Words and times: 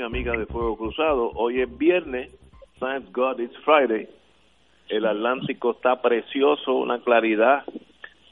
Y 0.00 0.02
amigas 0.02 0.38
de 0.38 0.46
Fuego 0.46 0.78
Cruzado. 0.78 1.30
Hoy 1.34 1.60
es 1.60 1.78
viernes, 1.78 2.34
thank 2.78 3.14
God 3.14 3.38
it's 3.38 3.56
Friday. 3.58 4.08
El 4.88 5.04
Atlántico 5.04 5.72
está 5.72 6.00
precioso, 6.00 6.74
una 6.76 7.00
claridad. 7.00 7.64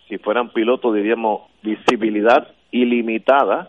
Si 0.09 0.17
fueran 0.17 0.49
pilotos 0.49 0.95
diríamos 0.95 1.43
visibilidad 1.63 2.49
ilimitada. 2.71 3.69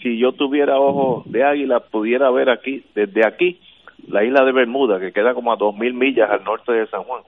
Si 0.00 0.16
yo 0.16 0.32
tuviera 0.32 0.78
ojos 0.78 1.24
de 1.30 1.42
águila, 1.42 1.80
pudiera 1.80 2.30
ver 2.30 2.50
aquí, 2.50 2.84
desde 2.94 3.26
aquí, 3.26 3.58
la 4.06 4.22
isla 4.22 4.44
de 4.44 4.52
Bermuda, 4.52 5.00
que 5.00 5.12
queda 5.12 5.34
como 5.34 5.52
a 5.52 5.56
dos 5.56 5.76
mil 5.76 5.94
millas 5.94 6.30
al 6.30 6.44
norte 6.44 6.70
de 6.70 6.86
San 6.86 7.02
Juan. 7.02 7.24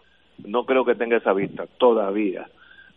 No 0.47 0.67
creo 0.67 0.85
que 0.85 0.95
tenga 0.95 1.17
esa 1.17 1.33
vista 1.33 1.67
todavía. 1.79 2.47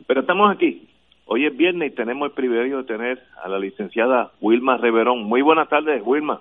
Pero 0.05 0.21
estamos 0.21 0.51
aquí. 0.55 0.87
Hoy 1.25 1.47
es 1.47 1.57
viernes 1.57 1.91
y 1.91 1.95
tenemos 1.95 2.27
el 2.27 2.35
privilegio 2.35 2.77
de 2.77 2.83
tener 2.83 3.23
a 3.43 3.49
la 3.49 3.57
licenciada 3.57 4.31
Wilma 4.41 4.77
Reverón. 4.77 5.23
Muy 5.23 5.41
buenas 5.41 5.69
tardes, 5.69 6.03
Wilma. 6.05 6.39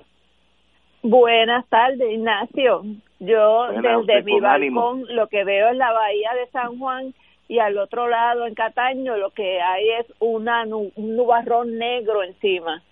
Buenas 1.03 1.69
tardes, 1.69 2.13
Ignacio. 2.13 2.83
Yo 3.19 3.67
desde 4.07 4.23
mi 4.23 4.41
balcón 4.41 5.05
lo 5.11 5.27
que 5.29 5.45
veo 5.45 5.71
es 5.71 5.77
la 5.77 5.93
bahía 5.93 6.31
de 6.35 6.47
San 6.51 6.79
Juan 6.79 7.15
y 7.49 7.59
al 7.59 7.77
otro 7.79 8.09
lado 8.09 8.47
en 8.47 8.55
Cataño 8.55 9.17
lo 9.17 9.31
que 9.31 9.61
hay 9.61 9.89
es 10.01 10.07
una 10.21 10.65
un 10.65 10.93
nubarrón 10.97 11.77
negro 11.77 12.23
encima. 12.23 12.83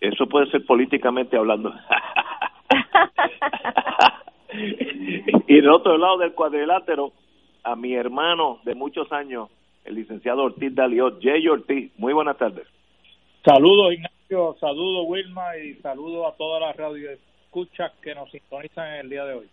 Eso 0.00 0.26
puede 0.26 0.50
ser 0.50 0.66
políticamente 0.66 1.36
hablando. 1.36 1.72
y 5.48 5.54
del 5.54 5.70
otro 5.70 5.96
lado 5.96 6.18
del 6.18 6.34
cuadrilátero, 6.34 7.12
a 7.62 7.74
mi 7.74 7.94
hermano 7.94 8.58
de 8.64 8.74
muchos 8.74 9.10
años, 9.12 9.48
el 9.84 9.94
licenciado 9.94 10.42
Ortiz 10.42 10.74
Daliot. 10.74 11.22
Jay 11.22 11.48
Ortiz, 11.48 11.90
muy 11.98 12.12
buenas 12.12 12.36
tardes. 12.36 12.66
Saludos, 13.44 13.94
Ignacio, 13.94 14.16
saludos, 14.58 15.04
Wilma, 15.06 15.56
y 15.56 15.74
saludos 15.76 16.32
a 16.32 16.36
todas 16.36 16.60
las 16.60 16.76
radioescuchas 16.76 17.92
que 18.02 18.14
nos 18.14 18.30
sintonizan 18.30 18.94
en 18.94 19.00
el 19.00 19.10
día 19.10 19.24
de 19.24 19.34
hoy. 19.34 19.46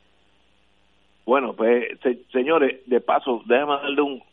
Bueno, 1.25 1.53
pues, 1.53 1.99
señores, 2.31 2.81
de 2.87 2.99
paso, 3.01 3.41
déjame 3.45 3.73
darle 3.73 4.01
un... 4.01 4.23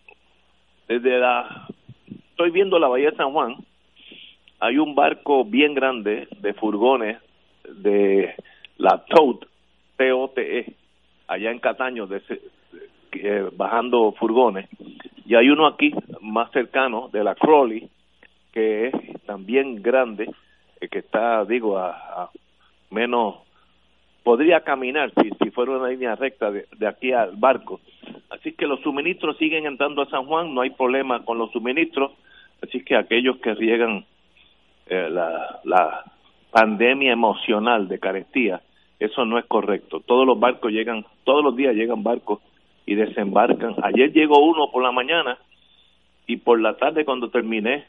Desde 0.89 1.19
la... 1.19 1.69
Estoy 2.31 2.51
viendo 2.51 2.79
la 2.79 2.89
Bahía 2.89 3.11
de 3.11 3.17
San 3.17 3.33
Juan, 3.33 3.57
hay 4.61 4.79
un 4.79 4.95
barco 4.95 5.45
bien 5.45 5.75
grande 5.75 6.29
de 6.41 6.55
furgones 6.55 7.19
de 7.69 8.35
la 8.77 9.05
TOTE, 9.05 9.47
T-O-T-E, 9.97 10.73
allá 11.27 11.51
en 11.51 11.59
Cataño, 11.59 12.07
de, 12.07 12.23
eh, 13.12 13.51
bajando 13.55 14.12
furgones, 14.12 14.69
y 15.27 15.35
hay 15.35 15.51
uno 15.51 15.67
aquí 15.67 15.93
más 16.21 16.51
cercano 16.53 17.09
de 17.12 17.25
la 17.25 17.35
Crowley, 17.35 17.89
que 18.53 18.89
es 18.89 19.23
también 19.27 19.83
grande, 19.83 20.31
eh, 20.81 20.89
que 20.89 21.01
está, 21.01 21.45
digo, 21.45 21.79
a, 21.79 22.31
menos, 22.91 23.37
podría 24.23 24.61
caminar 24.61 25.13
si, 25.21 25.31
si 25.43 25.51
fuera 25.51 25.73
una 25.73 25.89
línea 25.89 26.15
recta 26.15 26.51
de, 26.51 26.67
aquí 26.87 27.13
al 27.13 27.37
barco. 27.37 27.81
Así 28.31 28.53
que 28.53 28.67
los 28.67 28.81
suministros 28.81 29.37
siguen 29.39 29.67
entrando 29.67 30.03
a 30.03 30.11
San 30.11 30.27
Juan, 30.27 30.55
no 30.55 30.61
hay 30.61 30.71
problema 30.71 31.25
con 31.25 31.39
los 31.39 31.50
suministros, 31.53 32.12
así 32.62 32.84
que 32.84 32.97
aquellos 32.97 33.39
que 33.39 33.55
riegan 33.55 34.05
eh, 34.87 35.09
la, 35.11 35.61
la 35.65 36.05
pandemia 36.51 37.12
emocional 37.12 37.89
de 37.89 37.99
carestía, 37.99 38.61
eso 38.99 39.25
no 39.25 39.39
es 39.39 39.47
correcto. 39.47 40.01
Todos 40.01 40.27
los 40.27 40.39
barcos 40.39 40.72
llegan, 40.72 41.05
todos 41.25 41.45
los 41.45 41.55
días 41.56 41.75
llegan 41.75 42.03
barcos 42.03 42.41
y 42.84 42.95
desembarcan. 42.95 43.77
Ayer 43.83 44.12
llegó 44.12 44.39
uno 44.39 44.71
por 44.72 44.83
la 44.83 44.93
mañana 44.93 45.39
y 46.27 46.39
por 46.39 46.61
la 46.61 46.77
tarde 46.77 47.05
cuando 47.05 47.31
terminé 47.31 47.87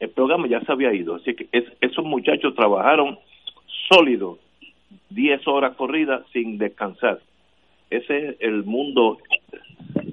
el 0.00 0.10
programa 0.10 0.46
ya 0.46 0.60
se 0.60 0.72
había 0.72 0.92
ido. 0.92 1.16
Así 1.16 1.34
que 1.34 1.48
esos 1.80 2.04
muchachos 2.04 2.54
trabajaron 2.54 3.18
sólidos, 3.90 4.38
10 5.10 5.46
horas 5.48 5.76
corridas 5.76 6.22
sin 6.32 6.58
descansar. 6.58 7.20
Ese 7.90 8.28
es 8.30 8.36
el 8.40 8.64
mundo 8.64 9.18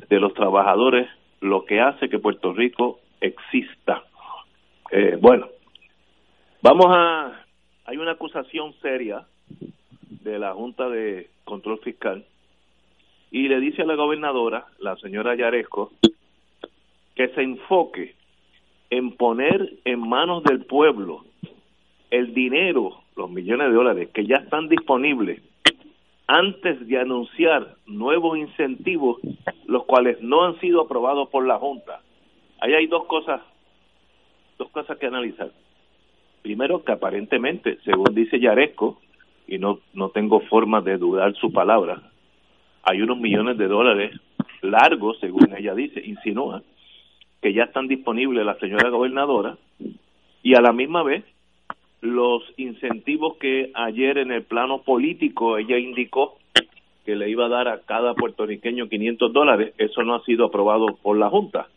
de 0.09 0.19
los 0.19 0.33
trabajadores, 0.33 1.07
lo 1.41 1.65
que 1.65 1.79
hace 1.81 2.09
que 2.09 2.19
Puerto 2.19 2.53
Rico 2.53 2.99
exista. 3.21 4.03
Eh, 4.91 5.17
bueno, 5.19 5.47
vamos 6.61 6.87
a... 6.89 7.41
Hay 7.85 7.97
una 7.97 8.11
acusación 8.11 8.73
seria 8.81 9.25
de 10.09 10.39
la 10.39 10.53
Junta 10.53 10.89
de 10.89 11.29
Control 11.43 11.79
Fiscal 11.79 12.25
y 13.29 13.47
le 13.47 13.59
dice 13.59 13.83
a 13.83 13.85
la 13.85 13.95
gobernadora, 13.95 14.65
la 14.79 14.95
señora 14.95 15.35
Yaresco, 15.35 15.91
que 17.15 17.27
se 17.29 17.41
enfoque 17.41 18.14
en 18.89 19.11
poner 19.11 19.73
en 19.85 19.99
manos 19.99 20.43
del 20.43 20.65
pueblo 20.65 21.25
el 22.11 22.33
dinero, 22.33 23.01
los 23.15 23.29
millones 23.29 23.67
de 23.67 23.73
dólares 23.73 24.09
que 24.13 24.25
ya 24.25 24.37
están 24.37 24.69
disponibles 24.69 25.41
antes 26.27 26.87
de 26.87 26.99
anunciar 26.99 27.75
nuevos 27.85 28.37
incentivos, 28.37 29.19
los 29.65 29.85
cuales 29.85 30.21
no 30.21 30.43
han 30.43 30.59
sido 30.59 30.81
aprobados 30.81 31.29
por 31.29 31.45
la 31.45 31.59
Junta. 31.59 32.01
Ahí 32.61 32.73
hay 32.73 32.87
dos 32.87 33.05
cosas, 33.05 33.41
dos 34.57 34.69
cosas 34.69 34.97
que 34.97 35.05
analizar. 35.07 35.51
Primero, 36.41 36.83
que 36.83 36.91
aparentemente, 36.91 37.77
según 37.83 38.13
dice 38.15 38.39
Yaresco, 38.39 38.99
y 39.47 39.59
no, 39.59 39.79
no 39.93 40.09
tengo 40.09 40.39
forma 40.41 40.81
de 40.81 40.97
dudar 40.97 41.35
su 41.35 41.51
palabra, 41.51 42.01
hay 42.83 43.01
unos 43.01 43.19
millones 43.19 43.57
de 43.57 43.67
dólares 43.67 44.19
largos, 44.61 45.19
según 45.19 45.55
ella 45.55 45.75
dice, 45.75 46.01
insinúa, 46.03 46.63
que 47.45 47.53
ya 47.53 47.65
están 47.65 47.87
disponibles 47.87 48.43
la 48.43 48.57
señora 48.57 48.89
gobernadora 48.89 49.55
y 50.41 50.55
a 50.55 50.61
la 50.61 50.73
misma 50.73 51.03
vez 51.03 51.23
los 52.01 52.41
incentivos 52.57 53.37
que 53.37 53.69
ayer 53.75 54.17
en 54.17 54.31
el 54.31 54.41
plano 54.41 54.81
político 54.81 55.59
ella 55.59 55.77
indicó 55.77 56.39
que 57.05 57.15
le 57.15 57.29
iba 57.29 57.45
a 57.45 57.49
dar 57.49 57.67
a 57.67 57.81
cada 57.81 58.15
puertorriqueño 58.15 58.89
500 58.89 59.31
dólares, 59.31 59.75
eso 59.77 60.01
no 60.01 60.15
ha 60.15 60.23
sido 60.23 60.45
aprobado 60.47 60.87
por 61.03 61.19
la 61.19 61.29
Junta. 61.29 61.67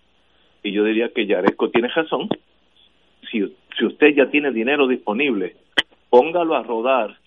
Y 0.63 0.73
yo 0.73 0.85
diría 0.85 1.11
que 1.11 1.27
Yaresco 1.27 1.69
tiene 1.69 1.89
razón. 1.89 2.31
Si, 3.31 3.55
si 3.79 3.85
usted 3.85 4.15
ya 4.17 4.31
tiene 4.31 4.53
dinero 4.53 4.87
disponible, 4.87 5.55
póngalo 6.09 6.57
a 6.57 6.63
rodar 6.63 7.19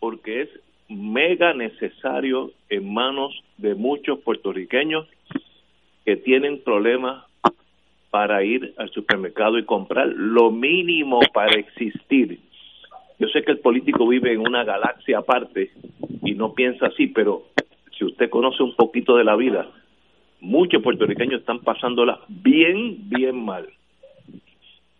porque 0.00 0.42
es 0.42 0.48
mega 0.88 1.54
necesario 1.54 2.50
en 2.68 2.92
manos 2.92 3.44
de 3.58 3.76
muchos 3.76 4.18
puertorriqueños 4.22 5.06
que 6.04 6.16
tienen 6.16 6.64
problemas 6.64 7.25
para 8.16 8.42
ir 8.42 8.72
al 8.78 8.88
supermercado 8.92 9.58
y 9.58 9.66
comprar 9.66 10.08
lo 10.08 10.50
mínimo 10.50 11.20
para 11.34 11.60
existir. 11.60 12.40
Yo 13.18 13.28
sé 13.28 13.42
que 13.42 13.52
el 13.52 13.58
político 13.58 14.08
vive 14.08 14.32
en 14.32 14.40
una 14.40 14.64
galaxia 14.64 15.18
aparte 15.18 15.70
y 16.22 16.32
no 16.32 16.54
piensa 16.54 16.86
así, 16.86 17.08
pero 17.08 17.42
si 17.90 18.06
usted 18.06 18.30
conoce 18.30 18.62
un 18.62 18.74
poquito 18.74 19.18
de 19.18 19.24
la 19.24 19.36
vida, 19.36 19.70
muchos 20.40 20.82
puertorriqueños 20.82 21.40
están 21.40 21.58
pasándola 21.58 22.20
bien, 22.26 23.06
bien 23.10 23.36
mal. 23.44 23.68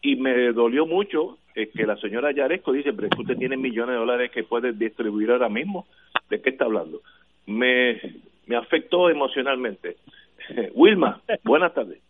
Y 0.02 0.16
me 0.16 0.52
dolió 0.52 0.84
mucho 0.84 1.38
eh, 1.54 1.70
que 1.74 1.86
la 1.86 1.96
señora 1.96 2.32
Yaresco 2.32 2.70
dice, 2.70 2.92
pero 2.92 3.08
es 3.08 3.14
que 3.14 3.22
usted 3.22 3.38
tiene 3.38 3.56
millones 3.56 3.94
de 3.94 4.00
dólares 4.00 4.30
que 4.30 4.44
puede 4.44 4.74
distribuir 4.74 5.30
ahora 5.30 5.48
mismo. 5.48 5.86
¿De 6.28 6.42
qué 6.42 6.50
está 6.50 6.66
hablando? 6.66 7.00
Me, 7.46 7.98
me 8.44 8.56
afectó 8.56 9.08
emocionalmente. 9.08 9.96
Wilma, 10.74 11.22
buenas 11.44 11.72
tardes. 11.72 12.05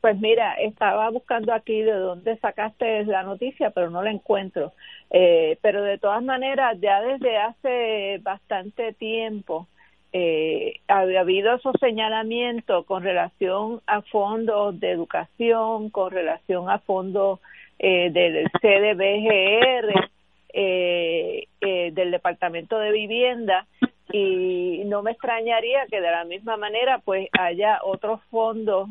Pues 0.00 0.18
mira, 0.20 0.54
estaba 0.54 1.10
buscando 1.10 1.52
aquí 1.52 1.82
de 1.82 1.92
dónde 1.92 2.36
sacaste 2.38 3.04
la 3.06 3.22
noticia, 3.22 3.70
pero 3.70 3.90
no 3.90 4.02
la 4.02 4.10
encuentro. 4.10 4.72
Eh, 5.10 5.58
pero 5.62 5.82
de 5.82 5.98
todas 5.98 6.22
maneras, 6.22 6.78
ya 6.80 7.00
desde 7.00 7.36
hace 7.38 8.18
bastante 8.22 8.92
tiempo 8.92 9.66
eh, 10.12 10.80
había 10.88 11.20
habido 11.20 11.54
esos 11.56 11.74
señalamientos 11.80 12.86
con 12.86 13.02
relación 13.02 13.80
a 13.86 14.02
fondos 14.02 14.78
de 14.78 14.90
educación, 14.90 15.90
con 15.90 16.10
relación 16.10 16.70
a 16.70 16.78
fondos 16.78 17.40
eh, 17.78 18.10
del 18.10 18.50
CDBGR, 18.60 20.10
eh, 20.58 21.48
eh, 21.60 21.90
del 21.92 22.10
Departamento 22.10 22.78
de 22.78 22.90
Vivienda 22.92 23.66
y 24.10 24.84
no 24.86 25.02
me 25.02 25.10
extrañaría 25.10 25.84
que 25.90 26.00
de 26.00 26.10
la 26.10 26.24
misma 26.24 26.56
manera 26.56 27.00
pues 27.04 27.28
haya 27.38 27.80
otros 27.84 28.22
fondos 28.30 28.88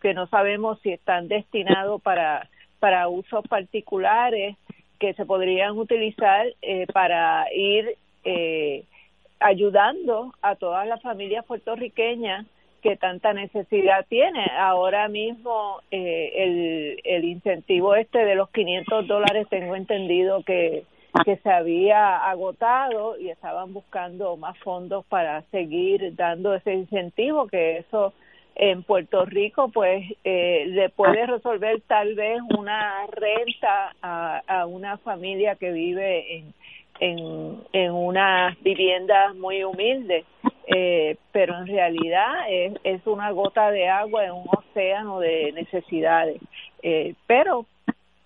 que 0.00 0.14
no 0.14 0.26
sabemos 0.28 0.78
si 0.82 0.92
están 0.92 1.28
destinados 1.28 2.00
para 2.02 2.48
para 2.78 3.08
usos 3.08 3.46
particulares 3.48 4.56
que 4.98 5.14
se 5.14 5.24
podrían 5.24 5.76
utilizar 5.78 6.46
eh, 6.62 6.86
para 6.92 7.46
ir 7.54 7.96
eh, 8.24 8.84
ayudando 9.40 10.32
a 10.42 10.56
todas 10.56 10.86
las 10.86 11.00
familias 11.02 11.44
puertorriqueñas 11.44 12.46
que 12.82 12.96
tanta 12.96 13.32
necesidad 13.32 14.06
tiene. 14.08 14.50
Ahora 14.56 15.08
mismo 15.08 15.80
eh, 15.90 16.32
el, 16.36 17.00
el 17.04 17.24
incentivo 17.24 17.94
este 17.94 18.24
de 18.24 18.34
los 18.34 18.50
500 18.50 19.06
dólares 19.06 19.46
tengo 19.50 19.74
entendido 19.74 20.42
que, 20.44 20.84
que 21.24 21.36
se 21.36 21.50
había 21.50 22.18
agotado 22.18 23.18
y 23.18 23.30
estaban 23.30 23.72
buscando 23.72 24.36
más 24.36 24.56
fondos 24.58 25.04
para 25.06 25.42
seguir 25.50 26.14
dando 26.14 26.54
ese 26.54 26.74
incentivo, 26.74 27.46
que 27.48 27.78
eso 27.78 28.12
en 28.58 28.82
Puerto 28.82 29.24
Rico 29.24 29.70
pues 29.72 30.04
eh, 30.24 30.64
le 30.68 30.90
puede 30.90 31.26
resolver 31.26 31.80
tal 31.86 32.14
vez 32.14 32.40
una 32.58 33.06
renta 33.06 33.94
a, 34.02 34.42
a 34.46 34.66
una 34.66 34.98
familia 34.98 35.54
que 35.54 35.72
vive 35.72 36.36
en 36.36 36.54
en, 37.00 37.58
en 37.72 37.92
unas 37.92 38.60
viviendas 38.62 39.34
muy 39.36 39.64
humildes, 39.64 40.24
eh, 40.66 41.16
pero 41.32 41.58
en 41.58 41.66
realidad 41.66 42.50
es, 42.50 42.74
es 42.84 43.06
una 43.06 43.30
gota 43.30 43.70
de 43.70 43.88
agua 43.88 44.24
en 44.24 44.32
un 44.32 44.46
océano 44.56 45.20
de 45.20 45.52
necesidades. 45.52 46.40
Eh, 46.82 47.14
pero, 47.26 47.66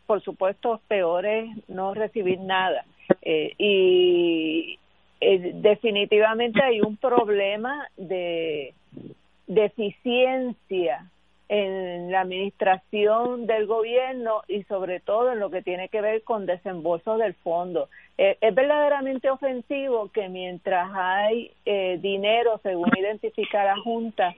por 0.06 0.22
supuesto, 0.22 0.80
peor 0.88 1.26
es 1.26 1.48
no 1.68 1.94
recibir 1.94 2.40
nada. 2.40 2.84
Eh, 3.22 3.52
y 3.58 4.78
eh, 5.20 5.52
definitivamente 5.54 6.62
hay 6.62 6.80
un 6.80 6.96
problema 6.96 7.86
de 7.96 8.74
deficiencia 9.46 11.10
en 11.48 12.10
la 12.10 12.22
administración 12.22 13.46
del 13.46 13.66
gobierno 13.66 14.42
y 14.48 14.62
sobre 14.64 15.00
todo 15.00 15.32
en 15.32 15.38
lo 15.38 15.50
que 15.50 15.60
tiene 15.60 15.88
que 15.88 16.00
ver 16.00 16.22
con 16.22 16.46
desembolsos 16.46 17.18
del 17.18 17.34
fondo. 17.34 17.88
Eh, 18.16 18.38
es 18.40 18.54
verdaderamente 18.54 19.28
ofensivo 19.28 20.10
que 20.12 20.28
mientras 20.28 20.90
hay 20.94 21.52
eh, 21.66 21.98
dinero, 22.00 22.58
según 22.62 22.90
identifica 22.96 23.64
la 23.64 23.76
Junta, 23.76 24.34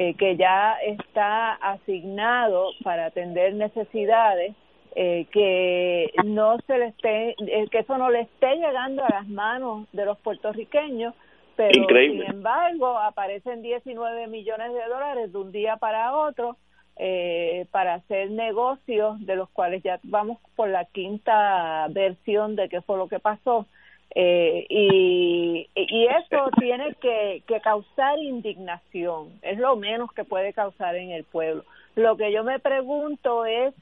eh, 0.00 0.14
que 0.14 0.36
ya 0.36 0.74
está 0.86 1.54
asignado 1.54 2.70
para 2.84 3.06
atender 3.06 3.54
necesidades, 3.54 4.54
eh, 4.94 5.26
que 5.32 6.12
no 6.24 6.56
se 6.66 6.78
le 6.78 6.86
esté, 6.86 7.30
eh, 7.30 7.66
que 7.68 7.78
eso 7.78 7.98
no 7.98 8.08
le 8.08 8.20
esté 8.20 8.54
llegando 8.56 9.04
a 9.04 9.08
las 9.08 9.26
manos 9.26 9.88
de 9.92 10.04
los 10.04 10.16
puertorriqueños, 10.18 11.14
pero 11.58 11.88
sin 11.88 12.22
embargo 12.22 12.96
aparecen 12.98 13.62
19 13.62 14.28
millones 14.28 14.72
de 14.72 14.86
dólares 14.88 15.32
de 15.32 15.38
un 15.38 15.50
día 15.50 15.76
para 15.76 16.14
otro 16.16 16.56
eh, 16.96 17.66
para 17.72 17.94
hacer 17.94 18.30
negocios 18.30 19.18
de 19.26 19.34
los 19.34 19.48
cuales 19.50 19.82
ya 19.82 19.98
vamos 20.04 20.38
por 20.54 20.68
la 20.68 20.84
quinta 20.84 21.88
versión 21.90 22.54
de 22.54 22.68
qué 22.68 22.80
fue 22.80 22.96
lo 22.96 23.08
que 23.08 23.18
pasó. 23.18 23.66
Eh, 24.14 24.66
y, 24.70 25.68
y 25.74 26.06
eso 26.06 26.48
tiene 26.60 26.94
que, 26.94 27.42
que 27.46 27.60
causar 27.60 28.18
indignación 28.20 29.32
es 29.42 29.58
lo 29.58 29.74
menos 29.74 30.12
que 30.12 30.24
puede 30.24 30.52
causar 30.52 30.94
en 30.94 31.10
el 31.10 31.24
pueblo. 31.24 31.64
Lo 31.96 32.16
que 32.16 32.30
yo 32.30 32.44
me 32.44 32.60
pregunto 32.60 33.46
es 33.46 33.74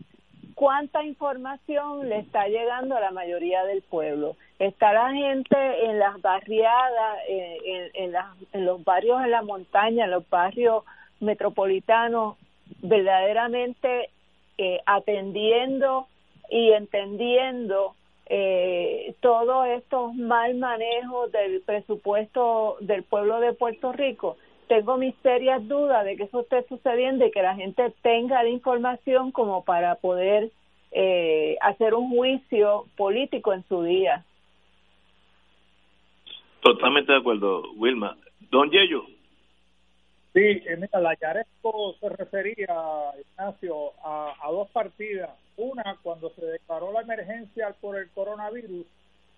cuánta 0.56 1.04
información 1.04 2.08
le 2.08 2.18
está 2.18 2.48
llegando 2.48 2.96
a 2.96 3.00
la 3.00 3.10
mayoría 3.10 3.62
del 3.64 3.82
pueblo. 3.82 4.36
Está 4.58 4.92
la 4.94 5.12
gente 5.12 5.84
en 5.84 5.98
las 5.98 6.20
barriadas, 6.22 7.18
en, 7.28 8.10
las, 8.10 8.26
los 8.54 8.82
barrios 8.82 9.22
en 9.22 9.30
la 9.30 9.42
montaña, 9.42 10.06
en 10.06 10.10
los 10.10 10.28
barrios 10.30 10.82
metropolitanos, 11.20 12.36
verdaderamente 12.80 14.08
eh, 14.56 14.80
atendiendo 14.86 16.08
y 16.48 16.72
entendiendo 16.72 17.94
eh, 18.24 19.14
todos 19.20 19.68
estos 19.68 20.14
mal 20.14 20.54
manejos 20.54 21.30
del 21.32 21.60
presupuesto 21.60 22.78
del 22.80 23.02
pueblo 23.02 23.40
de 23.40 23.52
Puerto 23.52 23.92
Rico 23.92 24.38
tengo 24.68 24.96
mis 24.96 25.14
serias 25.22 25.66
dudas 25.66 26.04
de 26.04 26.16
que 26.16 26.24
eso 26.24 26.40
esté 26.40 26.64
sucediendo 26.68 27.26
y 27.26 27.30
que 27.30 27.42
la 27.42 27.54
gente 27.54 27.92
tenga 28.02 28.42
la 28.42 28.48
información 28.48 29.32
como 29.32 29.64
para 29.64 29.96
poder 29.96 30.50
eh, 30.92 31.56
hacer 31.60 31.94
un 31.94 32.10
juicio 32.10 32.86
político 32.96 33.52
en 33.52 33.64
su 33.68 33.82
día. 33.82 34.24
Totalmente 36.60 37.12
de 37.12 37.18
acuerdo, 37.18 37.62
Wilma. 37.76 38.16
Don 38.50 38.70
Yello. 38.70 39.04
Sí, 40.32 40.42
eh, 40.42 40.76
mira, 40.76 41.00
la 41.00 41.14
Yaresco 41.14 41.94
se 42.00 42.08
refería, 42.10 42.66
Ignacio, 43.18 43.92
a, 44.04 44.34
a 44.42 44.50
dos 44.50 44.68
partidas. 44.70 45.30
Una, 45.56 45.96
cuando 46.02 46.30
se 46.30 46.44
declaró 46.44 46.92
la 46.92 47.00
emergencia 47.00 47.74
por 47.80 47.96
el 47.96 48.10
coronavirus, 48.10 48.84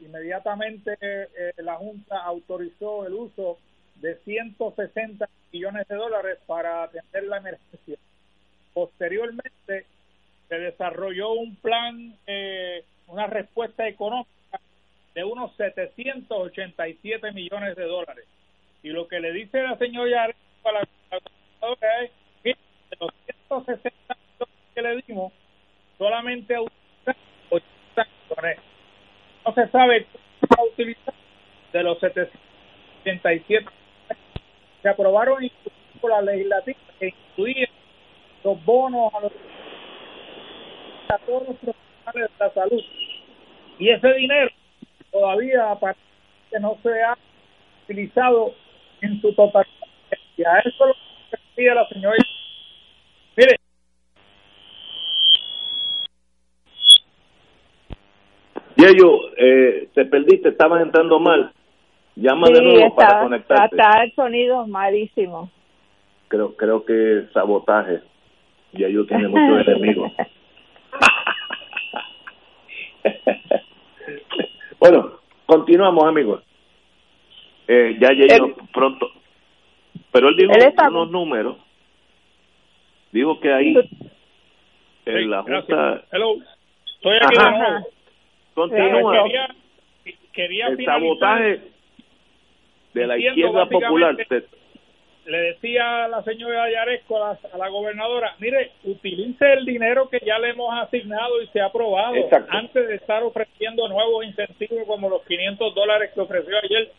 inmediatamente 0.00 0.96
eh, 1.00 1.52
la 1.58 1.76
Junta 1.76 2.18
autorizó 2.24 3.06
el 3.06 3.14
uso 3.14 3.58
de 4.00 4.16
160 4.24 5.28
millones 5.52 5.88
de 5.88 5.96
dólares 5.96 6.38
para 6.46 6.84
atender 6.84 7.24
la 7.24 7.38
emergencia. 7.38 7.96
Posteriormente 8.72 9.86
se 10.48 10.58
desarrolló 10.58 11.32
un 11.32 11.56
plan, 11.56 12.14
eh, 12.26 12.84
una 13.08 13.26
respuesta 13.26 13.86
económica 13.86 14.60
de 15.14 15.24
unos 15.24 15.54
787 15.56 17.32
millones 17.32 17.76
de 17.76 17.84
dólares. 17.84 18.24
Y 18.82 18.90
lo 18.90 19.08
que 19.08 19.20
le 19.20 19.32
dice 19.32 19.62
la 19.62 19.76
señora 19.78 20.24
a 20.24 20.72
la 20.72 20.88
de 21.60 22.96
los 23.00 23.12
160 23.48 23.90
millones 24.14 24.54
que 24.74 24.82
le 24.82 25.02
dimos, 25.06 25.32
solamente 25.98 26.54
a 26.54 26.60
80 26.60 28.06
millones. 28.28 28.58
No 29.44 29.54
se 29.54 29.68
sabe 29.68 30.06
cómo 30.06 30.24
va 30.50 30.62
a 30.62 30.72
utilizar 30.72 31.14
de 31.72 31.82
los 31.82 31.98
787 31.98 33.77
se 34.88 34.92
aprobaron 34.92 35.38
por 36.00 36.10
la 36.10 36.22
legislativa 36.22 36.78
que 36.98 37.08
incluía 37.08 37.68
los 38.42 38.64
bonos 38.64 39.12
a, 39.14 39.20
los, 39.20 39.32
a 41.08 41.18
todos 41.26 41.48
los 41.48 41.56
profesionales 41.56 42.30
de 42.38 42.44
la 42.44 42.54
salud. 42.54 42.82
Y 43.78 43.90
ese 43.90 44.14
dinero 44.14 44.50
todavía 45.10 45.76
que 46.50 46.60
no 46.60 46.78
se 46.82 47.02
ha 47.02 47.16
utilizado 47.84 48.54
en 49.02 49.20
su 49.20 49.34
totalidad. 49.34 49.68
Y 50.36 50.42
a 50.44 50.58
eso 50.60 50.86
lo 50.86 50.94
que 51.30 51.36
pide 51.54 51.74
la 51.74 51.86
señora. 51.88 52.16
Mire. 53.36 53.56
Yello, 58.76 59.36
eh, 59.36 59.88
te 59.94 60.04
perdiste, 60.06 60.50
estabas 60.50 60.82
entrando 60.82 61.18
mal. 61.18 61.52
Llama 62.20 62.48
de 62.48 62.60
nuevo 62.60 62.96
para 62.96 63.22
conectarte. 63.22 63.76
Está 63.76 64.02
el 64.02 64.12
sonido 64.12 64.66
malísimo. 64.66 65.52
Creo, 66.26 66.56
creo 66.56 66.84
que 66.84 67.28
sabotaje. 67.32 68.00
Ya 68.72 68.88
yo 68.88 69.06
tiene 69.06 69.28
muchos 69.28 69.68
enemigos. 69.68 70.10
bueno, 74.80 75.12
continuamos, 75.46 76.04
amigos. 76.04 76.42
Eh, 77.68 77.96
ya 78.00 78.10
llegó 78.10 78.52
pronto. 78.72 79.08
Pero 80.10 80.30
él 80.30 80.36
dijo 80.36 80.52
unos 80.88 81.10
números. 81.12 81.56
Dijo 83.12 83.38
que 83.38 83.52
ahí 83.52 83.76
en 85.06 85.30
la 85.30 85.42
Junta. 85.42 86.02
Hello. 86.10 86.34
Estoy 86.96 87.16
aquí 87.16 87.36
de 87.38 87.50
nuevo. 87.50 87.86
Continúa. 88.54 89.22
Quería, 89.22 89.48
quería 90.32 90.66
el 90.66 90.84
sabotaje 90.84 91.77
de 92.98 93.06
la 93.06 93.18
izquierda 93.18 93.66
popular. 93.66 94.16
Le 95.26 95.38
decía 95.38 96.04
a 96.04 96.08
la 96.08 96.22
señora 96.22 96.70
Yaresco, 96.70 97.22
a 97.22 97.32
la, 97.32 97.38
a 97.52 97.58
la, 97.58 97.68
gobernadora, 97.68 98.34
mire, 98.38 98.70
utilice 98.84 99.52
el 99.52 99.66
dinero 99.66 100.08
que 100.08 100.20
ya 100.24 100.38
le 100.38 100.50
hemos 100.50 100.72
asignado 100.72 101.42
y 101.42 101.46
se 101.48 101.60
ha 101.60 101.66
aprobado 101.66 102.14
Exacto. 102.14 102.50
antes 102.50 102.88
de 102.88 102.94
estar 102.94 103.22
ofreciendo 103.22 103.86
nuevos 103.88 104.24
incentivos 104.24 104.86
como 104.86 105.10
los 105.10 105.22
500 105.26 105.74
dólares 105.74 106.12
que 106.14 106.20
ofreció 106.22 106.56
ayer. 106.62 106.90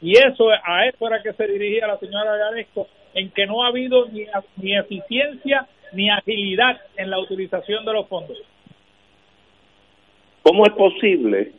Y 0.00 0.16
eso, 0.16 0.48
a 0.48 0.86
eso 0.86 1.06
era 1.06 1.22
que 1.22 1.34
se 1.34 1.46
dirigía 1.46 1.86
la 1.86 1.98
señora 1.98 2.38
Yaresco, 2.38 2.88
en 3.12 3.30
que 3.30 3.46
no 3.46 3.62
ha 3.62 3.68
habido 3.68 4.06
ni, 4.08 4.24
ni 4.56 4.76
eficiencia 4.76 5.68
ni 5.92 6.10
agilidad 6.10 6.80
en 6.96 7.10
la 7.10 7.18
utilización 7.18 7.84
de 7.84 7.92
los 7.92 8.08
fondos. 8.08 8.38
¿Cómo 10.42 10.64
es 10.66 10.72
posible 10.72 11.52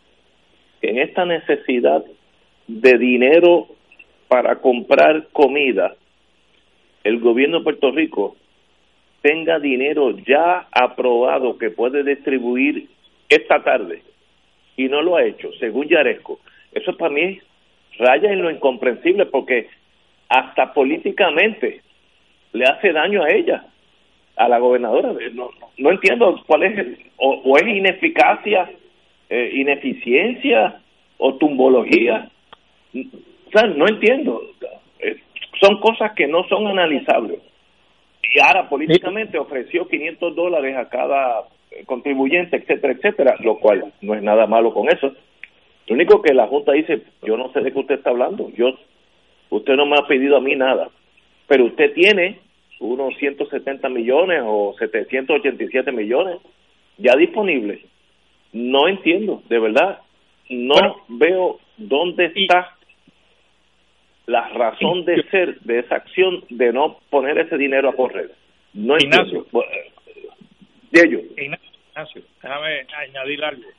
que 0.82 0.90
en 0.90 1.00
esta 1.00 1.26
necesidad 1.26 2.04
de 2.68 2.98
dinero 2.98 3.68
para 4.28 4.56
comprar 4.58 5.28
comida, 5.32 5.96
el 7.04 7.20
gobierno 7.20 7.60
de 7.60 7.64
Puerto 7.64 7.92
Rico 7.92 8.36
tenga 9.22 9.60
dinero 9.60 10.18
ya 10.20 10.68
aprobado 10.72 11.58
que 11.58 11.70
puede 11.70 12.04
distribuir 12.04 12.88
esta 13.30 13.64
tarde 13.64 14.02
y 14.78 14.88
no 14.88 15.02
lo 15.02 15.16
ha 15.16 15.24
hecho, 15.24 15.52
según 15.60 15.88
Yaresco. 15.88 16.40
Eso 16.72 16.96
para 16.98 17.14
mí 17.14 17.40
raya 17.98 18.32
en 18.32 18.42
lo 18.42 18.52
incomprensible 18.52 19.26
porque 19.28 19.70
hasta 20.30 20.74
políticamente 20.74 21.82
le 22.54 22.66
hace 22.66 22.92
daño 22.92 23.24
a 23.24 23.30
ella, 23.30 23.66
a 24.36 24.50
la 24.50 24.60
gobernadora. 24.60 25.14
No, 25.34 25.50
no 25.78 25.92
entiendo 25.92 26.42
cuál 26.46 26.64
es, 26.64 27.00
o, 27.18 27.42
o 27.46 27.58
es 27.58 27.68
ineficacia 27.68 28.70
eh, 29.30 29.52
ineficiencia 29.56 30.82
o 31.18 31.36
tumbología. 31.36 32.30
O 33.48 33.52
sea, 33.52 33.68
no 33.68 33.88
entiendo. 33.88 34.42
Eh, 35.00 35.18
son 35.62 35.80
cosas 35.80 36.14
que 36.14 36.28
no 36.28 36.44
son 36.48 36.68
analizables. 36.68 37.40
Y 38.24 38.40
ahora 38.40 38.68
políticamente 38.68 39.38
ofreció 39.38 39.88
500 39.88 40.36
dólares 40.36 40.76
a 40.78 40.90
cada 40.90 41.46
contribuyente, 41.86 42.58
etcétera, 42.58 42.94
etcétera, 42.94 43.36
lo 43.42 43.60
cual 43.60 43.94
no 44.02 44.16
es 44.16 44.24
nada 44.24 44.48
malo 44.48 44.74
con 44.74 44.88
eso. 44.90 45.14
Lo 45.88 45.96
único 45.96 46.22
que 46.22 46.34
la 46.34 46.48
Junta 46.48 46.72
dice, 46.72 47.04
yo 47.24 47.38
no 47.38 47.52
sé 47.52 47.62
de 47.62 47.72
qué 47.72 47.80
usted 47.80 47.96
está 47.96 48.10
hablando, 48.10 48.50
yo, 48.56 48.74
usted 49.50 49.76
no 49.76 49.86
me 49.86 49.98
ha 49.98 50.08
pedido 50.08 50.38
a 50.38 50.42
mí 50.42 50.56
nada, 50.56 50.90
pero 51.48 51.66
usted 51.66 51.94
tiene 51.94 52.40
unos 52.80 53.16
170 53.18 53.88
millones 53.90 54.42
o 54.46 54.74
787 54.80 55.92
millones 55.92 56.38
ya 56.98 57.16
disponibles. 57.16 57.82
No 58.54 58.88
entiendo, 58.88 59.44
de 59.50 59.60
verdad, 59.60 60.00
no 60.50 60.76
veo 61.08 61.60
dónde 61.78 62.32
está 62.34 62.75
la 64.28 64.50
razón 64.50 65.06
de 65.06 65.24
ser 65.30 65.60
de 65.62 65.80
esa 65.80 65.96
acción 65.96 66.44
de 66.50 66.74
no 66.74 67.00
poner 67.10 67.38
ese 67.38 67.58
dinero 67.58 67.90
a 67.90 67.96
correr. 67.96 68.32
No 68.74 68.96
entiendo. 68.96 69.46
De 70.92 71.02
ello. 71.02 71.20
Ignacio, 71.38 72.22
déjame 72.42 72.86
añadir 72.98 73.44
algo. 73.44 73.70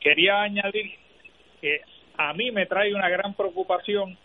Quería 0.00 0.42
añadir 0.42 0.92
que 1.60 1.80
a 2.16 2.32
mí 2.34 2.50
me 2.50 2.66
trae 2.66 2.94
una 2.94 3.08
gran 3.08 3.34
preocupación 3.34 4.16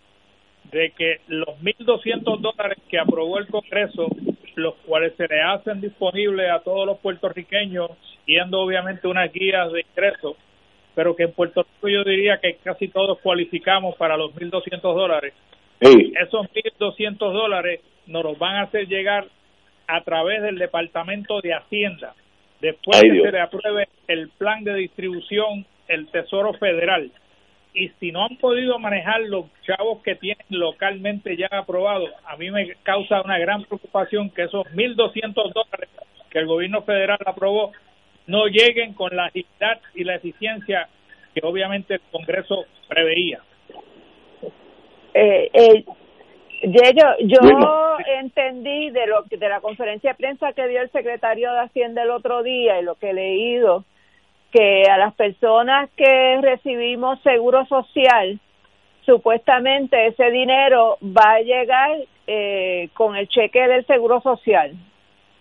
de 0.71 0.91
que 0.91 1.21
los 1.27 1.59
1.200 1.61 2.39
dólares 2.39 2.77
que 2.89 2.99
aprobó 2.99 3.37
el 3.39 3.47
Congreso, 3.47 4.07
los 4.55 4.75
cuales 4.85 5.13
se 5.15 5.27
le 5.27 5.41
hacen 5.41 5.81
disponibles 5.81 6.49
a 6.49 6.59
todos 6.59 6.85
los 6.85 6.99
puertorriqueños, 6.99 7.91
siendo 8.25 8.59
obviamente 8.59 9.07
unas 9.07 9.31
guías 9.31 9.71
de 9.71 9.81
ingresos, 9.81 10.35
pero 10.97 11.15
que 11.15 11.25
en 11.25 11.31
Puerto 11.31 11.61
Rico 11.61 11.89
yo 11.89 12.03
diría 12.03 12.39
que 12.39 12.55
casi 12.55 12.87
todos 12.87 13.19
cualificamos 13.19 13.95
para 13.97 14.17
los 14.17 14.33
1.200 14.33 14.81
dólares. 14.81 15.31
Esos 15.79 16.47
1.200 16.47 17.17
dólares 17.19 17.81
nos 18.07 18.23
los 18.23 18.39
van 18.39 18.55
a 18.55 18.61
hacer 18.63 18.87
llegar 18.87 19.27
a 19.85 20.01
través 20.01 20.41
del 20.41 20.57
Departamento 20.57 21.39
de 21.39 21.53
Hacienda, 21.53 22.15
después 22.61 22.99
que 22.99 23.21
se 23.21 23.31
le 23.31 23.39
apruebe 23.39 23.87
el 24.07 24.29
plan 24.39 24.63
de 24.63 24.73
distribución, 24.73 25.67
el 25.87 26.07
Tesoro 26.07 26.53
Federal. 26.53 27.11
Y 27.75 27.89
si 27.99 28.11
no 28.11 28.25
han 28.25 28.35
podido 28.37 28.79
manejar 28.79 29.21
los 29.21 29.45
chavos 29.67 30.01
que 30.01 30.15
tienen 30.15 30.47
localmente 30.49 31.37
ya 31.37 31.47
aprobados, 31.51 32.09
a 32.25 32.37
mí 32.37 32.49
me 32.49 32.73
causa 32.81 33.21
una 33.21 33.37
gran 33.37 33.63
preocupación 33.65 34.31
que 34.31 34.45
esos 34.45 34.65
1.200 34.73 35.53
dólares 35.53 35.89
que 36.31 36.39
el 36.39 36.47
gobierno 36.47 36.81
federal 36.81 37.19
aprobó 37.23 37.71
no 38.27 38.47
lleguen 38.47 38.93
con 38.93 39.15
la 39.15 39.25
agilidad 39.25 39.81
y 39.95 40.03
la 40.03 40.15
eficiencia 40.15 40.87
que 41.33 41.41
obviamente 41.43 41.95
el 41.95 42.01
Congreso 42.11 42.65
preveía. 42.87 43.39
Eh, 45.13 45.49
eh, 45.53 45.85
yo, 46.63 47.03
yo 47.21 47.97
entendí 48.19 48.89
de 48.91 49.07
lo 49.07 49.23
de 49.23 49.49
la 49.49 49.61
conferencia 49.61 50.11
de 50.11 50.17
prensa 50.17 50.53
que 50.53 50.67
dio 50.67 50.81
el 50.81 50.91
secretario 50.91 51.51
de 51.53 51.59
Hacienda 51.59 52.03
el 52.03 52.11
otro 52.11 52.43
día 52.43 52.79
y 52.79 52.83
lo 52.83 52.95
que 52.95 53.11
he 53.11 53.13
leído 53.13 53.85
que 54.51 54.83
a 54.89 54.97
las 54.97 55.13
personas 55.15 55.89
que 55.95 56.39
recibimos 56.41 57.21
seguro 57.21 57.65
social, 57.65 58.39
supuestamente 59.05 60.07
ese 60.07 60.31
dinero 60.31 60.97
va 61.01 61.35
a 61.35 61.41
llegar 61.41 61.97
eh, 62.27 62.89
con 62.93 63.15
el 63.15 63.27
cheque 63.27 63.67
del 63.67 63.85
seguro 63.85 64.21
social 64.21 64.73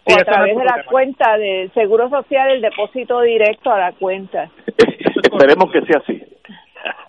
o 0.06 0.20
a 0.20 0.24
través 0.24 0.56
de 0.56 0.64
la 0.64 0.84
cuenta 0.84 1.36
del 1.36 1.72
seguro 1.72 2.08
social, 2.08 2.50
el 2.50 2.62
depósito 2.62 3.20
directo 3.22 3.72
a 3.72 3.78
la 3.78 3.92
cuenta. 3.92 4.50
Esperemos 5.22 5.70
que 5.72 5.82
sea 5.82 6.00
así. 6.00 6.22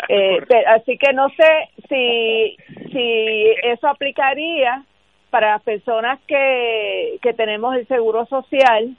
Eh, 0.10 0.39
así 0.68 0.98
que 0.98 1.13
no 1.13 1.27
sé 1.30 1.70
si, 1.89 2.58
si 2.92 3.56
eso 3.63 3.88
aplicaría 3.88 4.84
para 5.30 5.51
las 5.51 5.63
personas 5.63 6.20
que, 6.27 7.20
que 7.22 7.34
tenemos 7.34 7.75
el 7.75 7.88
seguro 7.88 8.25
social 8.25 8.96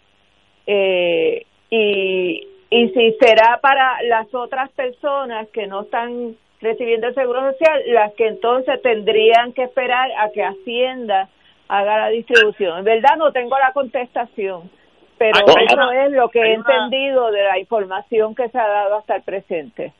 eh, 0.67 1.47
y, 1.71 2.47
y 2.71 2.89
si 2.91 3.17
será 3.21 3.59
para 3.63 4.03
las 4.03 4.33
otras 4.35 4.71
personas 4.73 5.49
que 5.49 5.67
no 5.67 5.83
están 5.83 6.37
recibiendo 6.61 7.09
el 7.09 7.15
seguro 7.15 7.53
social, 7.53 7.83
las 7.87 8.13
que 8.15 8.29
entonces 8.29 8.81
tendrían 8.83 9.53
que 9.55 9.65
esperar 9.65 10.11
a 10.19 10.31
que 10.31 10.45
Hacienda 10.45 11.29
haga 11.69 11.99
la 11.99 12.09
distribución. 12.09 12.79
En 12.79 12.85
verdad 12.85 13.17
no 13.17 13.33
tengo 13.33 13.59
la 13.59 13.73
contestación, 13.73 14.71
pero 15.19 15.39
eso 15.39 15.91
es 15.93 16.13
lo 16.13 16.29
que 16.29 16.41
he 16.41 16.55
entendido 16.55 17.31
de 17.31 17.43
la 17.45 17.59
información 17.59 18.35
que 18.35 18.49
se 18.49 18.59
ha 18.59 18.67
dado 18.67 18.97
hasta 18.97 19.17
el 19.17 19.23
presente. 19.23 19.93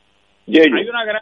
Hay 0.47 0.89
una 0.89 1.05
gran, 1.05 1.21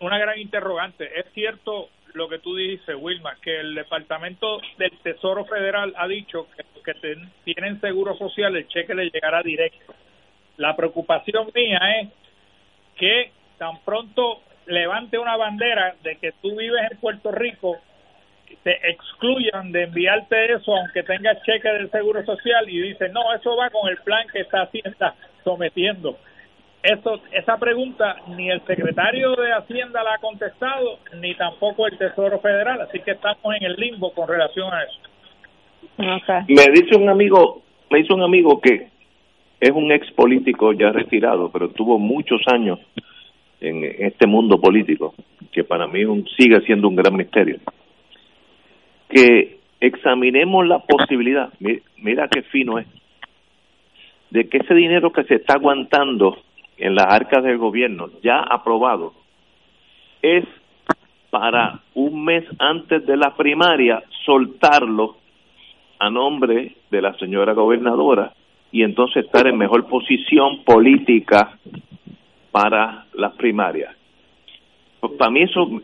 una 0.00 0.18
gran 0.18 0.38
interrogante. 0.38 1.08
Es 1.18 1.26
cierto 1.32 1.88
lo 2.14 2.28
que 2.28 2.38
tú 2.38 2.56
dices, 2.56 2.96
Wilma, 2.98 3.36
que 3.42 3.60
el 3.60 3.74
Departamento 3.74 4.60
del 4.78 4.96
Tesoro 5.02 5.44
Federal 5.44 5.92
ha 5.96 6.06
dicho 6.06 6.46
que 6.56 6.64
los 6.74 6.82
que 6.82 7.16
tienen 7.44 7.80
seguro 7.80 8.16
social 8.16 8.56
el 8.56 8.66
cheque 8.68 8.94
le 8.94 9.10
llegará 9.10 9.42
directo 9.42 9.94
la 10.58 10.76
preocupación 10.76 11.50
mía 11.54 11.80
es 12.00 12.08
que 12.96 13.30
tan 13.56 13.78
pronto 13.84 14.42
levante 14.66 15.18
una 15.18 15.36
bandera 15.36 15.94
de 16.02 16.16
que 16.16 16.32
tú 16.42 16.56
vives 16.56 16.82
en 16.90 16.98
Puerto 16.98 17.32
Rico, 17.32 17.78
te 18.62 18.90
excluyan 18.90 19.72
de 19.72 19.84
enviarte 19.84 20.52
eso 20.52 20.76
aunque 20.76 21.02
tengas 21.02 21.42
cheque 21.42 21.68
del 21.68 21.90
Seguro 21.90 22.24
Social 22.24 22.68
y 22.68 22.80
dicen, 22.80 23.12
no, 23.12 23.32
eso 23.34 23.56
va 23.56 23.70
con 23.70 23.88
el 23.88 23.96
plan 23.98 24.26
que 24.32 24.40
está 24.40 24.62
Hacienda 24.62 25.14
sometiendo. 25.44 26.16
Eso, 26.82 27.20
esa 27.32 27.56
pregunta 27.58 28.16
ni 28.36 28.50
el 28.50 28.60
secretario 28.64 29.34
de 29.34 29.52
Hacienda 29.52 30.02
la 30.02 30.14
ha 30.14 30.18
contestado, 30.18 30.98
ni 31.20 31.34
tampoco 31.34 31.86
el 31.86 31.98
Tesoro 31.98 32.38
Federal, 32.40 32.80
así 32.80 33.00
que 33.00 33.12
estamos 33.12 33.54
en 33.58 33.64
el 33.64 33.74
limbo 33.74 34.12
con 34.12 34.28
relación 34.28 34.72
a 34.72 34.84
eso. 34.84 35.00
Me 36.46 36.70
dice 36.72 36.96
un 36.96 37.08
amigo, 37.08 37.62
me 37.90 37.98
dice 37.98 38.12
un 38.12 38.22
amigo 38.22 38.60
que 38.60 38.88
es 39.60 39.70
un 39.70 39.90
ex 39.90 40.10
político 40.12 40.72
ya 40.72 40.90
retirado, 40.90 41.50
pero 41.50 41.70
tuvo 41.70 41.98
muchos 41.98 42.40
años 42.46 42.78
en 43.60 43.84
este 43.98 44.26
mundo 44.26 44.60
político, 44.60 45.14
que 45.50 45.64
para 45.64 45.88
mí 45.88 46.02
sigue 46.36 46.60
siendo 46.60 46.88
un 46.88 46.94
gran 46.94 47.16
misterio. 47.16 47.58
Que 49.08 49.58
examinemos 49.80 50.66
la 50.66 50.80
posibilidad, 50.80 51.52
mira, 51.96 52.28
qué 52.28 52.42
fino 52.42 52.78
es, 52.78 52.86
de 54.30 54.48
que 54.48 54.58
ese 54.58 54.74
dinero 54.74 55.12
que 55.12 55.24
se 55.24 55.36
está 55.36 55.54
aguantando 55.54 56.36
en 56.76 56.94
las 56.94 57.06
arcas 57.06 57.42
del 57.44 57.58
gobierno, 57.58 58.10
ya 58.22 58.40
aprobado, 58.40 59.14
es 60.22 60.44
para 61.30 61.80
un 61.94 62.24
mes 62.24 62.44
antes 62.58 63.06
de 63.06 63.16
la 63.16 63.34
primaria 63.36 64.02
soltarlo 64.24 65.16
a 65.98 66.10
nombre 66.10 66.76
de 66.90 67.02
la 67.02 67.14
señora 67.14 67.52
gobernadora 67.52 68.32
y 68.70 68.82
entonces 68.82 69.24
estar 69.24 69.46
en 69.46 69.56
mejor 69.56 69.86
posición 69.86 70.62
política 70.64 71.58
para 72.50 73.06
las 73.14 73.32
primarias. 73.34 73.94
Pues 75.00 75.12
para 75.14 75.30
mí 75.30 75.42
eso 75.42 75.80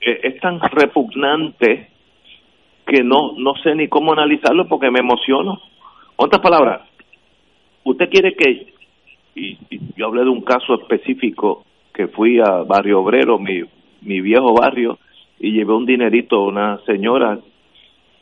eh, 0.00 0.20
es 0.22 0.40
tan 0.40 0.60
repugnante 0.60 1.90
que 2.86 3.02
no 3.02 3.32
no 3.36 3.54
sé 3.62 3.74
ni 3.74 3.88
cómo 3.88 4.12
analizarlo 4.12 4.68
porque 4.68 4.90
me 4.90 5.00
emociono. 5.00 5.60
Otras 6.16 6.40
palabras, 6.40 6.82
usted 7.84 8.08
quiere 8.10 8.34
que 8.34 8.74
y, 9.34 9.58
yo 9.96 10.06
hablé 10.06 10.22
de 10.22 10.30
un 10.30 10.42
caso 10.42 10.74
específico 10.74 11.64
que 11.92 12.08
fui 12.08 12.38
a 12.40 12.62
Barrio 12.62 13.00
Obrero, 13.00 13.38
mi 13.38 13.62
mi 14.02 14.20
viejo 14.20 14.54
barrio 14.54 14.98
y 15.40 15.52
llevé 15.52 15.72
un 15.72 15.86
dinerito 15.86 16.36
a 16.36 16.46
una 16.46 16.78
señora 16.86 17.38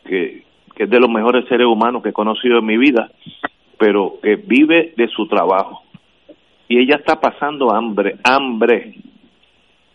que 0.04 0.44
que 0.74 0.84
es 0.84 0.90
de 0.90 1.00
los 1.00 1.10
mejores 1.10 1.46
seres 1.48 1.66
humanos 1.66 2.02
que 2.02 2.10
he 2.10 2.14
conocido 2.14 2.58
en 2.58 2.66
mi 2.66 2.78
vida 2.78 3.10
pero 3.82 4.20
que 4.22 4.36
vive 4.36 4.94
de 4.96 5.08
su 5.08 5.26
trabajo. 5.26 5.82
Y 6.68 6.78
ella 6.78 6.94
está 6.94 7.20
pasando 7.20 7.74
hambre, 7.74 8.14
hambre. 8.22 8.94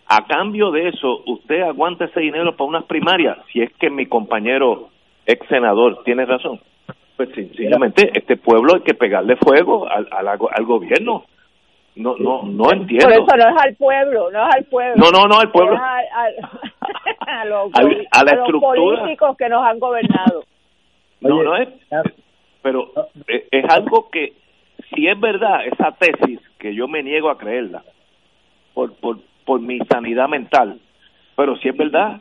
A 0.10 0.26
cambio 0.26 0.72
de 0.72 0.90
eso, 0.90 1.22
usted 1.26 1.62
aguanta 1.62 2.06
ese 2.06 2.22
dinero 2.22 2.56
para 2.56 2.70
unas 2.70 2.86
primarias, 2.86 3.38
si 3.52 3.62
es 3.62 3.72
que 3.74 3.90
mi 3.90 4.06
compañero 4.06 4.90
ex 5.26 5.46
senador 5.48 6.04
tiene 6.04 6.26
razón. 6.26 6.60
Pues 7.18 7.30
sencillamente, 7.34 8.12
este 8.14 8.38
pueblo 8.38 8.76
hay 8.76 8.82
que 8.82 8.94
pegarle 8.94 9.36
fuego 9.38 9.88
al, 9.90 10.08
al, 10.12 10.66
gobierno. 10.66 11.26
No, 11.96 12.16
no, 12.18 12.44
no 12.44 12.72
entiendo. 12.72 13.08
Por 13.08 13.14
eso 13.14 13.38
no 13.38 13.50
es 13.50 13.62
al 13.62 13.76
pueblo, 13.76 14.32
no 14.32 14.48
es 14.48 14.56
al 14.56 14.66
pueblo. 14.66 14.96
No, 14.96 15.12
no, 15.12 15.26
no, 15.26 15.40
al 15.40 15.52
pueblo. 15.52 15.76
Es 15.76 15.82
a, 17.28 17.46
los, 17.46 17.72
a, 18.12 18.24
la 18.24 18.32
estructura. 18.32 18.76
políticos 18.76 19.36
que 19.36 19.50
nos 19.50 19.66
han 19.66 19.80
gobernado. 19.80 20.44
No, 21.22 21.42
no 21.42 21.58
es 21.58 21.70
pero 22.68 22.92
eh, 23.28 23.48
es 23.50 23.66
algo 23.70 24.10
que, 24.10 24.34
si 24.94 25.08
es 25.08 25.18
verdad, 25.18 25.66
esa 25.68 25.94
tesis, 25.94 26.42
que 26.60 26.76
yo 26.76 26.90
me 26.90 27.02
niego 27.02 27.30
a 27.30 27.38
creerla, 27.38 27.82
por, 28.74 28.94
por, 28.96 29.20
por 29.48 29.62
mi 29.62 29.80
sanidad 29.90 30.28
mental, 30.28 30.78
pero 31.38 31.56
si 31.58 31.70
es 31.70 31.78
verdad, 31.78 32.20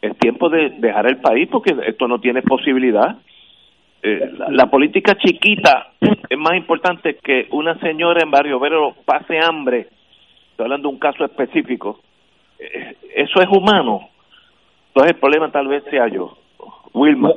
es 0.00 0.16
tiempo 0.18 0.48
de 0.48 0.70
dejar 0.78 1.06
el 1.06 1.18
país 1.18 1.48
porque 1.50 1.74
esto 1.86 2.06
no 2.06 2.20
tiene 2.20 2.42
posibilidad. 2.42 3.16
eh, 4.02 4.32
la, 4.50 4.70
política 4.70 5.14
chiquita 5.16 5.88
es 6.00 6.38
más 6.38 6.56
importante 6.56 7.16
que 7.16 7.48
una 7.50 7.78
señora 7.80 8.22
en 8.22 8.30
Barrio 8.30 8.60
Vero 8.60 8.94
pase 9.04 9.38
hambre. 9.38 9.88
Estoy 10.52 10.64
hablando 10.64 10.88
de 10.88 10.94
un 10.94 11.00
caso 11.00 11.24
específico. 11.24 12.00
Eh, 12.58 12.96
eso 13.16 13.42
es 13.42 13.48
humano. 13.48 14.08
Entonces 14.88 15.14
el 15.14 15.20
problema 15.20 15.50
tal 15.50 15.68
vez 15.68 15.82
sea 15.90 16.08
yo. 16.08 16.38
Wilma. 16.94 17.32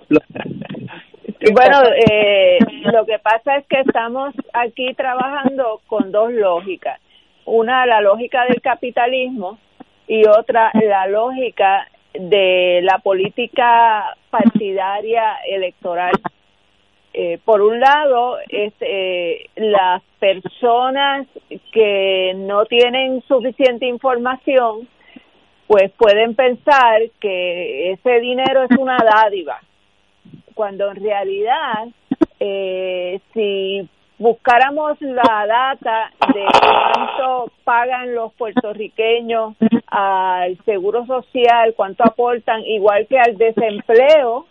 Bueno, 1.52 1.78
eh, 2.10 2.60
lo 2.94 3.06
que 3.06 3.20
pasa 3.20 3.58
es 3.58 3.68
que 3.68 3.82
estamos 3.82 4.34
aquí 4.54 4.94
trabajando 4.94 5.82
con 5.88 6.12
dos 6.12 6.32
lógicas. 6.32 7.00
Una, 7.46 7.86
la 7.86 8.02
lógica 8.02 8.46
del 8.46 8.62
capitalismo 8.62 9.58
y 10.08 10.26
otra, 10.28 10.72
la 10.74 11.08
lógica 11.08 11.88
de 12.14 12.82
la 12.84 13.00
política 13.00 14.16
partidaria 14.30 15.38
electoral. 15.48 16.14
Eh, 17.14 17.40
por 17.46 17.62
un 17.62 17.80
lado, 17.80 18.38
este, 18.50 19.50
las 19.56 20.02
personas 20.20 21.28
que 21.72 22.34
no 22.36 22.66
tienen 22.66 23.22
suficiente 23.28 23.86
información, 23.86 24.88
pues 25.68 25.92
pueden 25.92 26.36
pensar 26.36 27.02
que 27.20 27.92
ese 27.92 28.20
dinero 28.20 28.64
es 28.64 28.78
una 28.78 28.98
dádiva, 28.98 29.60
cuando 30.56 30.90
en 30.92 31.04
realidad, 31.04 31.88
eh, 32.40 33.20
si 33.34 33.88
buscáramos 34.24 35.00
la 35.02 35.46
data 35.46 36.12
de 36.34 36.46
cuánto 36.62 37.52
pagan 37.66 38.16
los 38.16 38.34
puertorriqueños 38.36 39.56
al 39.88 40.58
seguro 40.64 41.06
social, 41.06 41.74
cuánto 41.76 42.06
aportan, 42.06 42.62
igual 42.62 43.06
que 43.08 43.20
al 43.20 43.38
desempleo 43.38 44.46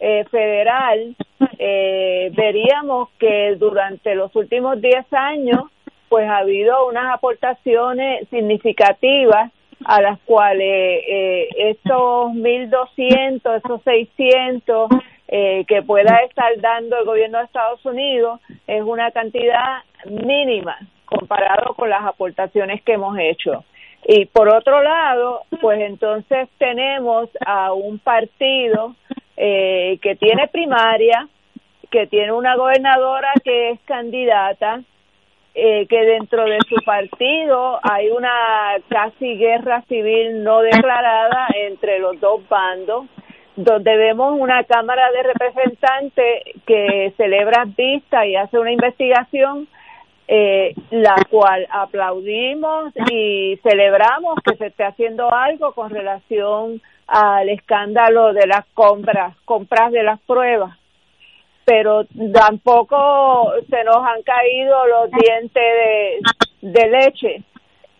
eh, 0.00 0.24
federal, 0.28 1.14
eh, 1.56 2.32
veríamos 2.34 3.10
que 3.20 3.54
durante 3.60 4.16
los 4.16 4.34
últimos 4.34 4.80
10 4.80 5.12
años, 5.12 5.70
pues 6.08 6.28
ha 6.28 6.38
habido 6.38 6.88
unas 6.88 7.14
aportaciones 7.14 8.28
significativas 8.28 9.52
a 9.84 10.02
las 10.02 10.18
cuales 10.22 11.00
eh, 11.08 11.48
esos 11.58 12.32
1.200, 12.32 13.56
esos 13.64 13.82
600 13.84 14.88
eh, 15.34 15.64
que 15.66 15.80
pueda 15.80 16.18
estar 16.28 16.52
dando 16.60 16.98
el 16.98 17.06
gobierno 17.06 17.38
de 17.38 17.44
Estados 17.44 17.82
Unidos 17.86 18.38
es 18.66 18.82
una 18.82 19.10
cantidad 19.12 19.82
mínima 20.04 20.76
comparado 21.06 21.72
con 21.72 21.88
las 21.88 22.02
aportaciones 22.02 22.82
que 22.82 22.92
hemos 22.92 23.16
hecho. 23.18 23.64
Y 24.06 24.26
por 24.26 24.50
otro 24.50 24.82
lado, 24.82 25.44
pues 25.62 25.80
entonces 25.80 26.50
tenemos 26.58 27.30
a 27.46 27.72
un 27.72 27.98
partido 27.98 28.94
eh, 29.38 29.98
que 30.02 30.16
tiene 30.16 30.48
primaria, 30.48 31.26
que 31.90 32.06
tiene 32.08 32.32
una 32.32 32.54
gobernadora 32.54 33.32
que 33.42 33.70
es 33.70 33.80
candidata, 33.86 34.82
eh, 35.54 35.86
que 35.86 36.04
dentro 36.04 36.44
de 36.44 36.58
su 36.68 36.76
partido 36.84 37.80
hay 37.82 38.10
una 38.10 38.76
casi 38.90 39.38
guerra 39.38 39.80
civil 39.88 40.44
no 40.44 40.60
declarada 40.60 41.46
entre 41.54 42.00
los 42.00 42.20
dos 42.20 42.46
bandos 42.50 43.06
donde 43.56 43.96
vemos 43.96 44.34
una 44.38 44.64
Cámara 44.64 45.10
de 45.12 45.22
Representantes 45.24 46.42
que 46.66 47.12
celebra 47.16 47.64
vista 47.66 48.26
y 48.26 48.36
hace 48.36 48.58
una 48.58 48.72
investigación, 48.72 49.68
eh, 50.28 50.74
la 50.90 51.16
cual 51.28 51.66
aplaudimos 51.70 52.92
y 53.10 53.58
celebramos 53.62 54.36
que 54.44 54.56
se 54.56 54.66
esté 54.68 54.84
haciendo 54.84 55.32
algo 55.32 55.72
con 55.72 55.90
relación 55.90 56.80
al 57.06 57.48
escándalo 57.50 58.32
de 58.32 58.46
las 58.46 58.64
compras, 58.72 59.36
compras 59.44 59.92
de 59.92 60.02
las 60.02 60.20
pruebas. 60.20 60.78
Pero 61.64 62.06
tampoco 62.32 63.52
se 63.68 63.84
nos 63.84 63.98
han 63.98 64.22
caído 64.22 64.86
los 64.86 65.10
dientes 65.10 65.62
de, 65.62 66.18
de 66.62 66.88
leche 66.88 67.42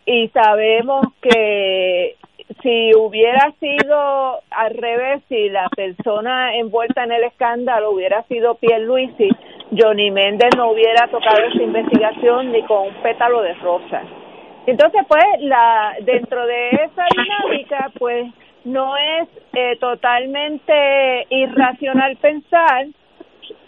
y 0.07 0.29
sabemos 0.29 1.07
que 1.21 2.17
si 2.63 2.95
hubiera 2.95 3.53
sido 3.61 4.41
al 4.51 4.75
revés, 4.75 5.23
si 5.29 5.49
la 5.49 5.69
persona 5.75 6.57
envuelta 6.57 7.05
en 7.05 7.13
el 7.13 7.25
escándalo 7.25 7.91
hubiera 7.91 8.23
sido 8.25 8.55
Pierluisi, 8.57 9.29
Johnny 9.77 10.11
Méndez 10.11 10.51
no 10.57 10.71
hubiera 10.71 11.09
tocado 11.09 11.39
esa 11.45 11.63
investigación 11.63 12.53
ni 12.53 12.63
con 12.65 12.89
un 12.89 12.95
pétalo 13.03 13.43
de 13.43 13.55
rosa. 13.55 14.03
Entonces, 14.67 15.03
pues, 15.09 15.25
la 15.41 15.97
dentro 16.03 16.47
de 16.47 16.69
esa 16.71 17.05
dinámica, 17.17 17.91
pues, 17.99 18.33
no 18.65 18.97
es 18.97 19.29
eh, 19.55 19.77
totalmente 19.81 21.27
irracional 21.31 22.17
pensar 22.17 22.87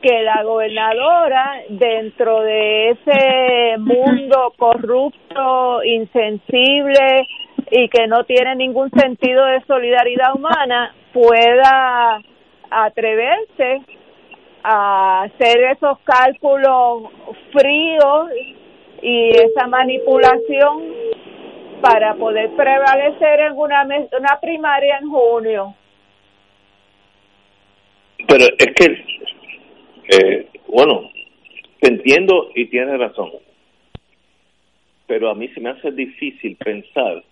que 0.00 0.22
la 0.22 0.42
gobernadora 0.44 1.62
dentro 1.68 2.42
de 2.42 2.90
ese 2.90 3.78
mundo 3.78 4.52
corrupto, 4.56 5.82
insensible, 5.82 7.26
y 7.70 7.88
que 7.88 8.06
no 8.06 8.24
tiene 8.24 8.56
ningún 8.56 8.90
sentido 8.90 9.44
de 9.46 9.64
solidaridad 9.66 10.34
humana 10.34 10.94
pueda 11.12 12.20
atreverse 12.70 13.82
a 14.62 15.22
hacer 15.22 15.60
esos 15.72 15.98
cálculos 16.00 17.10
fríos 17.52 18.30
y 19.02 19.30
esa 19.30 19.66
manipulación 19.66 20.82
para 21.80 22.14
poder 22.14 22.50
prevalecer 22.56 23.40
en 23.40 23.52
una, 23.52 23.84
una 23.84 24.40
primaria 24.40 24.98
en 25.02 25.10
junio. 25.10 25.74
Pero 28.26 28.44
es 28.58 28.74
que, 28.74 29.04
eh, 30.08 30.48
bueno, 30.66 31.10
te 31.80 31.88
entiendo 31.88 32.48
y 32.54 32.66
tienes 32.66 32.98
razón, 32.98 33.32
pero 35.06 35.30
a 35.30 35.34
mí 35.34 35.48
se 35.48 35.60
me 35.60 35.70
hace 35.70 35.90
difícil 35.92 36.56
pensar 36.56 37.22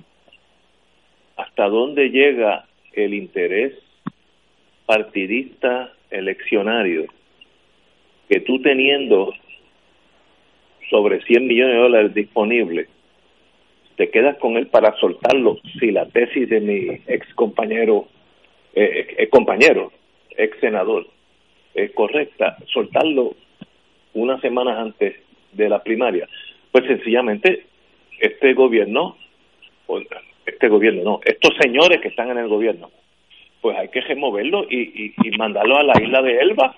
hasta 1.36 1.68
dónde 1.68 2.10
llega 2.10 2.66
el 2.92 3.14
interés 3.14 3.74
partidista 4.86 5.92
eleccionario 6.10 7.06
que 8.28 8.40
tú 8.40 8.60
teniendo 8.60 9.32
sobre 10.90 11.22
100 11.22 11.46
millones 11.46 11.74
de 11.74 11.80
dólares 11.80 12.14
disponibles, 12.14 12.88
te 13.96 14.10
quedas 14.10 14.36
con 14.38 14.56
él 14.56 14.66
para 14.66 14.94
soltarlo 14.96 15.58
si 15.78 15.90
la 15.90 16.06
tesis 16.06 16.48
de 16.48 16.60
mi 16.60 17.00
ex 17.06 17.34
compañero, 17.34 18.08
eh, 18.74 19.14
eh 19.18 19.28
compañero, 19.28 19.92
ex 20.36 20.58
senador, 20.60 21.06
es 21.74 21.92
correcta, 21.92 22.56
soltarlo 22.66 23.34
unas 24.14 24.40
semanas 24.40 24.78
antes 24.78 25.16
de 25.52 25.68
la 25.68 25.82
primaria. 25.82 26.28
Pues 26.70 26.86
sencillamente 26.86 27.64
este 28.18 28.54
gobierno 28.54 29.16
este 30.46 30.68
gobierno, 30.68 31.02
no, 31.02 31.20
estos 31.24 31.52
señores 31.60 32.00
que 32.00 32.08
están 32.08 32.30
en 32.30 32.38
el 32.38 32.48
gobierno, 32.48 32.90
pues 33.60 33.78
hay 33.78 33.88
que 33.88 34.00
removerlo 34.00 34.64
y, 34.68 35.14
y, 35.22 35.30
mandarlo 35.38 35.76
a 35.76 35.84
la 35.84 35.94
isla 36.02 36.20
de 36.20 36.36
Elba. 36.38 36.74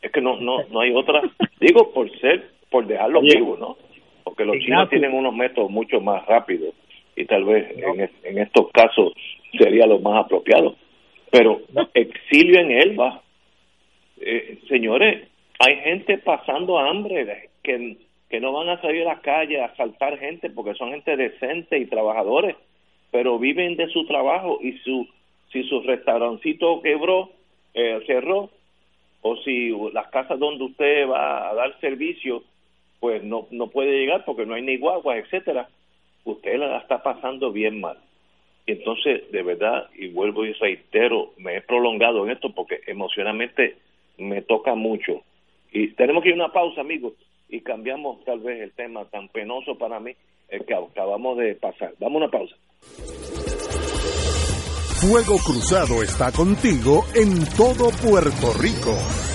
Es 0.00 0.10
que 0.10 0.20
no, 0.20 0.40
no, 0.40 0.64
no 0.70 0.80
hay 0.80 0.92
otra, 0.92 1.22
digo, 1.60 1.92
por 1.92 2.10
ser, 2.18 2.50
por 2.70 2.86
dejarlo 2.86 3.20
vivo, 3.20 3.56
¿no? 3.58 3.76
Porque 4.24 4.44
los 4.44 4.58
chinos 4.58 4.88
tienen 4.88 5.12
unos 5.12 5.34
métodos 5.34 5.70
mucho 5.70 6.00
más 6.00 6.24
rápidos 6.26 6.74
y 7.14 7.24
tal 7.24 7.44
vez 7.44 7.70
en, 7.76 8.10
en 8.24 8.38
estos 8.38 8.70
casos 8.72 9.12
sería 9.58 9.86
lo 9.86 9.98
más 9.98 10.24
apropiado. 10.24 10.76
Pero 11.30 11.60
exilio 11.94 12.60
en 12.60 12.70
Elba, 12.70 13.22
eh, 14.20 14.58
señores, 14.68 15.28
hay 15.58 15.76
gente 15.76 16.18
pasando 16.18 16.78
hambre 16.78 17.50
que, 17.62 17.96
que 18.30 18.40
no 18.40 18.52
van 18.52 18.68
a 18.70 18.80
salir 18.80 19.02
a 19.02 19.14
la 19.14 19.20
calle 19.20 19.60
a 19.60 19.66
asaltar 19.66 20.18
gente 20.18 20.48
porque 20.50 20.74
son 20.74 20.90
gente 20.90 21.16
decente 21.16 21.78
y 21.78 21.86
trabajadores 21.86 22.56
pero 23.10 23.38
viven 23.38 23.76
de 23.76 23.88
su 23.88 24.06
trabajo 24.06 24.58
y 24.62 24.78
su 24.78 25.06
si 25.52 25.62
su 25.64 25.80
restaurancito 25.80 26.82
quebró, 26.82 27.30
eh, 27.74 28.00
cerró, 28.06 28.50
o 29.22 29.36
si 29.38 29.70
las 29.92 30.08
casas 30.08 30.38
donde 30.38 30.64
usted 30.64 31.08
va 31.08 31.48
a 31.50 31.54
dar 31.54 31.78
servicio, 31.80 32.44
pues 33.00 33.22
no, 33.22 33.46
no 33.50 33.68
puede 33.68 33.98
llegar 33.98 34.24
porque 34.24 34.46
no 34.46 34.54
hay 34.54 34.62
ni 34.62 34.76
guaguas, 34.76 35.18
etcétera, 35.18 35.68
usted 36.24 36.58
la 36.58 36.78
está 36.78 37.02
pasando 37.02 37.50
bien 37.52 37.80
mal. 37.80 37.98
Entonces, 38.66 39.30
de 39.32 39.42
verdad, 39.42 39.88
y 39.96 40.08
vuelvo 40.08 40.44
y 40.44 40.52
reitero, 40.52 41.32
me 41.38 41.56
he 41.56 41.60
prolongado 41.62 42.24
en 42.24 42.32
esto 42.32 42.52
porque 42.54 42.80
emocionalmente 42.86 43.76
me 44.18 44.42
toca 44.42 44.74
mucho. 44.74 45.22
Y 45.72 45.88
tenemos 45.88 46.22
que 46.22 46.30
ir 46.30 46.34
a 46.34 46.44
una 46.44 46.52
pausa, 46.52 46.82
amigos, 46.82 47.14
y 47.48 47.60
cambiamos 47.62 48.22
tal 48.24 48.40
vez 48.40 48.60
el 48.60 48.72
tema 48.72 49.06
tan 49.06 49.28
penoso 49.28 49.78
para 49.78 50.00
mí, 50.00 50.14
el 50.48 50.64
que 50.64 50.74
acabamos 50.74 51.38
de 51.38 51.54
pasar. 51.56 51.94
Vamos 51.98 52.22
a 52.22 52.24
una 52.24 52.30
pausa. 52.30 52.56
Fuego 55.00 55.38
Cruzado 55.38 56.02
está 56.02 56.32
contigo 56.32 57.04
en 57.14 57.44
todo 57.56 57.90
Puerto 58.02 58.52
Rico. 58.60 59.27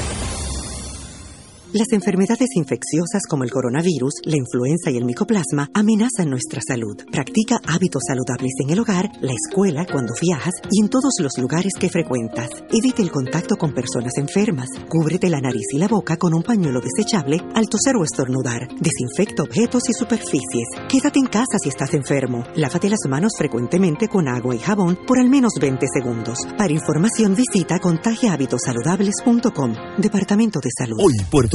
Las 1.73 1.91
enfermedades 1.91 2.49
infecciosas 2.53 3.23
como 3.27 3.43
el 3.43 3.49
coronavirus, 3.49 4.21
la 4.25 4.37
influenza 4.37 4.91
y 4.91 4.97
el 4.97 5.05
micoplasma 5.05 5.71
amenazan 5.73 6.29
nuestra 6.29 6.61
salud. 6.61 6.95
Practica 7.11 7.59
hábitos 7.65 8.03
saludables 8.07 8.51
en 8.63 8.69
el 8.69 8.79
hogar, 8.79 9.09
la 9.21 9.33
escuela, 9.33 9.87
cuando 9.91 10.13
viajas 10.21 10.53
y 10.69 10.83
en 10.83 10.89
todos 10.89 11.15
los 11.19 11.35
lugares 11.39 11.73
que 11.79 11.89
frecuentas. 11.89 12.51
Evite 12.71 13.01
el 13.01 13.09
contacto 13.09 13.55
con 13.55 13.73
personas 13.73 14.13
enfermas. 14.17 14.67
Cúbrete 14.87 15.31
la 15.31 15.41
nariz 15.41 15.65
y 15.73 15.79
la 15.79 15.87
boca 15.87 16.15
con 16.15 16.35
un 16.35 16.43
pañuelo 16.43 16.79
desechable 16.79 17.39
al 17.55 17.67
toser 17.67 17.95
o 17.95 18.03
estornudar. 18.03 18.67
Desinfecta 18.79 19.41
objetos 19.41 19.89
y 19.89 19.93
superficies. 19.93 20.67
Quédate 20.87 21.17
en 21.17 21.25
casa 21.25 21.57
si 21.59 21.69
estás 21.69 21.95
enfermo. 21.95 22.43
Lávate 22.55 22.87
las 22.87 23.01
manos 23.09 23.31
frecuentemente 23.35 24.09
con 24.09 24.27
agua 24.27 24.53
y 24.53 24.59
jabón 24.59 24.99
por 25.07 25.17
al 25.17 25.27
menos 25.27 25.53
20 25.59 25.87
segundos. 25.91 26.37
Para 26.55 26.71
información 26.71 27.33
visita 27.33 27.79
contagiahabitosaludables.com. 27.79 29.73
Departamento 29.97 30.59
de 30.59 30.69
Salud. 30.77 30.99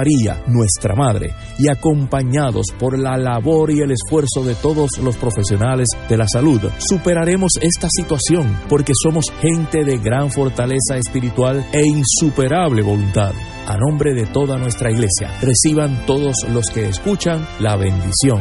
María, 0.00 0.42
nuestra 0.46 0.94
Madre, 0.94 1.34
y 1.58 1.68
acompañados 1.68 2.68
por 2.78 2.98
la 2.98 3.18
labor 3.18 3.70
y 3.70 3.80
el 3.80 3.90
esfuerzo 3.90 4.42
de 4.42 4.54
todos 4.54 4.92
los 5.04 5.14
profesionales 5.18 5.88
de 6.08 6.16
la 6.16 6.24
salud, 6.26 6.58
superaremos 6.78 7.52
esta 7.60 7.86
situación 7.90 8.60
porque 8.70 8.94
somos 8.94 9.26
gente 9.42 9.84
de 9.84 9.98
gran 9.98 10.30
fortaleza 10.30 10.96
espiritual 10.96 11.66
e 11.74 11.82
insuperable 11.82 12.80
voluntad. 12.80 13.32
A 13.66 13.76
nombre 13.76 14.14
de 14.14 14.24
toda 14.24 14.56
nuestra 14.56 14.90
iglesia, 14.90 15.38
reciban 15.42 16.06
todos 16.06 16.34
los 16.50 16.70
que 16.70 16.88
escuchan 16.88 17.46
la 17.58 17.76
bendición. 17.76 18.40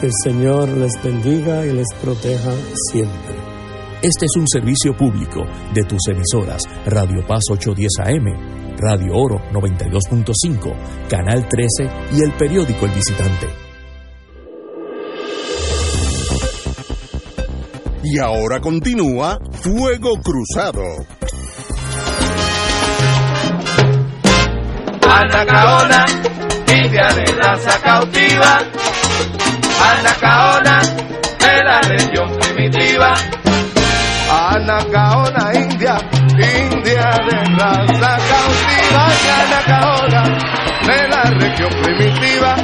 Que 0.00 0.06
el 0.08 0.12
Señor 0.22 0.68
les 0.68 1.02
bendiga 1.02 1.64
y 1.64 1.72
les 1.72 1.88
proteja 2.02 2.52
siempre. 2.92 3.36
Este 4.02 4.26
es 4.26 4.36
un 4.36 4.46
servicio 4.46 4.94
público 4.94 5.46
de 5.72 5.82
tus 5.84 6.00
emisoras 6.08 6.62
Radio 6.84 7.26
Paz 7.26 7.44
810 7.50 7.88
AM 8.04 8.60
Radio 8.80 9.12
Oro 9.14 9.36
92.5, 9.52 10.74
Canal 11.06 11.46
13 11.46 11.90
y 12.14 12.22
el 12.22 12.32
periódico 12.32 12.86
El 12.86 12.92
Visitante. 12.92 13.46
Y 18.02 18.18
ahora 18.18 18.58
continúa 18.60 19.38
Fuego 19.52 20.14
Cruzado. 20.22 20.82
Anacaona, 25.06 26.06
India 26.66 27.08
de 27.14 27.24
raza 27.34 27.78
cautiva. 27.82 28.58
Anacaona, 29.92 30.80
de 31.38 31.64
la 31.64 31.80
región 31.82 32.38
primitiva. 32.38 33.14
Anacaona, 34.30 35.52
India, 35.54 35.96
India 36.30 37.10
de 37.26 37.36
raza 37.58 38.12
cautiva. 38.30 39.02
Anacaona, 39.40 40.22
de 40.86 41.08
la 41.08 41.22
región 41.38 41.70
primitiva. 41.82 42.54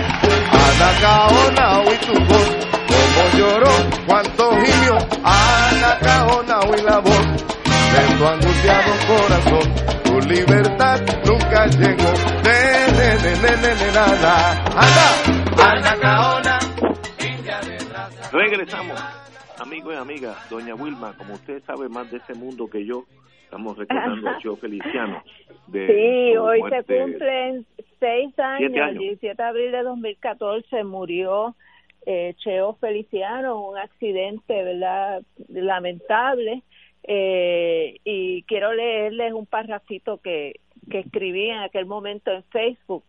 Anacaona, 0.66 1.81
hoy 1.81 1.96
tu 2.07 2.14
voz, 2.24 2.50
como 2.87 3.38
lloró, 3.38 3.72
cuánto 4.07 4.50
gimió. 4.62 4.96
Anacaona, 5.24 6.61
hoy 6.61 6.81
la 6.83 6.98
voz 6.98 7.26
de 7.26 8.16
tu 8.16 8.26
angustiado 8.26 8.92
corazón. 9.09 9.74
Tu 10.05 10.20
libertad 10.29 11.00
nunca 11.24 11.66
llegó. 11.66 12.12
Ne, 12.44 12.92
ne, 12.96 13.14
ne, 13.22 13.37
ne, 13.42 13.57
ne, 13.57 13.74
ne, 13.74 13.92
nada. 13.92 14.64
Anda, 14.76 15.70
Anacaona, 15.72 16.59
Regresamos, 18.33 19.00
amigos 19.60 19.94
y 19.94 19.96
amigas. 19.96 20.50
Doña 20.50 20.74
Wilma, 20.74 21.16
como 21.16 21.34
usted 21.34 21.62
sabe 21.64 21.88
más 21.88 22.10
de 22.10 22.18
ese 22.18 22.34
mundo 22.34 22.68
que 22.68 22.84
yo, 22.84 23.04
estamos 23.44 23.76
recordando 23.76 24.28
a 24.28 24.38
Cheo 24.38 24.56
Feliciano. 24.56 25.22
De 25.66 25.86
Sí, 25.86 26.36
hoy 26.36 26.60
se 26.70 26.84
cumplen 26.84 27.66
seis 27.98 28.38
años, 28.38 28.72
años. 28.72 28.88
el 28.90 28.98
17 28.98 29.36
de 29.42 29.48
abril 29.48 29.72
de 29.72 29.82
2014 29.82 30.84
murió 30.84 31.54
eh, 32.06 32.34
Cheo 32.38 32.74
Feliciano, 32.74 33.68
un 33.68 33.78
accidente, 33.78 34.62
¿verdad? 34.62 35.22
Lamentable. 35.48 36.62
Eh, 37.08 37.96
y 38.04 38.42
quiero 38.44 38.72
leerles 38.72 39.32
un 39.32 39.46
parrafito 39.46 40.18
que, 40.18 40.60
que 40.90 41.00
escribí 41.00 41.50
en 41.50 41.58
aquel 41.58 41.86
momento 41.86 42.32
en 42.32 42.42
Facebook. 42.44 43.04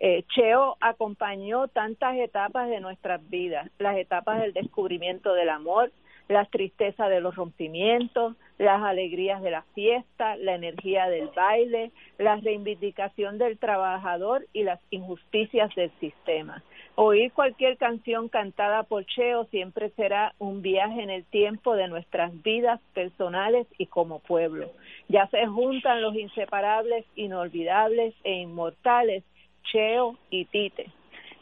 Eh, 0.00 0.22
Cheo 0.28 0.76
acompañó 0.80 1.68
tantas 1.68 2.16
etapas 2.16 2.68
de 2.68 2.80
nuestras 2.80 3.28
vidas, 3.28 3.68
las 3.78 3.96
etapas 3.96 4.40
del 4.40 4.52
descubrimiento 4.52 5.34
del 5.34 5.48
amor, 5.48 5.90
las 6.28 6.50
tristezas 6.50 7.08
de 7.08 7.20
los 7.20 7.34
rompimientos, 7.34 8.36
las 8.58 8.82
alegrías 8.82 9.42
de 9.42 9.50
la 9.50 9.62
fiesta, 9.74 10.36
la 10.36 10.54
energía 10.54 11.08
del 11.08 11.30
baile, 11.34 11.90
la 12.18 12.36
reivindicación 12.36 13.38
del 13.38 13.58
trabajador 13.58 14.46
y 14.52 14.62
las 14.62 14.78
injusticias 14.90 15.74
del 15.74 15.90
sistema. 16.00 16.62
Oír 16.96 17.32
cualquier 17.32 17.76
canción 17.78 18.28
cantada 18.28 18.82
por 18.82 19.06
Cheo 19.06 19.44
siempre 19.46 19.90
será 19.90 20.34
un 20.38 20.62
viaje 20.62 21.02
en 21.02 21.10
el 21.10 21.24
tiempo 21.24 21.76
de 21.76 21.88
nuestras 21.88 22.30
vidas 22.42 22.80
personales 22.92 23.66
y 23.78 23.86
como 23.86 24.18
pueblo. 24.18 24.70
Ya 25.08 25.28
se 25.28 25.46
juntan 25.46 26.02
los 26.02 26.14
inseparables, 26.14 27.06
inolvidables 27.14 28.14
e 28.24 28.34
inmortales 28.34 29.24
Cheo 29.70 30.16
y 30.30 30.44
Tite. 30.46 30.90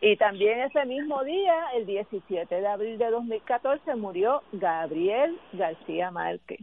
Y 0.01 0.17
también 0.17 0.61
ese 0.61 0.85
mismo 0.85 1.25
día, 1.25 1.55
el 1.75 1.87
17 1.87 2.55
de 2.55 2.67
abril 2.67 2.99
de 2.99 3.11
2014, 3.11 3.95
murió 3.97 4.43
Gabriel 4.53 5.39
García 5.53 6.11
Márquez. 6.11 6.61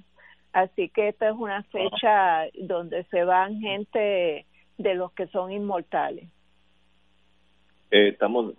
Así 0.54 0.90
que 0.90 1.10
esta 1.10 1.30
es 1.30 1.36
una 1.36 1.64
fecha 1.64 2.46
donde 2.62 3.04
se 3.06 3.24
van 3.24 3.60
gente 3.60 4.46
de 4.78 4.96
los 4.96 5.12
que 5.14 5.28
son 5.28 5.52
inmortales. 5.52 6.30
Eh, 7.90 8.10
estamos 8.10 8.54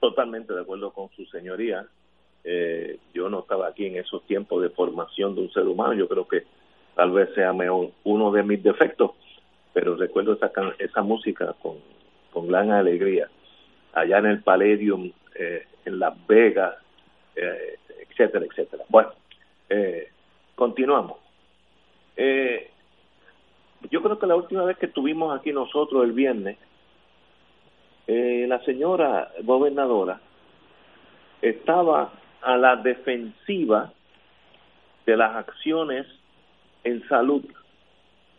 totalmente 0.00 0.52
de 0.52 0.60
acuerdo 0.60 0.92
con 0.92 1.08
su 1.10 1.24
señoría. 1.26 1.86
Eh, 2.44 2.98
yo 3.14 3.28
no 3.30 3.40
estaba 3.40 3.68
aquí 3.68 3.86
en 3.86 3.96
esos 3.96 4.22
tiempos 4.26 4.62
de 4.62 4.70
formación 4.70 5.34
de 5.34 5.42
un 5.42 5.52
ser 5.52 5.66
humano. 5.66 5.94
Yo 5.94 6.06
creo 6.08 6.28
que 6.28 6.44
tal 6.94 7.10
vez 7.10 7.30
sea 7.34 7.52
uno 8.04 8.30
de 8.30 8.42
mis 8.42 8.62
defectos, 8.62 9.12
pero 9.76 9.94
recuerdo 9.94 10.32
esa, 10.32 10.50
esa 10.78 11.02
música 11.02 11.54
con, 11.60 11.74
con 12.32 12.48
gran 12.48 12.70
alegría. 12.70 13.28
Allá 13.92 14.16
en 14.20 14.24
el 14.24 14.42
Palladium, 14.42 15.12
eh, 15.34 15.66
en 15.84 15.98
Las 15.98 16.14
Vegas, 16.26 16.76
eh, 17.34 17.76
etcétera, 18.08 18.46
etcétera. 18.46 18.84
Bueno, 18.88 19.10
eh, 19.68 20.08
continuamos. 20.54 21.18
Eh, 22.16 22.70
yo 23.90 24.02
creo 24.02 24.18
que 24.18 24.26
la 24.26 24.36
última 24.36 24.64
vez 24.64 24.78
que 24.78 24.86
estuvimos 24.86 25.38
aquí 25.38 25.52
nosotros 25.52 26.04
el 26.04 26.12
viernes, 26.12 26.56
eh, 28.06 28.46
la 28.48 28.64
señora 28.64 29.30
gobernadora 29.42 30.22
estaba 31.42 32.14
a 32.40 32.56
la 32.56 32.76
defensiva 32.76 33.92
de 35.04 35.16
las 35.18 35.36
acciones 35.36 36.06
en 36.82 37.06
salud 37.08 37.44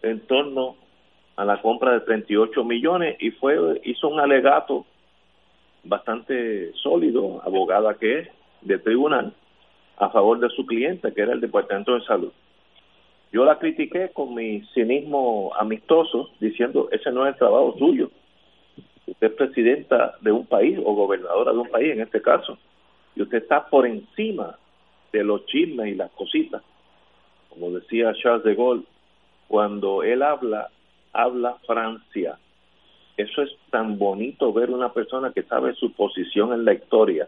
en 0.01 0.19
torno 0.21 0.86
a 1.37 1.45
la 1.45 1.61
compra 1.61 1.93
de 1.93 2.01
38 2.01 2.63
millones 2.63 3.15
y 3.19 3.31
fue 3.31 3.79
hizo 3.85 4.09
un 4.09 4.19
alegato 4.19 4.85
bastante 5.83 6.73
sólido, 6.73 7.41
abogada 7.45 7.93
que 7.93 8.19
es, 8.19 8.29
de 8.61 8.79
tribunal, 8.79 9.33
a 9.97 10.09
favor 10.09 10.39
de 10.39 10.49
su 10.49 10.65
cliente, 10.65 11.13
que 11.13 11.21
era 11.21 11.33
el 11.33 11.39
Departamento 11.39 11.93
de 11.93 12.01
Salud. 12.01 12.31
Yo 13.31 13.45
la 13.45 13.59
critiqué 13.59 14.09
con 14.13 14.33
mi 14.33 14.61
cinismo 14.73 15.51
amistoso, 15.57 16.31
diciendo, 16.39 16.89
ese 16.91 17.11
no 17.11 17.25
es 17.25 17.33
el 17.33 17.39
trabajo 17.39 17.75
suyo. 17.77 18.09
Usted 19.05 19.27
es 19.27 19.33
presidenta 19.33 20.15
de 20.21 20.31
un 20.31 20.45
país 20.45 20.79
o 20.83 20.93
gobernadora 20.93 21.51
de 21.51 21.59
un 21.59 21.69
país 21.69 21.93
en 21.93 22.01
este 22.01 22.21
caso, 22.21 22.57
y 23.15 23.21
usted 23.21 23.37
está 23.37 23.65
por 23.67 23.85
encima 23.85 24.57
de 25.11 25.23
los 25.23 25.45
chismes 25.45 25.87
y 25.87 25.95
las 25.95 26.11
cositas. 26.11 26.63
Como 27.49 27.71
decía 27.71 28.13
Charles 28.13 28.43
de 28.43 28.55
Gaulle, 28.55 28.85
cuando 29.47 30.03
él 30.03 30.21
habla, 30.23 30.69
habla 31.17 31.57
Francia. 31.65 32.37
Eso 33.17 33.41
es 33.41 33.49
tan 33.71 33.97
bonito 33.97 34.53
ver 34.53 34.69
una 34.69 34.93
persona 34.93 35.31
que 35.33 35.41
sabe 35.41 35.73
su 35.73 35.91
posición 35.93 36.53
en 36.53 36.63
la 36.63 36.73
historia 36.73 37.27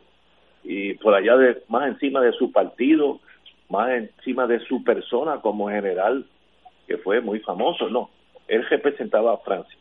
y 0.63 0.93
por 0.95 1.15
allá 1.15 1.35
de 1.37 1.63
más 1.67 1.87
encima 1.87 2.21
de 2.21 2.31
su 2.33 2.51
partido, 2.51 3.19
más 3.69 3.89
encima 3.89 4.45
de 4.45 4.59
su 4.59 4.83
persona 4.83 5.41
como 5.41 5.69
general, 5.69 6.25
que 6.87 6.97
fue 6.97 7.21
muy 7.21 7.39
famoso. 7.39 7.89
No, 7.89 8.11
él 8.47 8.63
representaba 8.69 9.33
a 9.33 9.37
Francia. 9.37 9.77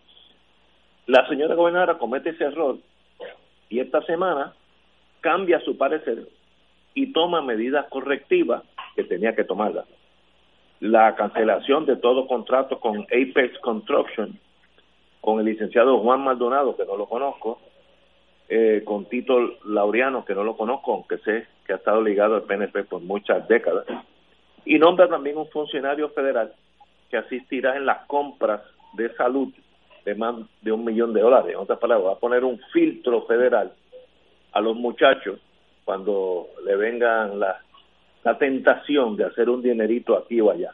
La 1.07 1.29
señora 1.29 1.55
gobernadora 1.55 1.99
comete 1.99 2.31
ese 2.31 2.45
error 2.45 2.79
y 3.69 3.81
esta 3.81 4.01
semana 4.03 4.55
cambia 5.21 5.61
su 5.61 5.77
parecer 5.77 6.29
y 6.95 7.13
toma 7.13 7.43
medidas 7.43 7.87
correctivas 7.91 8.63
que 8.97 9.05
tenía 9.05 9.35
que 9.35 9.45
tomarlas. 9.45 9.85
La 10.81 11.15
cancelación 11.17 11.87
de 11.87 11.97
todo 11.97 12.27
contrato 12.27 12.79
con 12.79 13.01
Apex 13.01 13.59
Construction, 13.61 14.39
con 15.21 15.41
el 15.41 15.47
licenciado 15.47 15.99
Juan 15.99 16.23
Maldonado, 16.23 16.77
que 16.77 16.85
no 16.85 16.97
lo 16.97 17.07
conozco, 17.07 17.59
eh, 18.49 18.83
con 18.85 19.07
Tito 19.07 19.39
Laureano, 19.65 20.25
que 20.25 20.35
no 20.35 20.45
lo 20.45 20.57
conozco, 20.57 20.95
aunque 20.95 21.19
sé 21.19 21.47
que 21.67 21.73
ha 21.75 21.77
estado 21.77 22.01
ligado 22.01 22.37
al 22.37 22.45
PNP 22.45 22.85
por 22.85 23.01
muchas 23.01 23.47
décadas, 23.49 23.85
y 24.65 24.79
nombra 24.79 25.09
también 25.09 25.37
un 25.37 25.49
funcionario 25.49 26.11
federal 26.11 26.53
que 27.11 27.17
asistirá 27.17 27.77
en 27.77 27.87
las 27.87 28.07
compras 28.07 28.63
de 28.95 29.15
salud 29.17 29.53
de 30.05 30.15
más 30.15 30.37
de 30.63 30.73
un 30.73 30.85
millón 30.85 31.13
de 31.13 31.21
dólares. 31.21 31.53
En 31.53 31.59
otras 31.59 31.79
palabras, 31.79 32.09
va 32.09 32.13
a 32.13 32.19
poner 32.19 32.45
un 32.45 32.59
filtro 32.73 33.27
federal 33.27 33.73
a 34.53 34.61
los 34.61 34.77
muchachos 34.77 35.41
cuando 35.85 36.49
le 36.65 36.77
vengan 36.77 37.39
la, 37.39 37.61
la 38.25 38.39
tentación 38.39 39.17
de 39.17 39.25
hacer 39.25 39.49
un 39.49 39.63
dinerito 39.63 40.17
aquí 40.17 40.41
o 40.41 40.51
allá. 40.51 40.73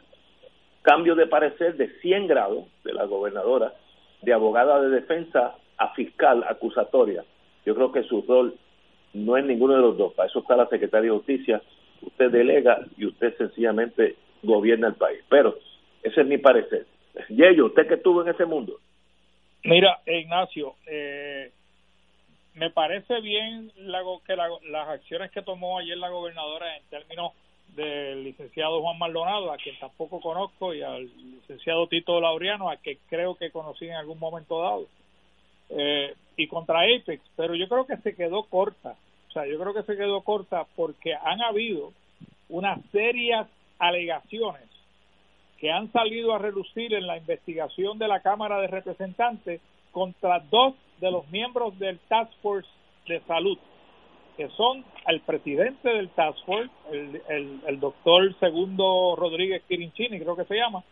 Cambio 0.81 1.15
de 1.15 1.27
parecer 1.27 1.75
de 1.77 1.89
100 2.01 2.27
grados 2.27 2.65
de 2.83 2.93
la 2.93 3.05
gobernadora, 3.05 3.73
de 4.21 4.33
abogada 4.33 4.81
de 4.81 4.89
defensa 4.89 5.55
a 5.77 5.93
fiscal 5.93 6.43
acusatoria 6.47 7.23
yo 7.65 7.73
creo 7.73 7.91
que 7.91 8.03
su 8.03 8.21
rol 8.21 8.55
no 9.13 9.37
es 9.37 9.45
ninguno 9.45 9.75
de 9.75 9.81
los 9.81 9.97
dos. 9.97 10.13
Para 10.13 10.29
eso 10.29 10.39
está 10.39 10.55
la 10.55 10.67
Secretaría 10.67 11.11
de 11.11 11.17
Justicia. 11.17 11.61
Usted 12.01 12.31
delega 12.31 12.79
y 12.97 13.05
usted 13.05 13.35
sencillamente 13.37 14.15
gobierna 14.43 14.87
el 14.87 14.95
país. 14.95 15.21
Pero 15.29 15.57
ese 16.03 16.21
es 16.21 16.27
mi 16.27 16.37
parecer. 16.37 16.85
Yello, 17.29 17.67
usted 17.67 17.87
que 17.87 17.95
estuvo 17.95 18.21
en 18.21 18.29
ese 18.29 18.45
mundo. 18.45 18.79
Mira, 19.63 19.99
Ignacio, 20.05 20.75
eh, 20.85 21.51
me 22.55 22.69
parece 22.69 23.19
bien 23.21 23.71
la, 23.77 24.01
que 24.25 24.35
las 24.35 24.87
acciones 24.87 25.31
que 25.31 25.41
tomó 25.41 25.77
ayer 25.77 25.97
la 25.97 26.09
gobernadora 26.09 26.75
en 26.77 26.83
términos 26.85 27.33
del 27.75 28.23
licenciado 28.23 28.81
Juan 28.81 28.97
Maldonado, 28.97 29.51
a 29.51 29.57
quien 29.57 29.77
tampoco 29.77 30.21
conozco, 30.21 30.73
y 30.73 30.81
al 30.81 31.03
licenciado 31.17 31.87
Tito 31.87 32.19
Laureano, 32.21 32.69
a 32.69 32.77
quien 32.77 32.97
creo 33.09 33.35
que 33.35 33.51
conocí 33.51 33.85
en 33.85 33.95
algún 33.95 34.19
momento 34.19 34.61
dado. 34.61 34.87
Eh, 35.69 36.15
y 36.37 36.47
contra 36.47 36.81
Apex, 36.81 37.21
pero 37.35 37.55
yo 37.55 37.67
creo 37.67 37.85
que 37.85 37.97
se 37.97 38.15
quedó 38.15 38.43
corta. 38.43 38.95
O 39.29 39.31
sea, 39.31 39.45
yo 39.45 39.59
creo 39.59 39.73
que 39.73 39.83
se 39.83 39.97
quedó 39.97 40.21
corta 40.21 40.65
porque 40.75 41.13
han 41.13 41.41
habido 41.41 41.91
unas 42.47 42.79
serias 42.91 43.47
alegaciones 43.79 44.63
que 45.57 45.71
han 45.71 45.91
salido 45.91 46.33
a 46.33 46.39
relucir 46.39 46.93
en 46.93 47.07
la 47.07 47.17
investigación 47.17 47.97
de 47.97 48.07
la 48.07 48.21
Cámara 48.21 48.59
de 48.61 48.67
Representantes 48.67 49.61
contra 49.95 50.41
dos 50.51 50.73
de 50.99 51.09
los 51.09 51.25
miembros 51.29 51.79
del 51.79 51.99
Task 52.09 52.29
Force 52.41 52.67
de 53.07 53.21
Salud, 53.21 53.57
que 54.35 54.49
son 54.49 54.83
el 55.07 55.21
presidente 55.21 55.87
del 55.87 56.09
Task 56.09 56.37
Force, 56.45 56.69
el, 56.91 57.21
el, 57.29 57.61
el 57.65 57.79
doctor 57.79 58.37
Segundo 58.41 59.15
Rodríguez 59.15 59.63
Quirinchini, 59.69 60.19
creo 60.19 60.35
que 60.35 60.43
se 60.43 60.57
llama, 60.57 60.83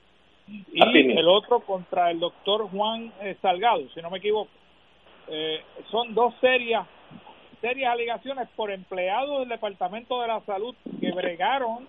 y 0.48 0.80
el 0.80 1.28
otro 1.28 1.60
contra 1.60 2.12
el 2.12 2.22
doctor 2.22 2.70
Juan 2.70 3.12
eh, 3.22 3.36
Salgado, 3.42 3.84
si 3.94 4.02
no 4.02 4.10
me 4.10 4.20
equivoco. 4.20 4.50
Eh, 5.28 5.62
son 5.92 6.14
dos 6.14 6.34
serias 6.40 6.88
serias 7.60 7.92
alegaciones 7.92 8.48
por 8.56 8.72
empleados 8.72 9.40
del 9.40 9.50
Departamento 9.50 10.22
de 10.22 10.28
la 10.30 10.40
Salud 10.46 10.76
que 11.02 11.12
bregaron 11.12 11.88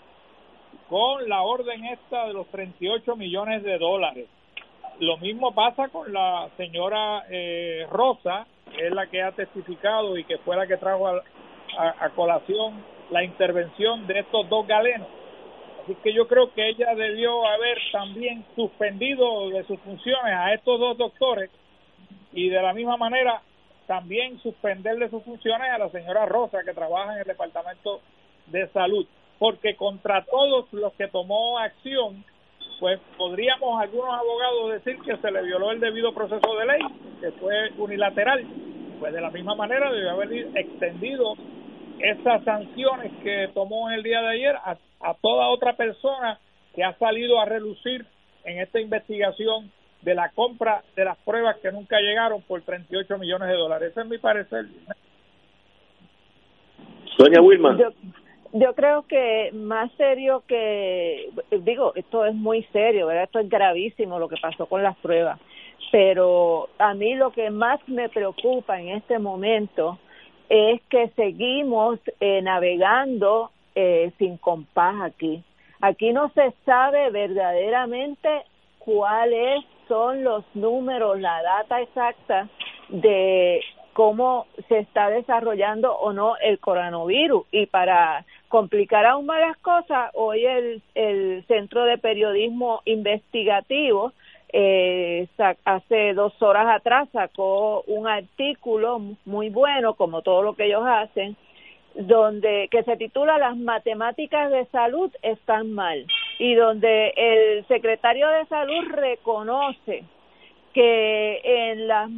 con 0.88 1.28
la 1.28 1.42
orden 1.42 1.84
esta 1.84 2.26
de 2.26 2.32
los 2.32 2.48
38 2.48 3.14
millones 3.16 3.62
de 3.62 3.78
dólares. 3.78 4.26
Lo 5.00 5.16
mismo 5.18 5.52
pasa 5.52 5.88
con 5.88 6.12
la 6.12 6.48
señora 6.56 7.24
eh, 7.28 7.86
Rosa, 7.90 8.46
que 8.76 8.86
es 8.86 8.92
la 8.92 9.06
que 9.08 9.22
ha 9.22 9.32
testificado 9.32 10.16
y 10.16 10.24
que 10.24 10.38
fue 10.38 10.56
la 10.56 10.66
que 10.66 10.76
trajo 10.76 11.08
a, 11.08 11.22
a, 11.76 12.10
colación 12.10 12.84
la 13.10 13.24
intervención 13.24 14.06
de 14.06 14.20
estos 14.20 14.48
dos 14.48 14.66
galenos. 14.66 15.08
Así 15.82 15.96
que 15.96 16.12
yo 16.12 16.28
creo 16.28 16.52
que 16.54 16.68
ella 16.68 16.94
debió 16.94 17.46
haber 17.46 17.78
también 17.92 18.44
suspendido 18.54 19.50
de 19.50 19.64
sus 19.64 19.78
funciones 19.80 20.32
a 20.32 20.54
estos 20.54 20.78
dos 20.78 20.96
doctores 20.96 21.50
y 22.32 22.48
de 22.48 22.62
la 22.62 22.72
misma 22.72 22.96
manera 22.96 23.42
también 23.86 24.38
suspenderle 24.40 25.10
sus 25.10 25.22
funciones 25.24 25.68
a 25.70 25.78
la 25.78 25.90
señora 25.90 26.24
Rosa 26.26 26.62
que 26.64 26.72
trabaja 26.72 27.14
en 27.14 27.18
el 27.20 27.26
Departamento 27.26 28.00
de 28.46 28.68
Salud, 28.68 29.06
porque 29.38 29.76
contra 29.76 30.24
todos 30.24 30.72
los 30.72 30.92
que 30.94 31.08
tomó 31.08 31.58
acción, 31.58 32.24
pues 32.78 33.00
podríamos 33.16 33.80
algunos 33.80 34.14
abogados 34.14 34.72
decir 34.72 35.00
que 35.02 35.16
se 35.16 35.30
le 35.30 35.42
violó 35.42 35.70
el 35.70 35.80
debido 35.80 36.12
proceso 36.12 36.56
de 36.56 36.66
ley, 36.66 36.80
que 37.20 37.30
fue 37.32 37.70
unilateral, 37.78 38.44
pues 39.00 39.12
de 39.12 39.20
la 39.20 39.30
misma 39.30 39.54
manera 39.54 39.90
debe 39.92 40.10
haber 40.10 40.32
extendido 40.56 41.34
esas 41.98 42.44
sanciones 42.44 43.12
que 43.22 43.48
tomó 43.54 43.88
en 43.88 43.96
el 43.96 44.02
día 44.02 44.20
de 44.20 44.28
ayer 44.28 44.56
a, 44.56 44.76
a 45.00 45.14
toda 45.20 45.48
otra 45.48 45.74
persona 45.74 46.38
que 46.74 46.84
ha 46.84 46.96
salido 46.98 47.40
a 47.40 47.44
relucir 47.44 48.06
en 48.44 48.60
esta 48.60 48.80
investigación 48.80 49.70
de 50.02 50.14
la 50.14 50.30
compra 50.30 50.82
de 50.96 51.04
las 51.04 51.16
pruebas 51.18 51.56
que 51.62 51.72
nunca 51.72 51.98
llegaron 52.00 52.42
por 52.42 52.62
38 52.62 53.18
millones 53.18 53.48
de 53.48 53.54
dólares. 53.54 53.90
Ese 53.92 54.00
es 54.02 54.06
mi 54.06 54.18
parecer. 54.18 54.66
Doña 57.18 57.40
Wilma. 57.40 57.76
Yo, 57.78 57.90
creo 58.74 59.02
que 59.06 59.50
más 59.52 59.90
serio 59.92 60.42
que, 60.46 61.30
digo, 61.50 61.92
esto 61.94 62.24
es 62.24 62.34
muy 62.34 62.62
serio, 62.72 63.06
¿verdad? 63.06 63.24
Esto 63.24 63.40
es 63.40 63.48
gravísimo 63.48 64.18
lo 64.18 64.28
que 64.28 64.36
pasó 64.40 64.66
con 64.66 64.82
las 64.82 64.96
pruebas. 64.98 65.40
Pero 65.90 66.68
a 66.78 66.94
mí 66.94 67.14
lo 67.14 67.32
que 67.32 67.50
más 67.50 67.80
me 67.88 68.08
preocupa 68.08 68.80
en 68.80 68.90
este 68.90 69.18
momento 69.18 69.98
es 70.48 70.80
que 70.88 71.08
seguimos 71.16 71.98
eh, 72.20 72.42
navegando 72.42 73.50
eh, 73.74 74.12
sin 74.18 74.36
compás 74.38 74.94
aquí. 75.02 75.42
Aquí 75.80 76.12
no 76.12 76.30
se 76.30 76.52
sabe 76.64 77.10
verdaderamente 77.10 78.44
cuál 78.78 79.32
es 79.32 79.64
son 79.88 80.24
los 80.24 80.44
números, 80.54 81.20
la 81.20 81.42
data 81.42 81.80
exacta 81.80 82.48
de 82.88 83.60
cómo 83.92 84.46
se 84.68 84.78
está 84.78 85.10
desarrollando 85.10 85.94
o 85.94 86.12
no 86.12 86.36
el 86.38 86.58
coronavirus. 86.58 87.46
Y 87.50 87.66
para 87.66 88.24
complicar 88.54 89.04
aún 89.04 89.26
más 89.26 89.40
las 89.40 89.56
cosas, 89.56 90.12
hoy 90.14 90.46
el, 90.46 91.44
Centro 91.48 91.86
de 91.86 91.98
Periodismo 91.98 92.82
Investigativo 92.84 94.12
eh, 94.52 95.26
hace 95.64 96.14
dos 96.14 96.40
horas 96.40 96.68
atrás 96.68 97.08
sacó 97.12 97.82
un 97.88 98.06
artículo 98.06 99.00
muy 99.24 99.48
bueno, 99.48 99.94
como 99.94 100.22
todo 100.22 100.42
lo 100.42 100.54
que 100.54 100.66
ellos 100.66 100.84
hacen, 100.86 101.36
donde 101.96 102.68
que 102.70 102.84
se 102.84 102.96
titula 102.96 103.38
Las 103.38 103.56
matemáticas 103.56 104.52
de 104.52 104.66
salud 104.66 105.10
están 105.22 105.72
mal 105.72 106.06
y 106.38 106.54
donde 106.54 107.12
el 107.16 107.66
secretario 107.66 108.28
de 108.28 108.46
salud 108.46 108.84
reconoce 108.92 110.04
que 110.74 111.40
en 111.42 111.88
la 111.88 112.08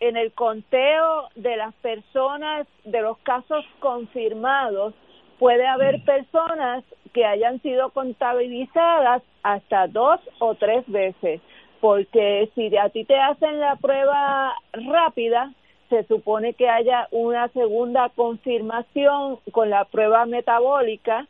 en 0.00 0.16
el 0.16 0.32
conteo 0.32 1.28
de 1.34 1.56
las 1.58 1.74
personas 1.74 2.66
de 2.84 3.02
los 3.02 3.18
casos 3.18 3.62
confirmados 3.78 4.94
puede 5.42 5.66
haber 5.66 6.04
personas 6.04 6.84
que 7.12 7.24
hayan 7.24 7.60
sido 7.62 7.90
contabilizadas 7.90 9.24
hasta 9.42 9.88
dos 9.88 10.20
o 10.38 10.54
tres 10.54 10.84
veces 10.86 11.40
porque 11.80 12.48
si 12.54 12.76
a 12.76 12.90
ti 12.90 13.04
te 13.04 13.18
hacen 13.18 13.58
la 13.58 13.74
prueba 13.74 14.54
rápida 14.72 15.52
se 15.90 16.04
supone 16.04 16.54
que 16.54 16.68
haya 16.68 17.08
una 17.10 17.48
segunda 17.48 18.08
confirmación 18.10 19.40
con 19.50 19.68
la 19.68 19.84
prueba 19.84 20.26
metabólica 20.26 21.26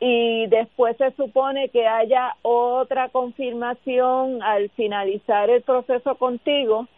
y 0.00 0.48
después 0.48 0.96
se 0.96 1.12
supone 1.12 1.68
que 1.68 1.86
haya 1.86 2.34
otra 2.42 3.10
confirmación 3.10 4.42
al 4.42 4.70
finalizar 4.70 5.50
el 5.50 5.62
proceso 5.62 6.16
contigo 6.16 6.88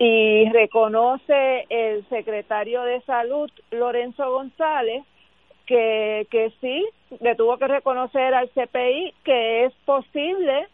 y 0.00 0.50
reconoce 0.50 1.64
el 1.68 2.04
secretario 2.08 2.82
de 2.82 3.02
salud 3.02 3.48
Lorenzo 3.70 4.28
González 4.32 5.04
que, 5.68 6.26
que 6.30 6.50
sí, 6.62 6.88
le 7.20 7.34
tuvo 7.36 7.58
que 7.58 7.68
reconocer 7.68 8.32
al 8.34 8.48
CPI 8.48 9.14
que 9.22 9.66
es 9.66 9.74
posible 9.84 10.66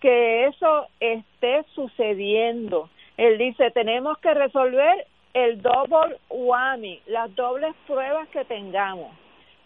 que 0.00 0.44
eso 0.44 0.88
esté 1.00 1.64
sucediendo. 1.74 2.90
Él 3.16 3.38
dice, 3.38 3.70
tenemos 3.70 4.18
que 4.18 4.34
resolver 4.34 5.06
el 5.32 5.62
double 5.62 6.18
whammy, 6.28 7.00
las 7.06 7.34
dobles 7.34 7.74
pruebas 7.86 8.28
que 8.28 8.44
tengamos. 8.44 9.10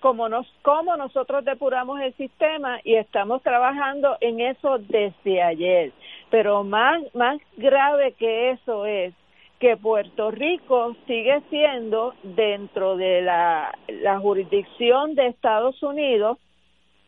Como, 0.01 0.29
nos, 0.29 0.47
como 0.63 0.97
nosotros 0.97 1.45
depuramos 1.45 2.01
el 2.01 2.15
sistema 2.15 2.79
y 2.85 2.95
estamos 2.95 3.43
trabajando 3.43 4.17
en 4.21 4.41
eso 4.41 4.79
desde 4.79 5.43
ayer. 5.43 5.91
Pero 6.31 6.63
más, 6.63 7.03
más 7.13 7.41
grave 7.57 8.13
que 8.13 8.51
eso 8.51 8.87
es 8.87 9.15
que 9.59 9.77
Puerto 9.77 10.31
Rico 10.31 10.95
sigue 11.07 11.41
siendo 11.49 12.15
dentro 12.23 12.97
de 12.97 13.23
la, 13.23 13.73
jurisdicción 14.21 15.15
de 15.15 15.29
Estados 15.29 15.83
Unidos 15.83 16.39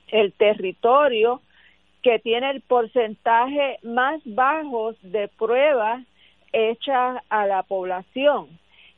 el 0.08 0.32
territorio 0.32 1.42
que 2.02 2.18
tiene 2.20 2.50
el 2.50 2.62
porcentaje 2.62 3.78
más 3.82 4.20
bajo 4.24 4.94
de 5.02 5.28
pruebas 5.28 6.02
hechas 6.52 7.22
a 7.28 7.46
la 7.46 7.62
población. 7.64 8.48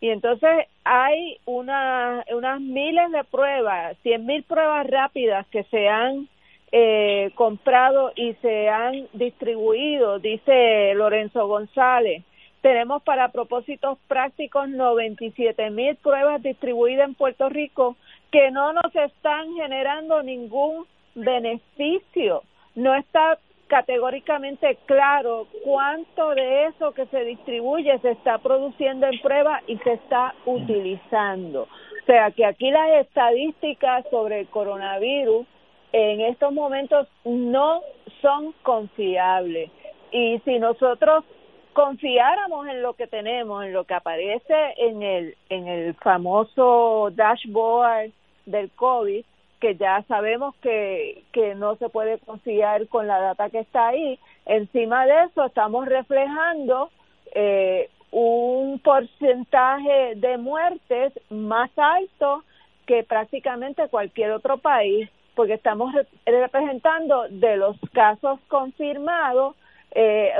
Y 0.00 0.10
entonces 0.10 0.66
hay 0.84 1.38
una, 1.44 2.24
unas 2.32 2.60
miles 2.60 3.10
de 3.10 3.24
pruebas, 3.24 3.96
cien 4.02 4.26
mil 4.26 4.44
pruebas 4.44 4.86
rápidas 4.86 5.46
que 5.48 5.64
se 5.64 5.88
han 5.88 6.28
eh, 6.72 7.32
comprado 7.34 8.12
y 8.14 8.34
se 8.34 8.68
han 8.68 9.08
distribuido, 9.12 10.20
dice 10.20 10.94
Lorenzo 10.94 11.48
González. 11.48 12.22
Tenemos 12.61 13.03
para 13.03 13.29
propósitos 13.29 13.99
prácticos 14.07 14.68
97 14.68 15.70
mil 15.70 15.96
pruebas 15.96 16.42
distribuidas 16.42 17.09
en 17.09 17.14
Puerto 17.14 17.49
Rico 17.49 17.96
que 18.31 18.51
no 18.51 18.73
nos 18.73 18.94
están 18.94 19.55
generando 19.55 20.23
ningún 20.23 20.87
beneficio. 21.14 22.42
No 22.75 22.94
está 22.94 23.38
categóricamente 23.68 24.77
claro 24.85 25.46
cuánto 25.64 26.31
de 26.31 26.66
eso 26.66 26.92
que 26.92 27.07
se 27.07 27.25
distribuye 27.25 27.99
se 28.01 28.11
está 28.11 28.38
produciendo 28.38 29.07
en 29.07 29.20
prueba 29.20 29.62
y 29.66 29.79
se 29.79 29.92
está 29.92 30.35
utilizando. 30.44 31.62
O 31.62 32.07
sea 32.07 32.31
que 32.33 32.44
aquí 32.44 32.70
las 32.70 33.07
estadísticas 33.07 34.05
sobre 34.11 34.40
el 34.40 34.49
coronavirus 34.49 35.46
en 35.92 36.20
estos 36.20 36.53
momentos 36.53 37.09
no 37.25 37.81
son 38.20 38.53
confiables. 38.62 39.70
Y 40.11 40.40
si 40.44 40.59
nosotros 40.59 41.25
confiáramos 41.72 42.66
en 42.68 42.83
lo 42.83 42.94
que 42.94 43.06
tenemos, 43.06 43.64
en 43.64 43.72
lo 43.72 43.85
que 43.85 43.94
aparece 43.94 44.74
en 44.76 45.02
el 45.02 45.37
en 45.48 45.68
el 45.68 45.94
famoso 45.94 47.11
dashboard 47.12 48.11
del 48.46 48.70
COVID, 48.72 49.24
que 49.61 49.76
ya 49.76 50.02
sabemos 50.09 50.54
que, 50.56 51.22
que 51.33 51.54
no 51.54 51.76
se 51.76 51.88
puede 51.88 52.18
confiar 52.18 52.88
con 52.88 53.06
la 53.06 53.20
data 53.20 53.50
que 53.50 53.61
está 53.61 53.88
ahí. 53.88 54.18
Encima 54.46 55.06
de 55.06 55.24
eso 55.24 55.44
estamos 55.44 55.87
reflejando 55.87 56.90
eh, 57.35 57.88
un 58.11 58.80
porcentaje 58.80 60.14
de 60.16 60.38
muertes 60.38 61.12
más 61.28 61.70
alto 61.76 62.42
que 62.87 63.04
prácticamente 63.04 63.88
cualquier 63.88 64.33
otro 64.33 64.59
país, 64.59 65.09
porque 65.37 65.54
estamos 65.54 65.94
representando 66.26 67.26
de 67.28 67.56
los 67.56 67.76
casos 67.92 68.40
confirmados 68.48 69.54
eh, 69.92 70.33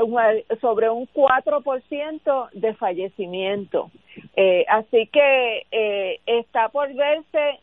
sobre 0.61 0.89
un 0.89 1.07
4% 1.07 2.49
de 2.53 2.73
fallecimiento. 2.75 3.91
Eh, 4.35 4.65
así 4.69 5.07
que 5.07 5.65
eh, 5.71 6.19
está 6.25 6.69
por 6.69 6.93
verse 6.93 7.59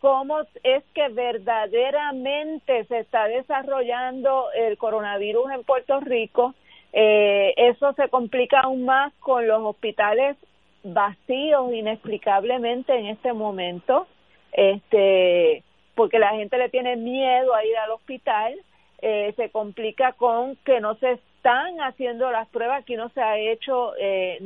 cómo 0.00 0.40
es 0.62 0.84
que 0.94 1.08
verdaderamente 1.08 2.84
se 2.84 3.00
está 3.00 3.26
desarrollando 3.26 4.50
el 4.52 4.78
coronavirus 4.78 5.50
en 5.52 5.64
Puerto 5.64 6.00
Rico. 6.00 6.54
Eh, 6.92 7.54
eso 7.56 7.92
se 7.94 8.08
complica 8.08 8.60
aún 8.60 8.84
más 8.84 9.12
con 9.20 9.46
los 9.46 9.60
hospitales 9.62 10.36
vacíos 10.82 11.72
inexplicablemente 11.72 12.96
en 12.96 13.06
este 13.06 13.32
momento, 13.32 14.06
este, 14.52 15.62
porque 15.94 16.18
la 16.18 16.30
gente 16.30 16.56
le 16.56 16.68
tiene 16.68 16.96
miedo 16.96 17.54
a 17.54 17.64
ir 17.64 17.76
al 17.76 17.90
hospital. 17.90 18.54
Eh, 19.00 19.32
se 19.36 19.50
complica 19.50 20.12
con 20.12 20.56
que 20.64 20.80
no 20.80 20.96
se 20.96 21.20
están 21.38 21.80
haciendo 21.80 22.30
las 22.30 22.48
pruebas, 22.48 22.82
aquí 22.82 22.96
no 22.96 23.08
se 23.10 23.22
ha 23.22 23.38
hecho, 23.38 23.94
eh, 23.98 24.38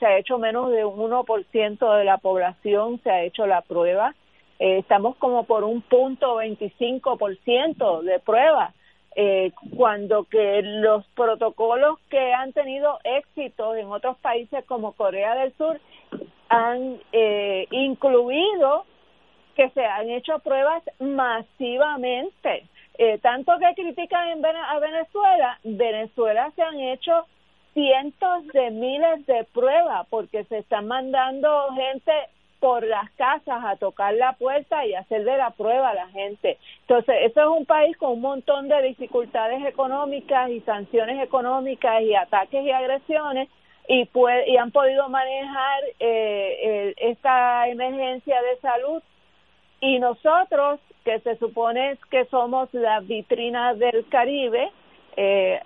se 0.00 0.06
ha 0.06 0.18
hecho 0.18 0.38
menos 0.38 0.70
de 0.72 0.84
un 0.84 0.98
1% 0.98 1.96
de 1.96 2.04
la 2.04 2.18
población, 2.18 3.00
se 3.02 3.10
ha 3.10 3.22
hecho 3.22 3.46
la 3.46 3.62
prueba 3.62 4.14
eh, 4.58 4.78
estamos 4.78 5.16
como 5.16 5.44
por 5.44 5.62
un 5.62 5.82
punto 5.82 6.40
25% 6.40 8.02
de 8.02 8.18
prueba, 8.18 8.72
eh, 9.14 9.52
cuando 9.76 10.24
que 10.24 10.62
los 10.62 11.06
protocolos 11.14 11.98
que 12.10 12.32
han 12.32 12.52
tenido 12.52 12.98
éxito 13.04 13.74
en 13.76 13.86
otros 13.86 14.16
países 14.18 14.64
como 14.64 14.92
Corea 14.92 15.34
del 15.36 15.52
Sur 15.56 15.80
han 16.48 17.00
eh, 17.12 17.66
incluido 17.70 18.84
que 19.54 19.70
se 19.70 19.84
han 19.84 20.10
hecho 20.10 20.38
pruebas 20.40 20.82
masivamente. 20.98 22.64
Eh, 22.98 23.18
tanto 23.18 23.52
que 23.60 23.80
critican 23.80 24.28
en 24.28 24.44
a 24.44 24.78
Venezuela, 24.80 25.58
Venezuela 25.62 26.50
se 26.56 26.62
han 26.62 26.80
hecho 26.80 27.26
cientos 27.72 28.46
de 28.48 28.72
miles 28.72 29.24
de 29.26 29.44
pruebas 29.54 30.04
porque 30.10 30.42
se 30.44 30.58
están 30.58 30.88
mandando 30.88 31.68
gente 31.74 32.12
por 32.58 32.84
las 32.84 33.08
casas 33.12 33.64
a 33.64 33.76
tocar 33.76 34.14
la 34.14 34.32
puerta 34.32 34.84
y 34.84 34.94
hacerle 34.94 35.36
la 35.36 35.50
prueba 35.50 35.90
a 35.90 35.94
la 35.94 36.08
gente. 36.08 36.58
Entonces, 36.80 37.14
eso 37.22 37.40
es 37.40 37.60
un 37.60 37.66
país 37.66 37.96
con 37.96 38.14
un 38.14 38.20
montón 38.20 38.66
de 38.66 38.82
dificultades 38.82 39.64
económicas 39.64 40.50
y 40.50 40.60
sanciones 40.62 41.22
económicas 41.22 42.02
y 42.02 42.16
ataques 42.16 42.64
y 42.64 42.72
agresiones 42.72 43.48
y, 43.86 44.06
puede, 44.06 44.50
y 44.50 44.56
han 44.56 44.72
podido 44.72 45.08
manejar 45.08 45.82
eh, 46.00 46.94
esta 46.96 47.68
emergencia 47.68 48.42
de 48.42 48.60
salud 48.60 49.02
y 49.80 49.98
nosotros, 49.98 50.80
que 51.04 51.20
se 51.20 51.36
supone 51.36 51.96
que 52.10 52.24
somos 52.26 52.72
la 52.72 53.00
vitrina 53.00 53.74
del 53.74 54.06
Caribe, 54.08 54.70
eh, 55.16 55.60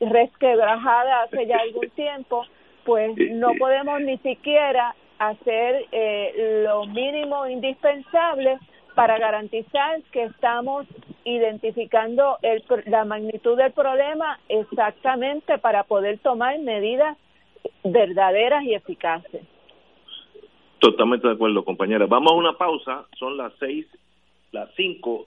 resquebrajada 0.00 1.22
hace 1.22 1.46
ya 1.46 1.58
algún 1.58 1.90
tiempo, 1.96 2.44
pues 2.84 3.16
no 3.32 3.52
podemos 3.58 4.00
ni 4.00 4.18
siquiera 4.18 4.94
hacer 5.18 5.86
eh, 5.92 6.62
lo 6.64 6.86
mínimo 6.86 7.46
indispensable 7.46 8.58
para 8.94 9.18
garantizar 9.18 10.02
que 10.10 10.24
estamos 10.24 10.86
identificando 11.24 12.38
el, 12.42 12.64
la 12.86 13.04
magnitud 13.04 13.56
del 13.56 13.72
problema 13.72 14.40
exactamente 14.48 15.58
para 15.58 15.84
poder 15.84 16.18
tomar 16.18 16.58
medidas 16.58 17.16
verdaderas 17.84 18.64
y 18.64 18.74
eficaces. 18.74 19.42
Totalmente 20.78 21.26
de 21.26 21.34
acuerdo, 21.34 21.64
compañera. 21.64 22.06
Vamos 22.06 22.32
a 22.32 22.36
una 22.36 22.52
pausa, 22.52 23.06
son 23.18 23.36
las 23.36 23.52
seis, 23.58 23.86
las 24.52 24.70
cinco 24.76 25.26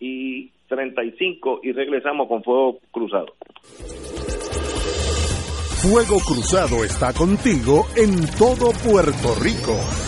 y 0.00 0.50
treinta 0.68 1.04
y 1.04 1.12
cinco 1.12 1.60
y 1.62 1.72
regresamos 1.72 2.28
con 2.28 2.42
Fuego 2.42 2.78
Cruzado. 2.90 3.34
Fuego 5.80 6.18
Cruzado 6.26 6.84
está 6.84 7.12
contigo 7.12 7.86
en 7.96 8.26
todo 8.36 8.72
Puerto 8.82 9.34
Rico. 9.40 10.07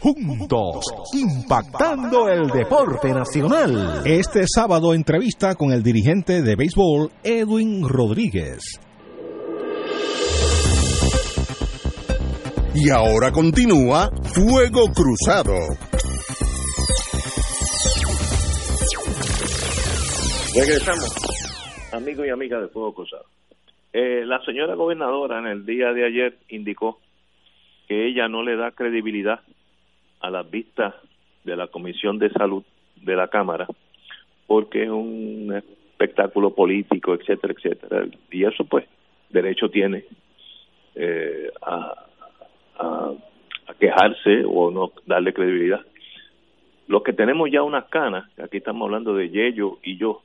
juntos, 0.00 0.82
impactando 1.12 2.28
el 2.28 2.48
deporte 2.48 3.12
nacional. 3.12 4.02
Este 4.06 4.44
sábado 4.46 4.94
entrevista 4.94 5.54
con 5.54 5.72
el 5.72 5.82
dirigente 5.82 6.42
de 6.42 6.56
béisbol 6.56 7.10
Edwin 7.22 7.86
Rodríguez. 7.86 8.80
Y 12.74 12.88
ahora 12.90 13.30
continúa 13.30 14.08
Fuego 14.32 14.86
Cruzado. 14.94 15.54
Regresamos, 20.54 21.92
amigos 21.92 22.26
y 22.26 22.30
amigas 22.30 22.62
de 22.62 22.68
Fuego 22.68 22.94
Cruzado. 22.94 23.24
Eh, 23.92 24.24
la 24.24 24.42
señora 24.44 24.74
gobernadora 24.76 25.40
en 25.40 25.46
el 25.46 25.66
día 25.66 25.92
de 25.92 26.06
ayer 26.06 26.38
indicó 26.48 27.00
que 27.86 28.08
ella 28.08 28.28
no 28.28 28.42
le 28.42 28.56
da 28.56 28.70
credibilidad 28.70 29.40
a 30.20 30.30
las 30.30 30.50
vistas 30.50 30.94
de 31.44 31.56
la 31.56 31.68
Comisión 31.68 32.18
de 32.18 32.30
Salud 32.30 32.62
de 32.96 33.16
la 33.16 33.28
Cámara, 33.28 33.66
porque 34.46 34.84
es 34.84 34.90
un 34.90 35.54
espectáculo 35.56 36.54
político, 36.54 37.14
etcétera, 37.14 37.54
etcétera. 37.56 38.06
Y 38.30 38.44
eso, 38.44 38.64
pues, 38.64 38.86
derecho 39.30 39.68
tiene 39.70 40.04
eh, 40.94 41.50
a, 41.62 41.94
a, 42.78 43.14
quejarse 43.78 44.44
o 44.46 44.70
no 44.70 44.92
darle 45.06 45.32
credibilidad. 45.32 45.80
Los 46.88 47.02
que 47.02 47.12
tenemos 47.12 47.50
ya 47.50 47.62
unas 47.62 47.84
canas, 47.86 48.28
aquí 48.38 48.58
estamos 48.58 48.86
hablando 48.86 49.14
de 49.14 49.30
Yello 49.30 49.78
y 49.82 49.96
yo. 49.96 50.22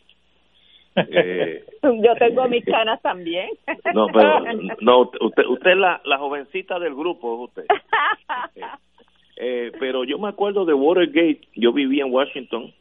Eh, 0.96 1.64
yo 1.84 2.16
tengo 2.18 2.48
mis 2.48 2.66
canas 2.66 3.02
también. 3.02 3.50
No, 3.94 4.08
pero 4.08 4.40
no, 4.82 5.12
usted, 5.22 5.46
usted 5.46 5.72
es 5.72 5.78
la, 5.78 6.02
la 6.04 6.18
jovencita 6.18 6.80
del 6.80 6.96
grupo, 6.96 7.36
usted. 7.36 7.66
Eh, 9.36 9.72
pero 9.80 10.04
yo 10.04 10.18
me 10.18 10.30
acuerdo 10.30 10.66
de 10.66 10.74
Watergate, 10.74 11.42
yo 11.56 11.74
vivía 11.74 12.06
en 12.06 12.14
Washington 12.14 12.74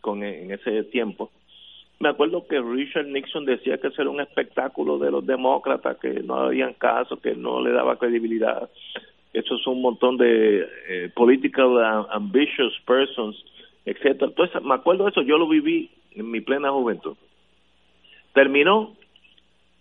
con 0.00 0.22
en 0.22 0.50
ese 0.52 0.84
tiempo. 0.84 1.30
Me 2.00 2.10
acuerdo 2.10 2.46
que 2.46 2.60
Richard 2.60 3.06
Nixon 3.06 3.44
decía 3.44 3.78
que 3.78 3.88
eso 3.88 4.02
era 4.02 4.10
un 4.10 4.20
espectáculo 4.20 4.98
de 4.98 5.10
los 5.10 5.26
demócratas, 5.26 5.98
que 5.98 6.22
no 6.22 6.36
habían 6.36 6.74
caso, 6.74 7.20
que 7.20 7.34
no 7.34 7.60
le 7.60 7.72
daba 7.72 7.98
credibilidad. 7.98 8.70
Eso 9.32 9.56
es 9.56 9.66
un 9.66 9.82
montón 9.82 10.16
de 10.16 10.66
eh, 10.88 11.10
political 11.14 12.06
ambitious 12.10 12.72
persons, 12.86 13.44
etcétera. 13.84 14.26
Entonces, 14.26 14.62
me 14.62 14.74
acuerdo 14.74 15.04
de 15.04 15.10
eso, 15.10 15.22
yo 15.22 15.38
lo 15.38 15.48
viví 15.48 15.90
en 16.12 16.30
mi 16.30 16.40
plena 16.40 16.70
juventud. 16.70 17.16
Terminó 18.32 18.94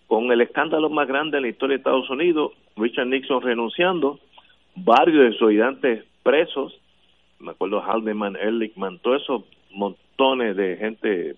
con 0.08 0.32
el 0.32 0.42
escándalo 0.42 0.90
más 0.90 1.08
grande 1.08 1.38
en 1.38 1.44
la 1.44 1.50
historia 1.50 1.76
de 1.76 1.80
Estados 1.80 2.10
Unidos, 2.10 2.54
Richard 2.78 3.08
Nixon 3.08 3.42
renunciando, 3.42 4.20
varios 4.78 5.32
de 5.32 5.38
sus 5.38 5.50
ayudantes 5.50 6.06
presos, 6.24 6.80
me 7.40 7.52
acuerdo 7.52 7.82
Haldeman, 7.82 8.36
Ehrlichman, 8.36 9.00
todos 9.00 9.22
esos 9.22 9.44
montones 9.72 10.56
de 10.56 10.78
gente 10.78 11.36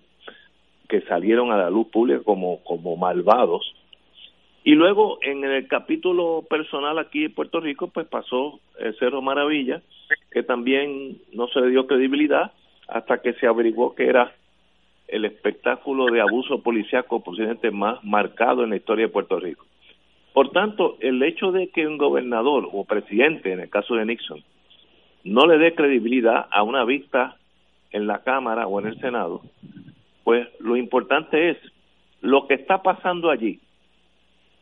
que 0.87 1.01
salieron 1.01 1.51
a 1.51 1.57
la 1.57 1.69
luz 1.69 1.87
pública 1.87 2.21
como, 2.23 2.63
como 2.63 2.97
malvados. 2.97 3.75
Y 4.63 4.75
luego 4.75 5.19
en 5.21 5.43
el 5.43 5.67
capítulo 5.67 6.43
personal 6.49 6.99
aquí 6.99 7.25
en 7.25 7.33
Puerto 7.33 7.59
Rico, 7.59 7.87
pues 7.87 8.07
pasó 8.07 8.59
el 8.77 8.97
Cerro 8.97 9.21
Maravilla, 9.21 9.81
que 10.31 10.43
también 10.43 11.17
no 11.33 11.47
se 11.47 11.61
le 11.61 11.69
dio 11.69 11.87
credibilidad 11.87 12.51
hasta 12.87 13.21
que 13.21 13.33
se 13.33 13.47
averiguó 13.47 13.95
que 13.95 14.07
era 14.07 14.33
el 15.07 15.25
espectáculo 15.25 16.05
de 16.05 16.21
abuso 16.21 16.61
policiaco 16.61 17.23
posiblemente 17.23 17.71
más 17.71 18.03
marcado 18.03 18.63
en 18.63 18.71
la 18.71 18.75
historia 18.75 19.05
de 19.05 19.11
Puerto 19.11 19.39
Rico. 19.39 19.65
Por 20.33 20.51
tanto, 20.51 20.97
el 20.99 21.21
hecho 21.23 21.51
de 21.51 21.69
que 21.69 21.87
un 21.87 21.97
gobernador 21.97 22.69
o 22.71 22.85
presidente, 22.85 23.51
en 23.51 23.59
el 23.61 23.69
caso 23.69 23.95
de 23.95 24.05
Nixon, 24.05 24.43
no 25.23 25.45
le 25.47 25.57
dé 25.57 25.75
credibilidad 25.75 26.47
a 26.51 26.63
una 26.63 26.85
vista 26.85 27.37
en 27.91 28.07
la 28.07 28.19
Cámara 28.23 28.67
o 28.67 28.79
en 28.79 28.87
el 28.87 28.99
Senado, 28.99 29.41
pues 30.23 30.47
lo 30.59 30.77
importante 30.77 31.49
es 31.49 31.57
lo 32.21 32.47
que 32.47 32.53
está 32.53 32.81
pasando 32.83 33.29
allí. 33.29 33.59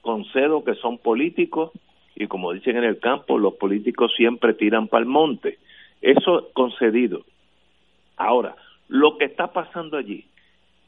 Concedo 0.01 0.63
que 0.63 0.75
son 0.75 0.97
políticos 0.97 1.71
y 2.15 2.27
como 2.27 2.53
dicen 2.53 2.77
en 2.77 2.85
el 2.85 2.99
campo, 2.99 3.37
los 3.37 3.55
políticos 3.55 4.13
siempre 4.15 4.53
tiran 4.53 4.87
para 4.87 5.03
el 5.03 5.09
monte. 5.09 5.59
Eso 6.01 6.49
concedido. 6.53 7.23
Ahora, 8.15 8.55
lo 8.87 9.17
que 9.17 9.25
está 9.25 9.51
pasando 9.51 9.97
allí, 9.97 10.25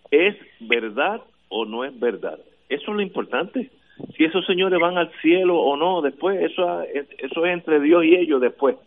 ¿es 0.09 0.36
verdad 0.61 1.21
o 1.49 1.65
no 1.65 1.84
es 1.84 1.99
verdad? 1.99 2.39
Eso 2.69 2.91
es 2.91 2.95
lo 2.95 3.01
importante 3.01 3.69
si 4.16 4.24
esos 4.24 4.45
señores 4.45 4.80
van 4.80 4.97
al 4.97 5.12
cielo 5.22 5.60
o 5.60 5.76
no 5.78 6.02
después, 6.02 6.41
eso, 6.41 6.82
eso 6.84 7.45
es 7.45 7.54
entre 7.54 7.80
Dios 7.80 8.04
y 8.06 8.16
ellos 8.16 8.41
después. 8.41 8.78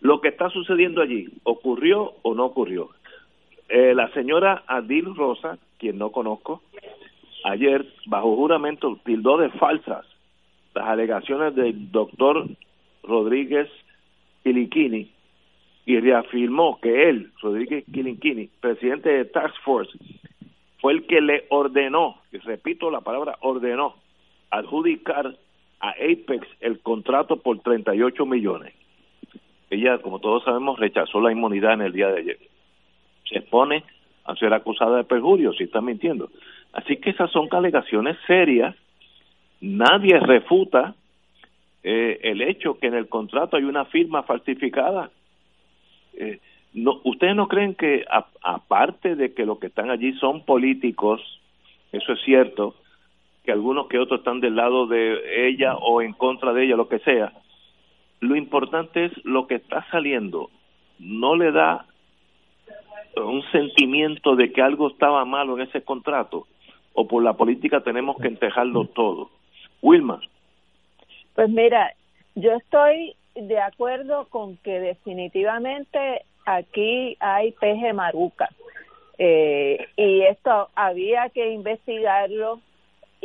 Lo 0.00 0.20
que 0.20 0.28
está 0.28 0.50
sucediendo 0.50 1.00
allí, 1.00 1.28
¿ocurrió 1.44 2.14
o 2.22 2.34
no 2.34 2.44
ocurrió? 2.44 2.90
Eh, 3.68 3.94
la 3.94 4.10
señora 4.10 4.62
Adil 4.66 5.14
Rosa, 5.14 5.58
quien 5.78 5.98
no 5.98 6.10
conozco, 6.10 6.62
ayer, 7.44 7.86
bajo 8.06 8.36
juramento, 8.36 8.98
tildó 9.04 9.38
de 9.38 9.50
falsas 9.50 10.04
las 10.74 10.88
alegaciones 10.88 11.54
del 11.54 11.90
doctor 11.90 12.46
Rodríguez 13.02 13.68
Quiliquini 14.42 15.10
y 15.86 16.00
reafirmó 16.00 16.80
que 16.80 17.08
él, 17.08 17.30
Rodríguez 17.40 17.84
Quiliquini, 17.92 18.48
presidente 18.60 19.10
de 19.10 19.24
Task 19.26 19.54
Force, 19.62 19.92
fue 20.80 20.94
el 20.94 21.06
que 21.06 21.20
le 21.20 21.44
ordenó, 21.50 22.16
y 22.32 22.38
repito 22.38 22.90
la 22.90 23.00
palabra 23.00 23.36
ordenó, 23.40 23.94
adjudicar 24.58 25.36
a 25.80 25.90
Apex 25.90 26.46
el 26.60 26.80
contrato 26.80 27.36
por 27.36 27.60
38 27.60 28.26
millones. 28.26 28.72
ella, 29.70 29.98
como 29.98 30.20
todos 30.20 30.44
sabemos, 30.44 30.78
rechazó 30.78 31.20
la 31.20 31.32
inmunidad 31.32 31.74
en 31.74 31.82
el 31.82 31.92
día 31.92 32.08
de 32.08 32.20
ayer. 32.20 32.38
Se 33.28 33.38
expone 33.38 33.82
a 34.24 34.34
ser 34.36 34.54
acusada 34.54 34.98
de 34.98 35.04
perjurio 35.04 35.52
si 35.52 35.64
está 35.64 35.80
mintiendo. 35.80 36.30
Así 36.72 36.96
que 36.96 37.10
esas 37.10 37.30
son 37.30 37.48
alegaciones 37.50 38.16
serias. 38.26 38.74
Nadie 39.60 40.18
refuta 40.20 40.94
eh, 41.82 42.20
el 42.22 42.40
hecho 42.42 42.78
que 42.78 42.86
en 42.86 42.94
el 42.94 43.08
contrato 43.08 43.56
hay 43.56 43.64
una 43.64 43.84
firma 43.86 44.22
falsificada. 44.22 45.10
Eh, 46.14 46.38
no, 46.72 47.00
¿Ustedes 47.04 47.34
no 47.36 47.48
creen 47.48 47.74
que 47.74 48.04
aparte 48.42 49.16
de 49.16 49.34
que 49.34 49.46
los 49.46 49.58
que 49.58 49.68
están 49.68 49.90
allí 49.90 50.12
son 50.14 50.44
políticos, 50.44 51.20
eso 51.92 52.12
es 52.12 52.20
cierto, 52.24 52.74
que 53.44 53.52
algunos 53.52 53.88
que 53.88 53.98
otros 53.98 54.20
están 54.20 54.40
del 54.40 54.56
lado 54.56 54.86
de 54.86 55.48
ella 55.48 55.76
o 55.76 56.00
en 56.00 56.14
contra 56.14 56.52
de 56.52 56.64
ella, 56.64 56.76
lo 56.76 56.88
que 56.88 56.98
sea, 57.00 57.32
lo 58.20 58.36
importante 58.36 59.04
es 59.04 59.12
lo 59.24 59.46
que 59.46 59.56
está 59.56 59.86
saliendo. 59.90 60.50
No 60.98 61.36
le 61.36 61.52
da 61.52 61.86
un 63.16 63.42
sentimiento 63.52 64.34
de 64.34 64.52
que 64.52 64.62
algo 64.62 64.88
estaba 64.88 65.24
malo 65.24 65.56
en 65.56 65.68
ese 65.68 65.82
contrato 65.82 66.46
o 66.94 67.06
por 67.06 67.22
la 67.22 67.34
política 67.34 67.82
tenemos 67.82 68.16
que 68.16 68.28
entejarlo 68.28 68.86
todo. 68.86 69.30
Wilma. 69.82 70.20
Pues 71.34 71.50
mira, 71.50 71.92
yo 72.34 72.52
estoy 72.52 73.14
de 73.34 73.60
acuerdo 73.60 74.26
con 74.30 74.56
que 74.58 74.80
definitivamente 74.80 76.22
aquí 76.46 77.16
hay 77.20 77.52
peje 77.52 77.92
maruca 77.92 78.48
eh, 79.18 79.88
y 79.96 80.22
esto 80.22 80.68
había 80.74 81.28
que 81.30 81.52
investigarlo 81.52 82.60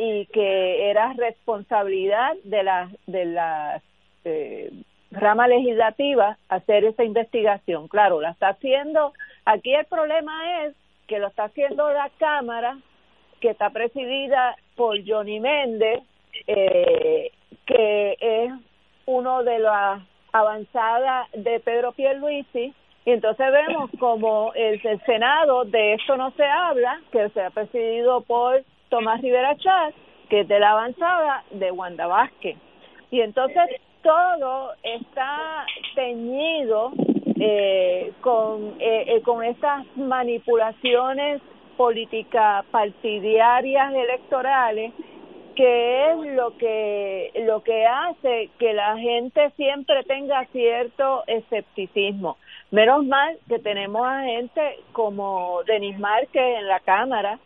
y 0.02 0.24
que 0.32 0.90
era 0.90 1.12
responsabilidad 1.12 2.34
de 2.44 2.62
las 2.62 2.90
de 3.06 3.24
las 3.26 3.82
eh, 4.24 4.72
rama 5.10 5.46
legislativa 5.46 6.38
hacer 6.48 6.84
esa 6.84 7.04
investigación. 7.04 7.86
Claro, 7.86 8.22
la 8.22 8.30
está 8.30 8.48
haciendo. 8.48 9.12
Aquí 9.44 9.74
el 9.74 9.84
problema 9.84 10.64
es 10.64 10.74
que 11.06 11.18
lo 11.18 11.28
está 11.28 11.44
haciendo 11.44 11.92
la 11.92 12.10
Cámara, 12.18 12.78
que 13.40 13.50
está 13.50 13.68
presidida 13.68 14.56
por 14.74 14.96
Johnny 15.06 15.38
Méndez, 15.38 16.02
eh, 16.46 17.30
que 17.66 18.16
es 18.18 18.52
uno 19.04 19.42
de 19.42 19.58
las 19.58 20.00
avanzadas 20.32 21.28
de 21.32 21.60
Pedro 21.60 21.92
Pierluisi, 21.92 22.72
y 23.04 23.10
entonces 23.10 23.46
vemos 23.50 23.90
como 23.98 24.52
el, 24.54 24.80
Senado 25.04 25.64
de 25.64 25.94
esto 25.94 26.16
no 26.16 26.30
se 26.32 26.44
habla, 26.44 27.00
que 27.12 27.28
se 27.30 27.50
presidido 27.50 28.22
por 28.22 28.62
Tomás 28.90 29.22
Rivera 29.22 29.56
Chávez, 29.56 29.94
que 30.28 30.40
es 30.40 30.48
de 30.48 30.58
la 30.58 30.72
avanzada 30.72 31.44
de 31.50 31.70
Wanda 31.70 32.06
Vázquez. 32.06 32.56
Y 33.10 33.20
entonces 33.20 33.64
todo 34.02 34.72
está 34.82 35.64
teñido 35.94 36.92
eh, 37.38 38.12
con, 38.20 38.74
eh, 38.80 39.04
eh, 39.06 39.22
con 39.22 39.44
estas 39.44 39.86
manipulaciones 39.96 41.40
políticas 41.76 42.64
partidarias 42.66 43.94
electorales 43.94 44.92
que 45.56 46.10
es 46.10 46.16
lo 46.36 46.56
que 46.56 47.32
lo 47.46 47.62
que 47.62 47.86
hace 47.86 48.50
que 48.58 48.72
la 48.72 48.96
gente 48.96 49.50
siempre 49.56 50.04
tenga 50.04 50.44
cierto 50.52 51.24
escepticismo. 51.26 52.36
Menos 52.70 53.04
mal 53.04 53.36
que 53.48 53.58
tenemos 53.58 54.06
a 54.06 54.22
gente 54.22 54.78
como 54.92 55.62
Denis 55.66 55.98
Márquez 55.98 56.58
en 56.58 56.68
la 56.68 56.80
Cámara 56.80 57.38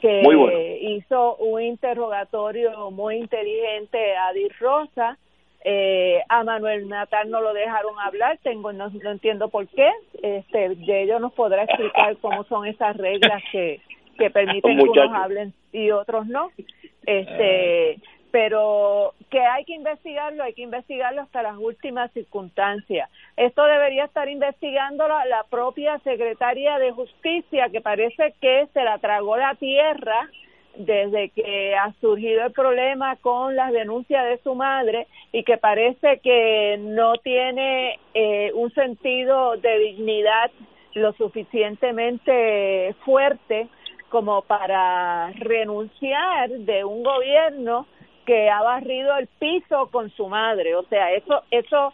que 0.00 0.78
hizo 0.82 1.36
un 1.36 1.62
interrogatorio 1.62 2.90
muy 2.90 3.16
inteligente 3.16 4.16
a 4.16 4.32
Dir 4.32 4.52
Rosa 4.58 5.18
eh, 5.62 6.22
a 6.28 6.42
Manuel 6.42 6.88
Natal 6.88 7.28
no 7.30 7.42
lo 7.42 7.52
dejaron 7.52 7.98
hablar, 8.00 8.38
tengo 8.42 8.72
no, 8.72 8.90
entiendo 9.04 9.48
por 9.48 9.68
qué. 9.68 9.90
Este, 10.22 10.70
de 10.70 11.02
ellos 11.02 11.20
nos 11.20 11.32
podrá 11.34 11.64
explicar 11.64 12.16
cómo 12.18 12.44
son 12.44 12.66
esas 12.66 12.96
reglas 12.96 13.42
que, 13.52 13.80
que 14.18 14.30
permiten 14.30 14.78
que 14.78 14.84
unos 14.84 15.12
hablen 15.14 15.52
y 15.72 15.90
otros 15.90 16.26
no. 16.26 16.50
Este, 17.04 17.98
pero 18.30 19.14
que 19.30 19.40
hay 19.40 19.64
que 19.64 19.74
investigarlo, 19.74 20.44
hay 20.44 20.54
que 20.54 20.62
investigarlo 20.62 21.22
hasta 21.22 21.42
las 21.42 21.56
últimas 21.56 22.10
circunstancias. 22.12 23.10
Esto 23.36 23.64
debería 23.64 24.04
estar 24.04 24.28
investigando 24.28 25.08
la, 25.08 25.24
la 25.26 25.44
propia 25.44 25.98
secretaria 26.00 26.78
de 26.78 26.92
Justicia, 26.92 27.68
que 27.70 27.80
parece 27.80 28.34
que 28.40 28.68
se 28.72 28.82
la 28.82 28.98
tragó 28.98 29.36
la 29.36 29.54
tierra 29.54 30.28
desde 30.76 31.30
que 31.30 31.74
ha 31.74 31.92
surgido 32.00 32.46
el 32.46 32.52
problema 32.52 33.16
con 33.16 33.56
las 33.56 33.72
denuncias 33.72 34.24
de 34.24 34.38
su 34.42 34.54
madre 34.54 35.06
y 35.32 35.42
que 35.44 35.58
parece 35.58 36.18
que 36.18 36.76
no 36.78 37.14
tiene 37.16 37.98
eh, 38.14 38.52
un 38.54 38.72
sentido 38.72 39.56
de 39.56 39.78
dignidad 39.78 40.50
lo 40.94 41.12
suficientemente 41.14 42.94
fuerte 43.04 43.68
como 44.08 44.42
para 44.42 45.30
renunciar 45.38 46.50
de 46.50 46.84
un 46.84 47.02
gobierno 47.02 47.86
que 48.30 48.48
ha 48.48 48.62
barrido 48.62 49.16
el 49.18 49.26
piso 49.26 49.88
con 49.90 50.08
su 50.10 50.28
madre. 50.28 50.76
O 50.76 50.84
sea, 50.84 51.10
eso, 51.10 51.42
eso 51.50 51.92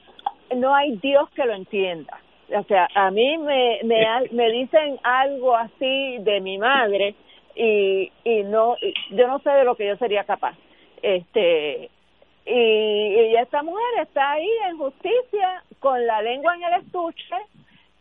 no 0.55 0.75
hay 0.75 0.99
Dios 0.99 1.31
que 1.31 1.47
lo 1.47 1.55
entienda. 1.55 2.21
O 2.55 2.63
sea, 2.65 2.87
a 2.95 3.11
mí 3.11 3.39
me, 3.39 3.81
me, 3.85 4.05
me 4.33 4.51
dicen 4.51 5.01
algo 5.03 5.57
así 5.57 6.19
de 6.19 6.43
mi 6.43 6.59
madre 6.59 7.15
y, 7.55 8.13
y 8.23 8.43
no 8.43 8.77
yo 9.13 9.27
no 9.29 9.39
sé 9.39 9.49
de 9.49 9.65
lo 9.65 9.77
que 9.77 9.87
yo 9.87 9.97
sería 9.97 10.25
capaz 10.25 10.55
este 11.01 11.89
y, 12.45 12.53
y 12.53 13.37
esta 13.37 13.63
mujer 13.63 14.03
está 14.03 14.33
ahí 14.33 14.51
en 14.69 14.77
justicia 14.77 15.65
con 15.81 16.07
la 16.07 16.21
lengua 16.21 16.55
en 16.55 16.65
el 16.65 16.83
estuche 16.83 17.35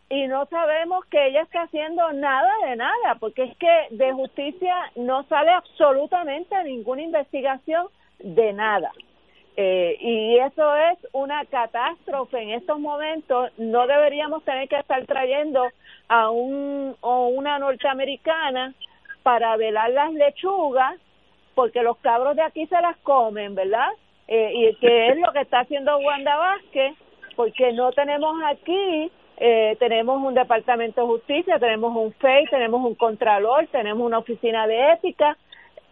y 0.09 0.27
no 0.27 0.45
sabemos 0.47 1.05
que 1.05 1.27
ella 1.27 1.43
está 1.43 1.61
haciendo 1.61 2.11
nada 2.11 2.51
de 2.67 2.75
nada 2.75 3.15
porque 3.17 3.43
es 3.43 3.57
que 3.57 3.87
de 3.91 4.11
justicia 4.11 4.75
no 4.97 5.23
sale 5.23 5.51
absolutamente 5.51 6.61
ninguna 6.65 7.01
investigación 7.01 7.87
de 8.19 8.53
nada 8.53 8.91
eh, 9.57 9.95
y 10.01 10.37
eso 10.39 10.75
es 10.75 10.99
una 11.13 11.45
catástrofe 11.45 12.41
en 12.41 12.49
estos 12.51 12.77
momentos 12.77 13.51
no 13.57 13.87
deberíamos 13.87 14.43
tener 14.43 14.67
que 14.67 14.77
estar 14.77 15.05
trayendo 15.05 15.65
a 16.09 16.29
un 16.29 16.95
o 16.99 17.27
una 17.27 17.57
norteamericana 17.59 18.73
para 19.23 19.55
velar 19.55 19.89
las 19.91 20.13
lechugas, 20.13 20.99
porque 21.55 21.81
los 21.81 21.97
cabros 21.97 22.35
de 22.35 22.43
aquí 22.43 22.67
se 22.67 22.79
las 22.81 22.97
comen, 22.97 23.55
¿verdad? 23.55 23.89
Eh, 24.27 24.51
y 24.53 24.75
que 24.75 25.07
es 25.07 25.17
lo 25.17 25.31
que 25.31 25.41
está 25.41 25.61
haciendo 25.61 25.97
Wanda 25.97 26.35
Vázquez, 26.35 26.93
porque 27.35 27.71
no 27.71 27.91
tenemos 27.93 28.35
aquí, 28.45 29.09
eh, 29.37 29.77
tenemos 29.79 30.21
un 30.21 30.33
departamento 30.33 31.01
de 31.01 31.07
justicia, 31.07 31.59
tenemos 31.59 31.95
un 31.95 32.13
FEI, 32.13 32.45
tenemos 32.51 32.85
un 32.85 32.93
contralor, 32.93 33.65
tenemos 33.71 34.05
una 34.05 34.17
oficina 34.19 34.67
de 34.67 34.91
ética, 34.91 35.37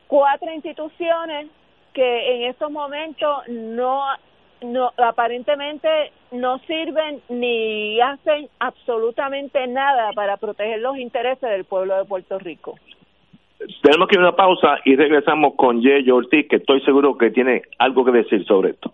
cuatro 0.08 0.52
instituciones 0.52 1.48
que 1.94 2.36
en 2.36 2.50
estos 2.50 2.72
momentos 2.72 3.48
no 3.48 4.04
no 4.62 4.94
aparentemente 4.98 5.90
no 6.32 6.58
sirven 6.60 7.22
ni 7.28 8.00
hacen 8.00 8.48
absolutamente 8.60 9.68
nada 9.68 10.14
para 10.14 10.38
proteger 10.38 10.80
los 10.80 10.98
intereses 10.98 11.50
del 11.50 11.66
pueblo 11.66 11.98
de 11.98 12.06
Puerto 12.06 12.40
Rico 12.40 12.76
tenemos 13.82 14.08
que 14.08 14.16
ir 14.16 14.20
a 14.20 14.30
una 14.30 14.36
pausa 14.36 14.78
y 14.86 14.96
regresamos 14.96 15.54
con 15.56 15.82
Yeyo 15.82 16.16
Ortiz, 16.16 16.48
que 16.50 16.58
estoy 16.58 16.82
seguro 16.82 17.18
que 17.18 17.32
tiene 17.32 17.64
algo 17.80 18.04
que 18.06 18.12
decir 18.12 18.46
sobre 18.46 18.72
esto. 18.72 18.94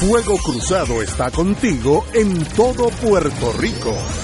Fuego 0.00 0.36
Cruzado 0.44 1.00
está 1.02 1.30
contigo 1.30 2.04
en 2.14 2.44
todo 2.56 2.90
Puerto 3.00 3.52
Rico. 3.58 4.23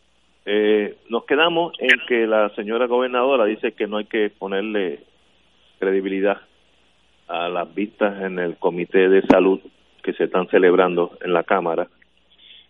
Eh, 0.45 0.95
nos 1.09 1.25
quedamos 1.25 1.73
en 1.79 1.99
que 2.07 2.25
la 2.25 2.49
señora 2.55 2.87
gobernadora 2.87 3.45
dice 3.45 3.73
que 3.73 3.87
no 3.87 3.97
hay 3.97 4.05
que 4.05 4.29
ponerle 4.29 4.99
credibilidad 5.79 6.41
a 7.27 7.47
las 7.49 7.73
vistas 7.73 8.21
en 8.21 8.39
el 8.39 8.57
Comité 8.57 9.07
de 9.07 9.21
Salud 9.23 9.59
que 10.03 10.13
se 10.13 10.25
están 10.25 10.47
celebrando 10.49 11.17
en 11.23 11.33
la 11.33 11.43
Cámara. 11.43 11.87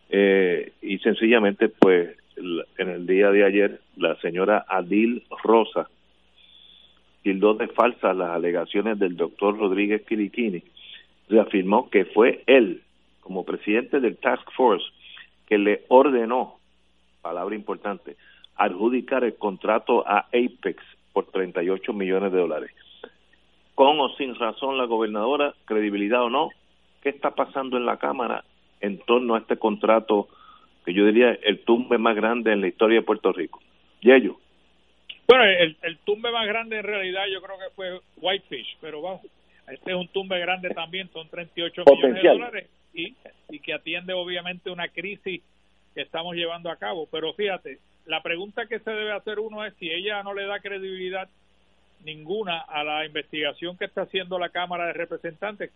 Eh, 0.09 0.73
y 0.81 0.99
sencillamente, 0.99 1.69
pues, 1.69 2.17
en 2.77 2.89
el 2.89 3.07
día 3.07 3.31
de 3.31 3.45
ayer, 3.45 3.79
la 3.97 4.15
señora 4.17 4.65
Adil 4.67 5.23
Rosa 5.43 5.89
tildó 7.23 7.53
de 7.53 7.67
falsas 7.67 8.15
las 8.15 8.31
alegaciones 8.31 8.99
del 8.99 9.15
doctor 9.15 9.57
Rodríguez 9.57 10.03
Quiliquini, 10.07 10.63
reafirmó 11.29 11.89
que 11.89 12.05
fue 12.05 12.43
él, 12.47 12.81
como 13.21 13.45
presidente 13.45 13.99
del 13.99 14.17
Task 14.17 14.49
Force, 14.55 14.85
que 15.47 15.57
le 15.57 15.83
ordenó, 15.87 16.57
palabra 17.21 17.55
importante, 17.55 18.17
adjudicar 18.55 19.23
el 19.23 19.35
contrato 19.35 20.07
a 20.07 20.27
Apex 20.27 20.83
por 21.13 21.25
38 21.31 21.93
millones 21.93 22.31
de 22.31 22.39
dólares. 22.39 22.71
Con 23.75 23.99
o 23.99 24.09
sin 24.15 24.35
razón 24.35 24.77
la 24.77 24.85
gobernadora, 24.85 25.53
credibilidad 25.65 26.23
o 26.23 26.29
no, 26.29 26.49
¿qué 27.01 27.09
está 27.09 27.31
pasando 27.31 27.77
en 27.77 27.85
la 27.85 27.97
Cámara 27.97 28.43
en 28.79 28.99
torno 28.99 29.35
a 29.35 29.39
este 29.39 29.57
contrato 29.57 30.27
que 30.85 30.93
yo 30.93 31.05
diría 31.05 31.31
el 31.43 31.63
tumbe 31.63 31.97
más 31.97 32.15
grande 32.15 32.51
en 32.51 32.61
la 32.61 32.67
historia 32.67 32.99
de 32.99 33.05
Puerto 33.05 33.31
Rico? 33.31 33.59
Yello. 34.01 34.37
Bueno, 35.27 35.45
el, 35.45 35.77
el 35.81 35.97
tumbe 35.99 36.31
más 36.31 36.45
grande 36.47 36.77
en 36.77 36.83
realidad 36.83 37.23
yo 37.31 37.41
creo 37.41 37.57
que 37.57 37.73
fue 37.75 37.99
Whitefish, 38.17 38.77
pero 38.81 39.01
vamos, 39.01 39.21
este 39.71 39.91
es 39.91 39.97
un 39.97 40.07
tumbe 40.09 40.37
grande 40.39 40.69
también, 40.71 41.09
son 41.13 41.29
38 41.29 41.83
millones 41.87 42.21
de 42.21 42.29
dólares 42.29 42.69
y, 42.93 43.15
y 43.49 43.59
que 43.59 43.73
atiende 43.73 44.13
obviamente 44.13 44.69
una 44.69 44.89
crisis 44.89 45.41
que 45.93 46.01
estamos 46.01 46.35
llevando 46.35 46.69
a 46.69 46.77
cabo. 46.77 47.07
Pero 47.11 47.33
fíjate, 47.33 47.79
la 48.05 48.21
pregunta 48.21 48.65
que 48.65 48.79
se 48.79 48.91
debe 48.91 49.11
hacer 49.11 49.39
uno 49.39 49.65
es 49.65 49.73
si 49.75 49.89
ella 49.89 50.23
no 50.23 50.33
le 50.33 50.45
da 50.45 50.59
credibilidad 50.59 51.29
ninguna 52.03 52.59
a 52.59 52.83
la 52.83 53.05
investigación 53.05 53.77
que 53.77 53.85
está 53.85 54.03
haciendo 54.03 54.39
la 54.39 54.49
Cámara 54.49 54.87
de 54.87 54.93
Representantes, 54.93 55.71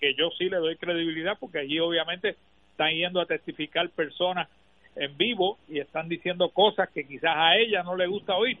que 0.00 0.14
yo 0.14 0.30
sí 0.36 0.48
le 0.48 0.56
doy 0.56 0.76
credibilidad 0.76 1.36
porque 1.38 1.60
allí 1.60 1.78
obviamente 1.78 2.36
están 2.72 2.90
yendo 2.90 3.20
a 3.20 3.26
testificar 3.26 3.88
personas 3.90 4.48
en 4.96 5.16
vivo 5.16 5.58
y 5.68 5.78
están 5.78 6.08
diciendo 6.08 6.50
cosas 6.50 6.88
que 6.90 7.06
quizás 7.06 7.34
a 7.34 7.56
ella 7.56 7.82
no 7.82 7.96
le 7.96 8.06
gusta 8.06 8.36
oír 8.36 8.58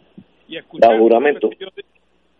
y 0.48 0.56
escuchar. 0.56 0.98
juramento. 0.98 1.50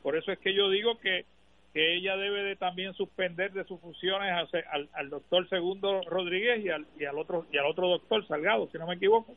Por 0.02 0.16
eso 0.16 0.32
es 0.32 0.38
que 0.38 0.54
yo 0.54 0.70
digo 0.70 0.98
que, 0.98 1.24
que 1.72 1.94
ella 1.96 2.16
debe 2.16 2.42
de 2.42 2.56
también 2.56 2.94
suspender 2.94 3.52
de 3.52 3.64
sus 3.64 3.80
funciones 3.80 4.32
al, 4.32 4.88
al 4.92 5.10
doctor 5.10 5.48
Segundo 5.48 6.00
Rodríguez 6.02 6.64
y 6.64 6.70
al, 6.70 6.86
y 6.98 7.04
al 7.04 7.18
otro 7.18 7.46
y 7.52 7.58
al 7.58 7.66
otro 7.66 7.88
doctor 7.88 8.26
Salgado, 8.26 8.68
si 8.70 8.78
no 8.78 8.86
me 8.86 8.94
equivoco. 8.94 9.34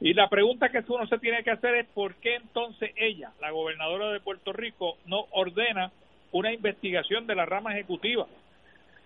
Y 0.00 0.14
la 0.14 0.28
pregunta 0.28 0.70
que 0.70 0.84
uno 0.88 1.06
se 1.06 1.18
tiene 1.18 1.42
que 1.42 1.50
hacer 1.50 1.74
es 1.74 1.86
por 1.88 2.14
qué 2.16 2.36
entonces 2.36 2.92
ella, 2.96 3.32
la 3.40 3.50
gobernadora 3.50 4.12
de 4.12 4.20
Puerto 4.20 4.52
Rico, 4.52 4.98
no 5.06 5.26
ordena 5.30 5.90
una 6.32 6.52
investigación 6.52 7.26
de 7.26 7.34
la 7.34 7.46
rama 7.46 7.72
ejecutiva, 7.72 8.26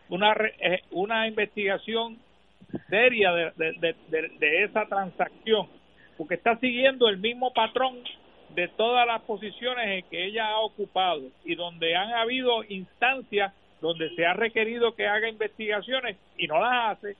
una 0.08 0.34
eh, 0.60 0.82
una 0.90 1.26
investigación 1.26 2.18
seria 2.88 3.32
de, 3.32 3.52
de, 3.56 3.96
de, 4.08 4.28
de, 4.38 4.64
esa 4.64 4.86
transacción, 4.86 5.68
porque 6.18 6.34
está 6.34 6.58
siguiendo 6.58 7.08
el 7.08 7.18
mismo 7.18 7.52
patrón 7.52 8.02
de 8.54 8.68
todas 8.68 9.06
las 9.06 9.22
posiciones 9.22 9.86
en 9.88 10.10
que 10.10 10.26
ella 10.26 10.48
ha 10.48 10.60
ocupado 10.60 11.22
y 11.44 11.54
donde 11.54 11.96
han 11.96 12.12
habido 12.12 12.62
instancias 12.64 13.52
donde 13.80 14.14
se 14.14 14.24
ha 14.24 14.32
requerido 14.32 14.94
que 14.94 15.06
haga 15.06 15.28
investigaciones 15.28 16.16
y 16.38 16.46
no 16.46 16.58
las 16.58 16.96
hace. 16.98 17.16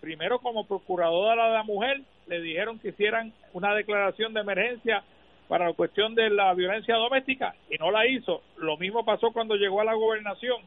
Primero 0.00 0.38
como 0.38 0.66
procuradora 0.66 1.48
de 1.48 1.52
la 1.52 1.62
mujer 1.62 2.00
le 2.26 2.40
dijeron 2.40 2.78
que 2.78 2.88
hicieran 2.88 3.32
una 3.52 3.74
declaración 3.74 4.32
de 4.32 4.40
emergencia 4.40 5.02
para 5.48 5.66
la 5.66 5.74
cuestión 5.74 6.14
de 6.14 6.30
la 6.30 6.54
violencia 6.54 6.96
doméstica 6.96 7.54
y 7.70 7.76
no 7.76 7.90
la 7.90 8.06
hizo. 8.06 8.42
Lo 8.56 8.76
mismo 8.76 9.04
pasó 9.04 9.30
cuando 9.32 9.56
llegó 9.56 9.80
a 9.80 9.84
la 9.84 9.94
gobernación 9.94 10.62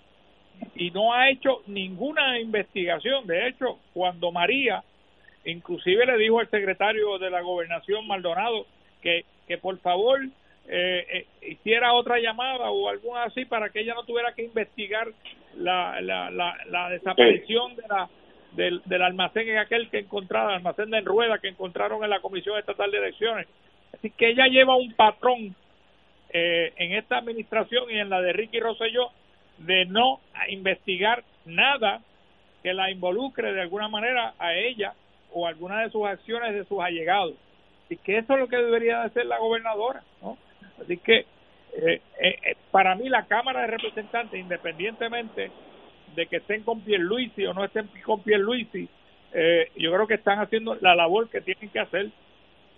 y 0.75 0.91
no 0.91 1.13
ha 1.13 1.29
hecho 1.29 1.63
ninguna 1.67 2.39
investigación. 2.39 3.25
De 3.25 3.47
hecho, 3.47 3.79
cuando 3.93 4.31
María, 4.31 4.83
inclusive 5.45 6.05
le 6.05 6.17
dijo 6.17 6.39
al 6.39 6.49
secretario 6.49 7.17
de 7.17 7.29
la 7.29 7.41
gobernación 7.41 8.07
Maldonado 8.07 8.65
que, 9.01 9.25
que 9.49 9.57
por 9.57 9.79
favor 9.79 10.19
eh, 10.67 11.05
eh, 11.11 11.25
hiciera 11.41 11.93
otra 11.93 12.19
llamada 12.19 12.69
o 12.69 12.87
alguna 12.87 13.23
así 13.23 13.45
para 13.45 13.69
que 13.71 13.79
ella 13.79 13.95
no 13.95 14.03
tuviera 14.03 14.33
que 14.35 14.43
investigar 14.43 15.07
la, 15.57 15.99
la, 16.01 16.29
la, 16.29 16.55
la 16.67 16.89
desaparición 16.91 17.75
de 17.75 17.83
la 17.89 18.07
del, 18.51 18.81
del 18.85 19.01
almacén 19.01 19.49
en 19.49 19.57
aquel 19.57 19.89
que 19.89 19.99
encontraron, 19.99 20.53
almacén 20.53 20.91
de 20.91 21.01
rueda 21.01 21.39
que 21.39 21.47
encontraron 21.47 22.03
en 22.03 22.11
la 22.11 22.19
Comisión 22.19 22.59
Estatal 22.59 22.91
de 22.91 22.97
Elecciones. 22.99 23.47
Así 23.93 24.11
que 24.11 24.29
ella 24.29 24.45
lleva 24.45 24.75
un 24.75 24.93
patrón 24.93 25.55
eh, 26.31 26.73
en 26.77 26.93
esta 26.93 27.17
administración 27.17 27.89
y 27.89 27.97
en 27.97 28.09
la 28.09 28.21
de 28.21 28.33
Ricky 28.33 28.59
Rosselló 28.59 29.09
de 29.57 29.85
no 29.85 30.19
investigar 30.49 31.23
nada 31.45 32.01
que 32.61 32.73
la 32.73 32.91
involucre 32.91 33.51
de 33.53 33.61
alguna 33.61 33.87
manera 33.87 34.33
a 34.37 34.53
ella 34.53 34.93
o 35.33 35.47
alguna 35.47 35.81
de 35.81 35.89
sus 35.89 36.05
acciones 36.05 36.53
de 36.53 36.65
sus 36.65 36.79
allegados. 36.79 37.33
Y 37.89 37.97
que 37.97 38.17
eso 38.17 38.33
es 38.33 38.39
lo 38.39 38.47
que 38.47 38.57
debería 38.57 38.99
de 38.99 39.05
hacer 39.07 39.25
la 39.25 39.39
gobernadora. 39.39 40.03
¿no? 40.21 40.37
Así 40.81 40.97
que 40.97 41.25
eh, 41.73 42.01
eh, 42.21 42.55
para 42.71 42.95
mí 42.95 43.09
la 43.09 43.25
Cámara 43.25 43.61
de 43.61 43.67
Representantes, 43.67 44.39
independientemente 44.39 45.51
de 46.15 46.27
que 46.27 46.37
estén 46.37 46.63
con 46.63 46.81
Pierluisi 46.81 47.45
o 47.45 47.53
no 47.53 47.63
estén 47.63 47.89
con 48.03 48.21
Pierluisi, 48.21 48.87
eh, 49.33 49.71
yo 49.75 49.91
creo 49.93 50.07
que 50.07 50.15
están 50.15 50.39
haciendo 50.39 50.75
la 50.81 50.95
labor 50.95 51.29
que 51.29 51.41
tienen 51.41 51.69
que 51.69 51.79
hacer. 51.79 52.09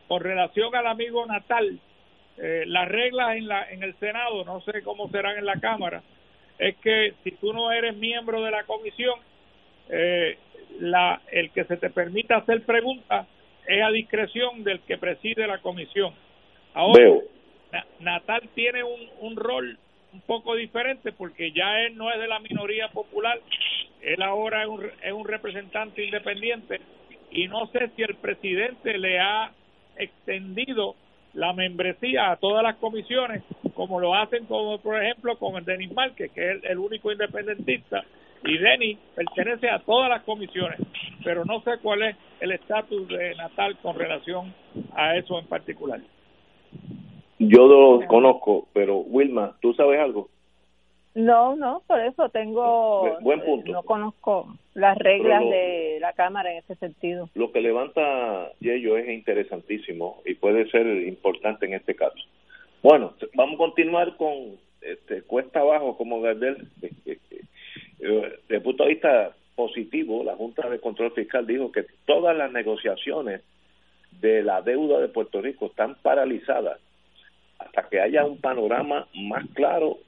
Con 0.07 0.21
relación 0.21 0.75
al 0.75 0.87
amigo 0.87 1.25
Natal, 1.25 1.79
eh, 2.37 2.63
las 2.67 2.87
reglas 2.87 3.37
en, 3.37 3.47
la, 3.47 3.69
en 3.71 3.83
el 3.83 3.95
Senado, 3.95 4.43
no 4.43 4.59
sé 4.61 4.81
cómo 4.83 5.09
serán 5.09 5.37
en 5.37 5.45
la 5.45 5.59
Cámara, 5.59 6.01
es 6.57 6.75
que 6.77 7.13
si 7.23 7.31
tú 7.31 7.53
no 7.53 7.71
eres 7.71 7.95
miembro 7.95 8.43
de 8.43 8.51
la 8.51 8.63
comisión, 8.63 9.19
eh, 9.89 10.37
la, 10.79 11.21
el 11.31 11.51
que 11.51 11.63
se 11.65 11.77
te 11.77 11.89
permita 11.89 12.37
hacer 12.37 12.63
preguntas 12.63 13.27
es 13.67 13.83
a 13.83 13.91
discreción 13.91 14.63
del 14.63 14.79
que 14.81 14.97
preside 14.97 15.47
la 15.47 15.59
comisión. 15.59 16.13
Ahora, 16.73 17.11
Natal 17.99 18.49
tiene 18.53 18.83
un, 18.83 19.01
un 19.19 19.35
rol 19.35 19.77
un 20.13 20.21
poco 20.21 20.55
diferente 20.55 21.11
porque 21.11 21.51
ya 21.51 21.81
él 21.81 21.97
no 21.97 22.11
es 22.11 22.19
de 22.19 22.27
la 22.27 22.39
minoría 22.39 22.89
popular, 22.89 23.39
él 24.01 24.21
ahora 24.21 24.63
es 24.63 24.67
un, 24.67 24.85
es 25.03 25.13
un 25.13 25.25
representante 25.25 26.03
independiente 26.03 26.81
y 27.31 27.47
no 27.47 27.67
sé 27.67 27.89
si 27.95 28.03
el 28.03 28.15
presidente 28.15 28.97
le 28.97 29.19
ha 29.19 29.51
extendido 29.97 30.95
la 31.33 31.53
membresía 31.53 32.31
a 32.31 32.35
todas 32.35 32.61
las 32.61 32.75
comisiones, 32.75 33.43
como 33.73 33.99
lo 33.99 34.13
hacen 34.15 34.45
como 34.45 34.79
por 34.79 35.01
ejemplo 35.01 35.37
con 35.37 35.55
el 35.55 35.63
Denis 35.63 35.93
Márquez, 35.93 36.31
que 36.31 36.51
es 36.51 36.63
el, 36.63 36.77
único 36.77 37.11
independentista, 37.11 38.03
y 38.43 38.57
Denis 38.57 38.97
pertenece 39.15 39.69
a 39.69 39.79
todas 39.79 40.09
las 40.09 40.23
comisiones, 40.23 40.79
pero 41.23 41.45
no 41.45 41.61
sé 41.61 41.71
cuál 41.81 42.03
es 42.03 42.15
el 42.39 42.51
estatus 42.51 43.07
de 43.07 43.35
Natal 43.35 43.77
con 43.81 43.97
relación 43.97 44.53
a 44.93 45.15
eso 45.15 45.39
en 45.39 45.45
particular. 45.47 45.99
Yo 47.39 47.67
lo 47.67 48.07
conozco, 48.07 48.67
pero 48.73 48.97
Wilma, 48.97 49.55
¿tú 49.61 49.73
sabes 49.73 49.99
algo? 49.99 50.29
No, 51.13 51.55
no, 51.55 51.81
por 51.87 51.99
eso 51.99 52.29
tengo. 52.29 53.19
Buen 53.21 53.41
punto. 53.41 53.71
No 53.71 53.83
conozco 53.83 54.47
las 54.73 54.97
reglas 54.97 55.41
de 55.41 55.97
la 55.99 56.13
Cámara 56.13 56.51
en 56.51 56.59
ese 56.59 56.75
sentido. 56.75 57.29
Lo 57.33 57.51
que 57.51 57.59
levanta 57.59 58.51
Yello 58.59 58.97
es 58.97 59.09
interesantísimo 59.09 60.21
y 60.25 60.35
puede 60.35 60.69
ser 60.69 60.85
importante 60.87 61.65
en 61.65 61.73
este 61.73 61.95
caso. 61.95 62.19
Bueno, 62.81 63.13
vamos 63.35 63.55
a 63.55 63.57
continuar 63.57 64.15
con 64.15 64.57
este, 64.81 65.23
cuesta 65.23 65.59
abajo, 65.59 65.97
como 65.97 66.21
Gardel. 66.21 66.67
Desde 67.99 68.55
el 68.55 68.61
punto 68.63 68.83
de 68.83 68.89
vista 68.89 69.35
positivo, 69.55 70.23
la 70.23 70.35
Junta 70.35 70.69
de 70.69 70.79
Control 70.79 71.11
Fiscal 71.13 71.45
dijo 71.45 71.71
que 71.71 71.85
todas 72.05 72.35
las 72.35 72.51
negociaciones 72.51 73.41
de 74.19 74.43
la 74.43 74.61
deuda 74.61 74.99
de 74.99 75.07
Puerto 75.07 75.41
Rico 75.41 75.67
están 75.67 75.95
paralizadas 76.01 76.79
hasta 77.59 77.87
que 77.89 78.01
haya 78.01 78.25
un 78.25 78.39
panorama 78.39 79.07
más 79.13 79.45
claro 79.53 79.99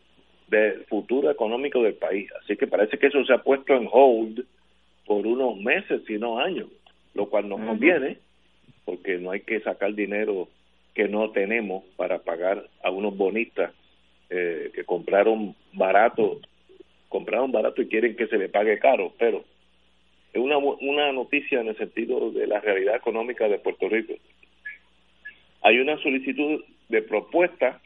del 0.47 0.85
futuro 0.85 1.31
económico 1.31 1.81
del 1.81 1.95
país. 1.95 2.29
Así 2.41 2.57
que 2.57 2.67
parece 2.67 2.97
que 2.97 3.07
eso 3.07 3.23
se 3.25 3.33
ha 3.33 3.39
puesto 3.39 3.73
en 3.73 3.87
hold 3.91 4.45
por 5.05 5.25
unos 5.25 5.57
meses, 5.57 6.01
si 6.07 6.17
no 6.17 6.39
años, 6.39 6.67
lo 7.13 7.27
cual 7.29 7.49
nos 7.49 7.59
conviene 7.59 8.17
porque 8.85 9.17
no 9.17 9.31
hay 9.31 9.41
que 9.41 9.61
sacar 9.61 9.93
dinero 9.93 10.47
que 10.93 11.07
no 11.07 11.31
tenemos 11.31 11.83
para 11.95 12.19
pagar 12.19 12.67
a 12.83 12.91
unos 12.91 13.15
bonistas 13.15 13.71
eh, 14.29 14.71
que 14.73 14.83
compraron 14.83 15.55
barato, 15.73 16.39
compraron 17.14 17.51
barato 17.51 17.84
y 17.84 17.88
quieren 17.88 18.16
que 18.16 18.26
se 18.26 18.39
le 18.39 18.49
pague 18.49 18.80
caro, 18.80 19.14
pero 19.20 19.45
es 20.34 20.41
una, 20.41 20.57
una 20.57 21.11
noticia 21.11 21.61
en 21.61 21.68
el 21.68 21.78
sentido 21.78 22.32
de 22.32 22.47
la 22.47 22.59
realidad 22.59 22.95
económica 22.95 23.47
de 23.47 23.59
Puerto 23.59 23.88
Rico. 23.88 24.16
Hay 25.61 25.78
una 25.78 26.01
solicitud 26.01 26.64
de 26.89 27.03
propuesta 27.03 27.80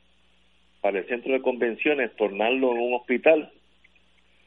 para 0.79 0.99
el 0.99 1.07
centro 1.07 1.33
de 1.33 1.41
convenciones 1.41 2.15
tornarlo 2.15 2.71
en 2.71 2.79
un 2.79 2.93
hospital. 2.93 3.51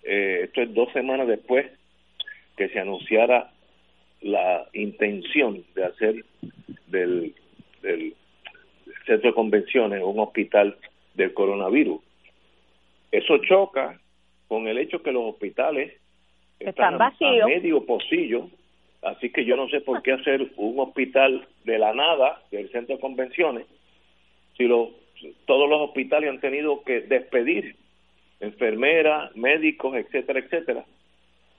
Eh, 0.03 0.45
esto 0.45 0.62
es 0.62 0.72
dos 0.72 0.91
semanas 0.95 1.28
después 1.28 1.66
que 2.57 2.70
se 2.70 2.81
anunciara 2.81 3.53
la 4.22 4.66
intención 4.72 5.62
de 5.74 5.85
hacer 5.85 6.24
del, 6.87 7.35
del 7.83 8.14
centro 9.05 9.28
de 9.28 9.35
convenciones 9.35 10.03
un 10.03 10.20
hospital 10.20 10.78
del 11.14 11.35
coronavirus. 11.35 12.01
Eso 13.12 13.37
choca 13.39 14.01
con 14.51 14.66
el 14.66 14.78
hecho 14.78 15.01
que 15.01 15.12
los 15.12 15.22
hospitales 15.22 15.92
están, 16.59 16.98
vacíos. 16.98 17.44
a 17.44 17.46
medio 17.46 17.86
pocillo, 17.86 18.48
así 19.01 19.30
que 19.30 19.44
yo 19.44 19.55
no 19.55 19.68
sé 19.68 19.80
por 19.80 20.03
qué 20.03 20.11
hacer 20.11 20.51
un 20.57 20.80
hospital 20.80 21.46
de 21.62 21.78
la 21.78 21.94
nada 21.94 22.42
del 22.51 22.68
centro 22.72 22.96
de 22.96 23.01
convenciones 23.01 23.64
si 24.57 24.64
lo 24.64 24.90
todos 25.46 25.70
los 25.70 25.80
hospitales 25.82 26.30
han 26.30 26.40
tenido 26.40 26.82
que 26.82 27.03
despedir 27.03 27.76
enfermeras, 28.40 29.36
médicos, 29.36 29.94
etcétera, 29.94 30.40
etcétera, 30.40 30.84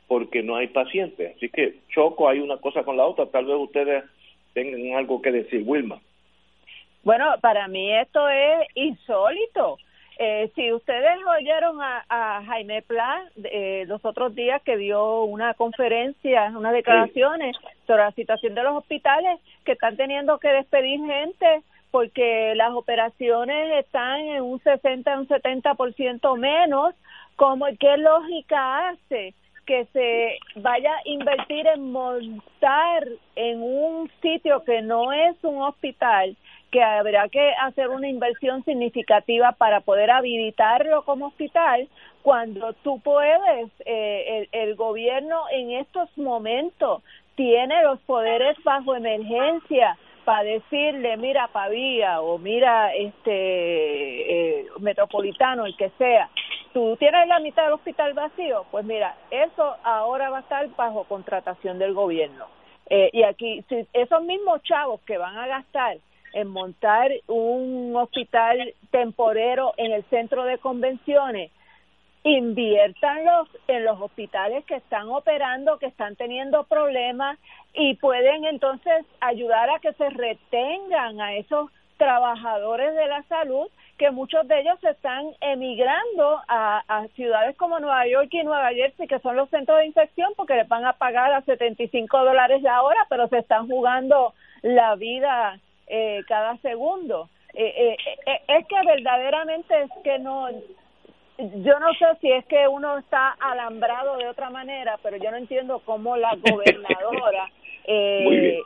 porque 0.07 0.43
no 0.43 0.57
hay 0.57 0.67
pacientes. 0.67 1.37
Así 1.37 1.47
que 1.47 1.75
choco, 1.93 2.27
hay 2.27 2.39
una 2.39 2.57
cosa 2.57 2.83
con 2.83 2.97
la 2.97 3.05
otra. 3.05 3.27
Tal 3.27 3.45
vez 3.45 3.55
ustedes 3.57 4.03
tengan 4.53 4.97
algo 4.97 5.21
que 5.21 5.31
decir, 5.31 5.63
Wilma. 5.65 6.01
Bueno, 7.03 7.35
para 7.39 7.69
mí 7.69 7.93
esto 7.95 8.27
es 8.27 8.67
insólito. 8.75 9.77
Eh, 10.17 10.51
si 10.55 10.71
ustedes 10.71 11.17
oyeron 11.39 11.79
a, 11.81 12.43
Jaime 12.45 12.81
Pla 12.81 13.23
eh, 13.43 13.85
los 13.87 14.03
otros 14.05 14.35
días 14.35 14.61
que 14.63 14.77
dio 14.77 15.23
una 15.23 15.53
conferencia, 15.53 16.51
unas 16.55 16.73
declaraciones 16.73 17.55
sobre 17.87 18.03
la 18.03 18.11
situación 18.11 18.53
de 18.53 18.63
los 18.63 18.75
hospitales 18.77 19.39
que 19.65 19.71
están 19.73 19.97
teniendo 19.97 20.37
que 20.39 20.49
despedir 20.49 20.99
gente 20.99 21.63
porque 21.91 22.53
las 22.55 22.71
operaciones 22.71 23.83
están 23.85 24.21
en 24.21 24.43
un 24.43 24.59
60, 24.61 25.19
un 25.19 25.27
70% 25.27 26.37
menos, 26.37 26.95
como 27.35 27.65
qué 27.79 27.97
lógica 27.97 28.89
hace 28.89 29.33
que 29.65 29.85
se 29.93 30.39
vaya 30.59 30.91
a 30.91 31.01
invertir 31.05 31.67
en 31.67 31.91
montar 31.91 33.07
en 33.35 33.61
un 33.61 34.11
sitio 34.21 34.63
que 34.63 34.81
no 34.81 35.11
es 35.13 35.35
un 35.43 35.61
hospital, 35.61 36.35
que 36.71 36.81
habrá 36.81 37.27
que 37.29 37.53
hacer 37.61 37.89
una 37.89 38.07
inversión 38.07 38.63
significativa 38.63 39.51
para 39.53 39.81
poder 39.81 40.09
habilitarlo 40.09 41.03
como 41.03 41.27
hospital, 41.27 41.87
cuando 42.21 42.73
tú 42.83 42.99
puedes, 43.01 43.69
eh, 43.85 44.47
el, 44.51 44.61
el 44.69 44.75
gobierno 44.75 45.43
en 45.51 45.71
estos 45.71 46.09
momentos 46.17 47.03
tiene 47.35 47.83
los 47.83 47.99
poderes 48.01 48.55
bajo 48.63 48.95
emergencia 48.95 49.97
para 50.23 50.43
decirle, 50.43 51.17
mira 51.17 51.47
Pavía 51.47 52.21
o 52.21 52.37
mira 52.37 52.93
este 52.93 54.59
eh, 54.61 54.65
Metropolitano, 54.79 55.65
el 55.65 55.75
que 55.75 55.89
sea, 55.97 56.29
tú 56.73 56.95
tienes 56.97 57.27
la 57.27 57.39
mitad 57.39 57.63
del 57.63 57.73
hospital 57.73 58.13
vacío, 58.13 58.65
pues 58.71 58.85
mira, 58.85 59.15
eso 59.29 59.75
ahora 59.83 60.29
va 60.29 60.37
a 60.37 60.41
estar 60.41 60.67
bajo 60.75 61.03
contratación 61.05 61.79
del 61.79 61.93
gobierno. 61.93 62.45
Eh, 62.89 63.09
y 63.13 63.23
aquí, 63.23 63.63
si 63.69 63.87
esos 63.93 64.23
mismos 64.23 64.61
chavos 64.63 65.01
que 65.01 65.17
van 65.17 65.37
a 65.37 65.47
gastar 65.47 65.97
en 66.33 66.47
montar 66.47 67.11
un 67.27 67.93
hospital 67.95 68.73
temporero 68.91 69.73
en 69.77 69.91
el 69.91 70.03
centro 70.05 70.43
de 70.43 70.57
convenciones, 70.57 71.51
inviértanlos 72.23 73.49
en 73.67 73.83
los 73.83 73.99
hospitales 73.99 74.63
que 74.65 74.75
están 74.75 75.09
operando, 75.09 75.79
que 75.79 75.87
están 75.87 76.15
teniendo 76.15 76.63
problemas 76.65 77.39
y 77.73 77.95
pueden 77.95 78.45
entonces 78.45 79.05
ayudar 79.19 79.69
a 79.69 79.79
que 79.79 79.93
se 79.93 80.09
retengan 80.09 81.19
a 81.19 81.35
esos 81.35 81.71
trabajadores 81.97 82.95
de 82.95 83.07
la 83.07 83.23
salud 83.23 83.67
que 84.01 84.09
muchos 84.09 84.47
de 84.47 84.61
ellos 84.61 84.83
están 84.83 85.27
emigrando 85.41 86.41
a, 86.47 87.05
ciudades 87.15 87.55
como 87.55 87.79
Nueva 87.79 88.07
York 88.07 88.29
y 88.31 88.43
Nueva 88.43 88.71
Jersey, 88.71 89.07
que 89.07 89.19
son 89.19 89.35
los 89.35 89.47
centros 89.51 89.77
de 89.77 89.85
infección, 89.85 90.33
porque 90.35 90.55
les 90.55 90.67
van 90.67 90.85
a 90.85 90.93
pagar 90.93 91.31
a 91.31 91.43
75 91.43 92.25
dólares 92.25 92.63
la 92.63 92.81
hora, 92.81 93.05
pero 93.09 93.27
se 93.27 93.37
están 93.37 93.67
jugando 93.67 94.33
la 94.63 94.95
vida 94.95 95.59
eh, 95.91 96.23
cada 96.27 96.57
segundo. 96.57 97.29
Eh, 97.53 97.65
eh, 97.65 97.97
eh 98.25 98.41
es 98.47 98.67
que 98.67 98.75
verdaderamente 98.85 99.83
es 99.83 99.91
que 100.03 100.19
no 100.19 100.47
yo 101.37 101.79
no 101.79 101.93
sé 101.93 102.05
si 102.21 102.31
es 102.31 102.45
que 102.45 102.67
uno 102.67 102.97
está 102.97 103.35
alambrado 103.39 104.17
de 104.17 104.27
otra 104.27 104.49
manera, 104.49 104.99
pero 105.01 105.17
yo 105.17 105.31
no 105.31 105.37
entiendo 105.37 105.81
cómo 105.85 106.15
la 106.15 106.35
gobernadora 106.49 107.49
eh, 107.85 108.59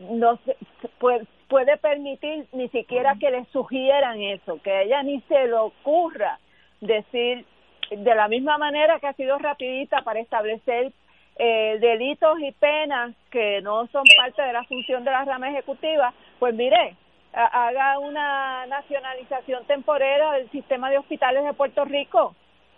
no 0.00 0.38
se, 0.44 0.56
puede, 0.98 1.26
puede 1.48 1.76
permitir 1.76 2.46
ni 2.52 2.68
siquiera 2.68 3.14
que 3.20 3.30
le 3.30 3.44
sugieran 3.46 4.20
eso, 4.20 4.60
que 4.62 4.70
a 4.70 4.82
ella 4.82 5.02
ni 5.02 5.20
se 5.22 5.46
le 5.46 5.54
ocurra 5.54 6.38
decir 6.80 7.44
de 7.90 8.14
la 8.14 8.28
misma 8.28 8.58
manera 8.58 8.98
que 9.00 9.06
ha 9.06 9.14
sido 9.14 9.38
rapidita 9.38 10.02
para 10.02 10.20
establecer 10.20 10.92
eh, 11.40 11.78
delitos 11.80 12.38
y 12.40 12.50
penas 12.52 13.14
que 13.30 13.60
no 13.62 13.86
son 13.88 14.02
parte 14.16 14.42
de 14.42 14.52
la 14.52 14.64
función 14.64 15.04
de 15.04 15.10
la 15.12 15.24
rama 15.24 15.50
ejecutiva, 15.50 16.12
pues 16.38 16.54
mire, 16.54 16.94
haga 17.32 17.98
una 17.98 18.66
nacionalización 18.66 19.64
temporera 19.66 20.32
del 20.32 20.50
sistema 20.50 20.90
de 20.90 20.98
hospitales 20.98 21.44
de 21.44 21.52
Puerto 21.54 21.84
Rico 21.84 22.34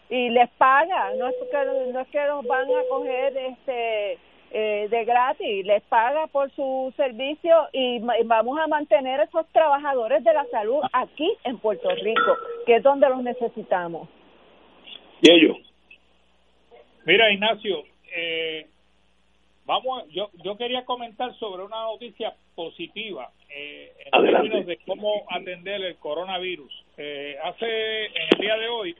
y 0.09 0.31
les 0.31 0.51
paga, 0.51 1.13
no 1.17 1.29
es 1.29 1.35
que 1.51 1.93
no 1.93 2.01
es 2.01 2.09
que 2.09 2.27
los 2.27 2.45
van 2.47 2.65
a 2.65 2.89
coger 2.89 3.37
este 3.37 4.19
eh, 4.53 4.89
de 4.91 5.05
gratis, 5.05 5.65
les 5.65 5.83
paga 5.85 6.27
por 6.27 6.51
su 6.57 6.93
servicio 6.97 7.69
y 7.73 8.01
vamos 8.25 8.59
a 8.59 8.67
mantener 8.67 9.21
esos 9.21 9.47
trabajadores 9.53 10.25
de 10.25 10.33
la 10.35 10.45
salud 10.47 10.81
aquí 10.93 11.31
en 11.45 11.59
Puerto 11.59 11.89
Rico, 11.91 12.37
que 12.67 12.77
es 12.77 12.83
donde 12.83 13.09
los 13.09 13.23
necesitamos. 13.23 14.09
Y 15.23 15.31
ellos. 15.31 15.57
Mira, 17.05 17.31
Ignacio, 17.31 17.85
eh, 18.13 18.67
vamos, 19.71 20.05
yo 20.09 20.31
yo 20.43 20.57
quería 20.57 20.85
comentar 20.85 21.33
sobre 21.39 21.63
una 21.63 21.83
noticia 21.83 22.35
positiva 22.57 23.31
eh, 23.49 23.93
en 24.13 24.25
términos 24.25 24.67
de 24.67 24.79
cómo 24.79 25.25
atender 25.31 25.81
el 25.85 25.97
coronavirus. 25.97 26.73
Eh, 26.97 27.37
hace, 27.45 28.07
en 28.07 28.29
el 28.33 28.41
día 28.41 28.57
de 28.57 28.69
hoy, 28.69 28.97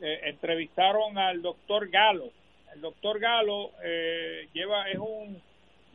eh, 0.00 0.20
entrevistaron 0.24 1.18
al 1.18 1.42
doctor 1.42 1.90
Galo. 1.90 2.30
El 2.74 2.80
doctor 2.80 3.20
Galo 3.20 3.72
eh, 3.84 4.48
lleva 4.54 4.88
es 4.90 4.98
un 4.98 5.40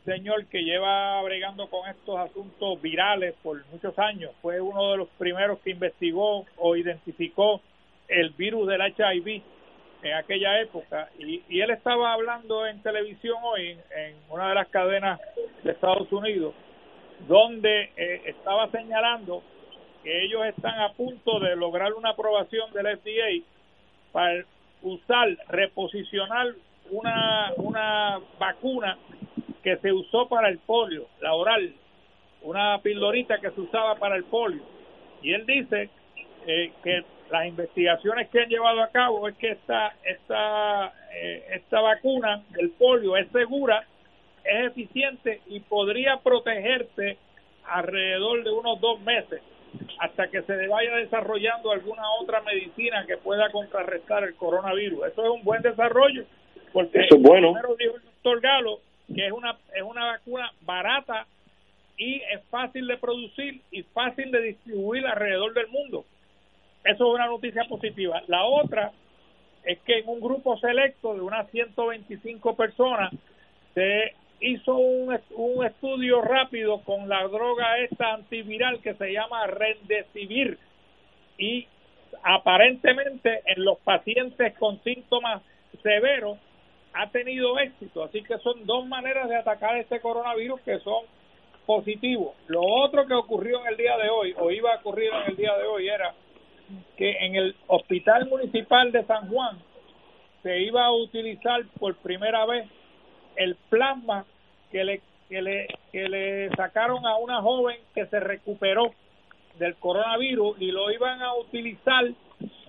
señor 0.04 0.46
que 0.46 0.62
lleva 0.62 1.20
bregando 1.22 1.68
con 1.68 1.88
estos 1.90 2.16
asuntos 2.16 2.80
virales 2.80 3.34
por 3.42 3.60
muchos 3.72 3.98
años. 3.98 4.30
Fue 4.40 4.60
uno 4.60 4.92
de 4.92 4.98
los 4.98 5.08
primeros 5.18 5.58
que 5.60 5.70
investigó 5.70 6.46
o 6.58 6.76
identificó 6.76 7.60
el 8.06 8.30
virus 8.30 8.68
del 8.68 8.82
HIV 8.82 9.42
en 10.02 10.14
aquella 10.14 10.60
época 10.60 11.08
y, 11.18 11.42
y 11.48 11.60
él 11.60 11.70
estaba 11.70 12.12
hablando 12.12 12.66
en 12.66 12.82
televisión 12.82 13.36
hoy 13.42 13.76
en 13.96 14.16
una 14.28 14.48
de 14.48 14.54
las 14.54 14.68
cadenas 14.68 15.20
de 15.62 15.72
Estados 15.72 16.10
Unidos 16.12 16.54
donde 17.28 17.90
eh, 17.96 18.22
estaba 18.26 18.70
señalando 18.70 19.42
que 20.02 20.24
ellos 20.24 20.44
están 20.46 20.80
a 20.80 20.92
punto 20.92 21.38
de 21.40 21.56
lograr 21.56 21.92
una 21.92 22.10
aprobación 22.10 22.72
del 22.72 22.98
FDA 22.98 23.44
para 24.12 24.44
usar, 24.82 25.28
reposicionar 25.48 26.48
una, 26.90 27.52
una 27.56 28.20
vacuna 28.38 28.96
que 29.62 29.76
se 29.76 29.92
usó 29.92 30.28
para 30.28 30.48
el 30.48 30.58
polio, 30.58 31.06
la 31.20 31.34
oral, 31.34 31.74
una 32.42 32.78
pildorita 32.78 33.38
que 33.40 33.50
se 33.50 33.60
usaba 33.60 33.96
para 33.96 34.16
el 34.16 34.24
polio. 34.24 34.62
Y 35.22 35.34
él 35.34 35.44
dice 35.44 35.90
eh, 36.46 36.72
que 36.82 37.04
las 37.30 37.46
investigaciones 37.46 38.28
que 38.28 38.40
han 38.40 38.48
llevado 38.48 38.82
a 38.82 38.88
cabo 38.88 39.28
es 39.28 39.36
que 39.36 39.50
esta, 39.50 39.94
esta, 40.04 40.92
eh, 41.14 41.44
esta 41.54 41.80
vacuna 41.80 42.42
del 42.50 42.70
polio 42.70 43.16
es 43.16 43.28
segura, 43.30 43.86
es 44.44 44.66
eficiente 44.66 45.40
y 45.46 45.60
podría 45.60 46.16
protegerte 46.18 47.18
alrededor 47.64 48.42
de 48.42 48.50
unos 48.50 48.80
dos 48.80 49.00
meses 49.00 49.40
hasta 50.00 50.28
que 50.28 50.42
se 50.42 50.66
vaya 50.66 50.96
desarrollando 50.96 51.70
alguna 51.70 52.02
otra 52.20 52.40
medicina 52.40 53.04
que 53.06 53.16
pueda 53.16 53.50
contrarrestar 53.50 54.24
el 54.24 54.34
coronavirus. 54.34 55.06
Eso 55.06 55.24
es 55.24 55.30
un 55.30 55.44
buen 55.44 55.62
desarrollo, 55.62 56.24
porque 56.72 57.06
bueno. 57.18 57.52
primero 57.52 57.76
dijo 57.76 57.96
el 57.96 58.02
doctor 58.02 58.40
Galo 58.40 58.80
que 59.14 59.26
es 59.26 59.32
una, 59.32 59.56
es 59.74 59.82
una 59.82 60.04
vacuna 60.06 60.52
barata 60.62 61.26
y 61.96 62.16
es 62.16 62.42
fácil 62.48 62.86
de 62.86 62.96
producir 62.96 63.60
y 63.70 63.82
fácil 63.82 64.30
de 64.30 64.40
distribuir 64.42 65.06
alrededor 65.06 65.52
del 65.52 65.68
mundo. 65.68 66.04
Eso 66.84 67.08
es 67.08 67.14
una 67.14 67.26
noticia 67.26 67.64
positiva. 67.64 68.22
La 68.26 68.44
otra 68.44 68.92
es 69.64 69.78
que 69.80 69.98
en 69.98 70.08
un 70.08 70.20
grupo 70.20 70.56
selecto 70.58 71.14
de 71.14 71.20
unas 71.20 71.50
125 71.50 72.56
personas 72.56 73.12
se 73.74 74.14
hizo 74.40 74.74
un, 74.74 75.18
un 75.36 75.66
estudio 75.66 76.22
rápido 76.22 76.80
con 76.80 77.08
la 77.08 77.26
droga 77.28 77.78
esta 77.78 78.14
antiviral 78.14 78.80
que 78.80 78.94
se 78.94 79.12
llama 79.12 79.46
Rendecivir 79.46 80.58
y 81.36 81.66
aparentemente 82.22 83.42
en 83.46 83.64
los 83.64 83.78
pacientes 83.80 84.56
con 84.58 84.82
síntomas 84.82 85.42
severos 85.82 86.38
ha 86.92 87.10
tenido 87.10 87.58
éxito. 87.58 88.04
Así 88.04 88.22
que 88.22 88.38
son 88.38 88.66
dos 88.66 88.86
maneras 88.86 89.28
de 89.28 89.36
atacar 89.36 89.76
este 89.76 90.00
coronavirus 90.00 90.60
que 90.62 90.78
son 90.80 91.04
positivos. 91.66 92.34
Lo 92.48 92.62
otro 92.62 93.06
que 93.06 93.14
ocurrió 93.14 93.60
en 93.60 93.68
el 93.68 93.76
día 93.76 93.96
de 93.96 94.08
hoy, 94.08 94.34
o 94.38 94.50
iba 94.50 94.72
a 94.72 94.78
ocurrir 94.78 95.10
en 95.12 95.30
el 95.30 95.36
día 95.36 95.56
de 95.56 95.64
hoy, 95.64 95.88
era 95.88 96.14
que 97.00 97.12
en 97.12 97.34
el 97.34 97.56
Hospital 97.66 98.28
Municipal 98.28 98.92
de 98.92 99.02
San 99.06 99.30
Juan 99.30 99.56
se 100.42 100.60
iba 100.60 100.84
a 100.84 100.92
utilizar 100.92 101.64
por 101.78 101.96
primera 101.96 102.44
vez 102.44 102.68
el 103.36 103.56
plasma 103.70 104.26
que 104.70 104.84
le, 104.84 105.00
que 105.30 105.40
le, 105.40 105.66
que 105.92 106.10
le 106.10 106.50
sacaron 106.50 107.06
a 107.06 107.16
una 107.16 107.40
joven 107.40 107.78
que 107.94 108.04
se 108.04 108.20
recuperó 108.20 108.92
del 109.58 109.76
coronavirus 109.76 110.60
y 110.60 110.72
lo 110.72 110.90
iban 110.90 111.22
a 111.22 111.32
utilizar 111.36 112.04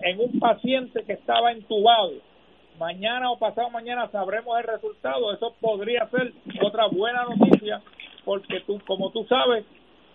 en 0.00 0.18
un 0.18 0.40
paciente 0.40 1.04
que 1.04 1.12
estaba 1.12 1.52
entubado. 1.52 2.12
Mañana 2.78 3.30
o 3.30 3.38
pasado 3.38 3.68
mañana 3.68 4.08
sabremos 4.10 4.58
el 4.58 4.64
resultado. 4.64 5.34
Eso 5.34 5.54
podría 5.60 6.08
ser 6.08 6.32
otra 6.62 6.86
buena 6.86 7.24
noticia 7.24 7.82
porque 8.24 8.60
tú, 8.60 8.80
como 8.86 9.10
tú 9.10 9.26
sabes, 9.28 9.66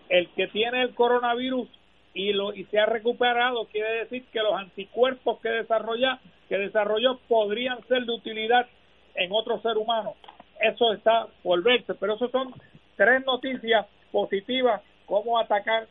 el 0.09 0.27
que 0.29 0.47
tiene 0.47 0.81
el 0.81 0.95
coronavirus 0.95 1.69
y 2.17 2.33
lo 2.33 2.53
y 2.53 2.63
se 2.65 2.79
ha 2.79 2.85
recuperado 2.87 3.65
quiere 3.65 3.99
decir 3.99 4.25
que 4.33 4.39
los 4.39 4.53
anticuerpos 4.53 5.39
que 5.39 5.49
desarrolla 5.49 6.19
que 6.49 6.57
desarrolló 6.57 7.19
podrían 7.27 7.85
ser 7.87 8.05
de 8.05 8.13
utilidad 8.13 8.67
en 9.15 9.31
otro 9.31 9.59
ser 9.61 9.77
humano. 9.77 10.15
Eso 10.59 10.93
está 10.93 11.27
por 11.43 11.61
verse 11.61 11.93
pero 11.93 12.15
eso 12.15 12.27
son 12.29 12.53
tres 12.95 13.23
noticias 13.25 13.85
positivas 14.11 14.81
cómo 15.05 15.37
atacar 15.37 15.87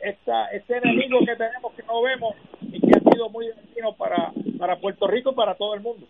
esta 0.00 0.48
este 0.48 0.76
enemigo 0.76 1.20
que 1.20 1.36
tenemos 1.36 1.72
que 1.74 1.82
no 1.84 2.02
vemos 2.02 2.34
y 2.60 2.78
que 2.78 2.90
ha 2.96 3.12
sido 3.12 3.30
muy 3.30 3.48
dañino 3.48 3.94
para 3.94 4.32
para 4.58 4.76
Puerto 4.76 5.06
Rico 5.06 5.30
y 5.32 5.34
para 5.34 5.54
todo 5.54 5.74
el 5.74 5.80
mundo. 5.80 6.06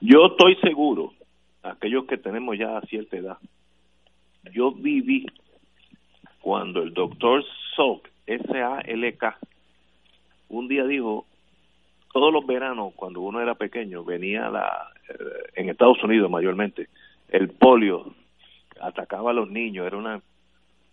Yo 0.00 0.26
estoy 0.26 0.56
seguro 0.56 1.14
aquellos 1.62 2.04
que 2.04 2.18
tenemos 2.18 2.58
ya 2.58 2.80
cierta 2.82 3.16
edad 3.16 3.38
yo 4.52 4.72
viví 4.72 5.26
cuando 6.40 6.82
el 6.82 6.94
doctor 6.94 7.44
Salk 7.76 8.07
S-A-L-K, 8.28 9.38
un 10.50 10.68
día 10.68 10.84
dijo, 10.84 11.26
todos 12.12 12.32
los 12.32 12.46
veranos, 12.46 12.92
cuando 12.94 13.20
uno 13.20 13.40
era 13.40 13.54
pequeño, 13.54 14.04
venía 14.04 14.50
la, 14.50 14.88
eh, 15.08 15.14
en 15.56 15.68
Estados 15.70 16.02
Unidos 16.04 16.30
mayormente, 16.30 16.88
el 17.30 17.48
polio 17.48 18.12
atacaba 18.80 19.30
a 19.30 19.34
los 19.34 19.50
niños, 19.50 19.86
era 19.86 19.96
una, 19.96 20.20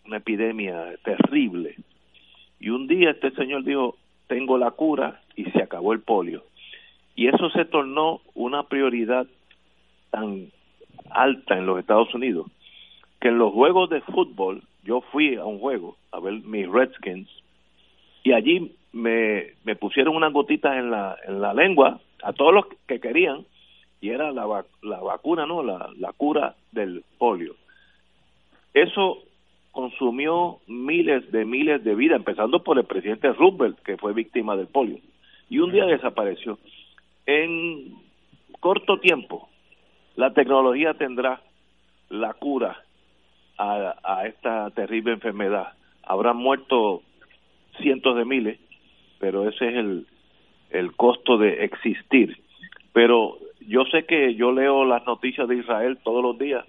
una 0.06 0.18
epidemia 0.18 0.96
terrible. 1.04 1.76
Y 2.60 2.70
un 2.70 2.88
día 2.88 3.12
este 3.12 3.32
señor 3.32 3.64
dijo, 3.64 3.98
tengo 4.28 4.58
la 4.58 4.72
cura 4.72 5.22
y 5.36 5.46
se 5.52 5.62
acabó 5.62 5.94
el 5.94 6.02
polio. 6.02 6.44
Y 7.16 7.28
eso 7.28 7.50
se 7.50 7.66
tornó 7.66 8.22
una 8.34 8.64
prioridad 8.64 9.28
tan 10.10 10.48
alta 11.10 11.58
en 11.58 11.66
los 11.66 11.80
Estados 11.80 12.14
Unidos 12.14 12.48
que 13.20 13.30
en 13.30 13.38
los 13.38 13.54
juegos 13.54 13.90
de 13.90 14.02
fútbol 14.02 14.64
yo 14.84 15.02
fui 15.12 15.36
a 15.36 15.46
un 15.46 15.60
juego 15.60 15.98
a 16.16 16.20
ver 16.20 16.34
mis 16.44 16.68
Redskins 16.70 17.30
y 18.24 18.32
allí 18.32 18.76
me, 18.94 19.54
me 19.64 19.76
pusieron 19.76 20.16
unas 20.16 20.34
gotitas 20.34 20.76
en 20.78 20.90
la, 20.90 21.18
en 21.28 21.42
la 21.42 21.54
lengua 21.54 22.00
a 22.24 22.34
todos 22.34 22.54
los 22.54 22.66
que 22.88 23.00
querían 23.00 23.46
y 24.02 24.10
era 24.10 24.32
la, 24.32 24.66
la 24.82 25.00
vacuna, 25.00 25.46
¿no? 25.46 25.64
La, 25.64 25.90
la 25.98 26.14
cura 26.14 26.56
del 26.72 27.04
polio. 27.18 27.56
Eso 28.74 29.20
consumió 29.72 30.60
miles 30.68 31.32
de 31.32 31.44
miles 31.46 31.84
de 31.84 31.96
vidas, 31.96 32.18
empezando 32.18 32.64
por 32.64 32.78
el 32.78 32.86
presidente 32.86 33.32
Roosevelt, 33.34 33.80
que 33.80 33.98
fue 33.98 34.14
víctima 34.14 34.56
del 34.56 34.68
polio, 34.68 35.00
y 35.50 35.60
un 35.60 35.72
día 35.72 35.86
desapareció. 35.86 36.58
En 37.26 37.96
corto 38.60 39.00
tiempo, 39.00 39.50
la 40.16 40.34
tecnología 40.34 40.94
tendrá 40.94 41.42
la 42.10 42.34
cura 42.34 42.82
a, 43.58 43.96
a 44.04 44.28
esta 44.28 44.70
terrible 44.72 45.14
enfermedad. 45.14 45.74
Habrán 46.06 46.38
muerto 46.38 47.02
cientos 47.78 48.16
de 48.16 48.26
miles, 48.26 48.60
pero 49.20 49.48
ese 49.48 49.68
es 49.68 49.76
el, 49.76 50.08
el 50.70 50.96
costo 50.96 51.38
de 51.38 51.64
existir. 51.64 52.38
Pero 52.94 53.38
yo 53.68 53.86
sé 53.86 54.06
que 54.06 54.36
yo 54.36 54.52
leo 54.52 54.86
las 54.86 55.06
noticias 55.06 55.48
de 55.48 55.58
Israel 55.58 55.98
todos 56.04 56.24
los 56.24 56.38
días. 56.38 56.66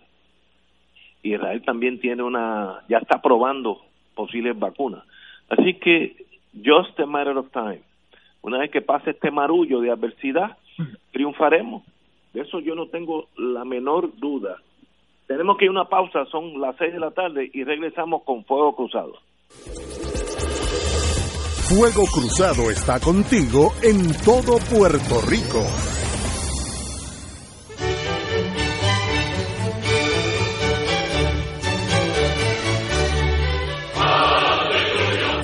Israel 1.23 1.63
también 1.63 2.01
tiene 2.01 2.23
una, 2.23 2.83
ya 2.89 2.99
está 2.99 3.21
probando 3.21 3.83
posibles 4.15 4.59
vacunas. 4.59 5.05
Así 5.49 5.75
que, 5.75 6.17
just 6.65 6.99
a 7.01 7.07
matter 7.07 7.37
of 7.37 7.51
time. 7.51 7.81
Una 8.43 8.59
vez 8.59 8.71
que 8.71 8.81
pase 8.81 9.11
este 9.11 9.31
marullo 9.31 9.81
de 9.81 9.91
adversidad, 9.91 10.57
triunfaremos. 11.13 11.83
De 12.33 12.43
eso 12.43 12.61
yo 12.61 12.75
no 12.75 12.87
tengo 12.87 13.29
la 13.37 13.65
menor 13.65 14.17
duda. 14.17 14.57
Tenemos 15.27 15.57
que 15.57 15.65
ir 15.65 15.69
a 15.69 15.73
una 15.73 15.89
pausa, 15.89 16.25
son 16.27 16.61
las 16.61 16.77
seis 16.77 16.93
de 16.93 17.01
la 17.01 17.11
tarde 17.11 17.51
y 17.53 17.65
regresamos 17.65 18.23
con 18.23 18.45
Fuego 18.45 18.77
Cruzado. 18.77 19.15
Fuego 21.69 22.07
Cruzado 22.07 22.71
está 22.71 23.01
contigo 23.01 23.75
en 23.83 24.13
todo 24.25 24.59
Puerto 24.59 25.21
Rico. 25.23 25.65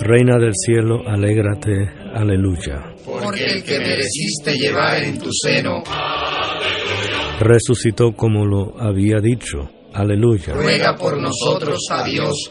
Reina 0.00 0.36
del 0.38 0.52
cielo, 0.54 1.00
alégrate, 1.08 1.88
aleluya. 2.14 2.94
Porque 3.04 3.44
el 3.44 3.62
que 3.64 3.78
mereciste 3.78 4.54
llevar 4.54 5.02
en 5.02 5.18
tu 5.18 5.30
seno, 5.32 5.82
Resucitó 7.40 8.12
como 8.12 8.44
lo 8.44 8.80
había 8.80 9.18
dicho, 9.20 9.68
aleluya. 9.92 10.54
ruega 10.54 10.96
por 10.96 11.20
nosotros 11.20 11.80
a 11.90 12.04
Dios, 12.04 12.50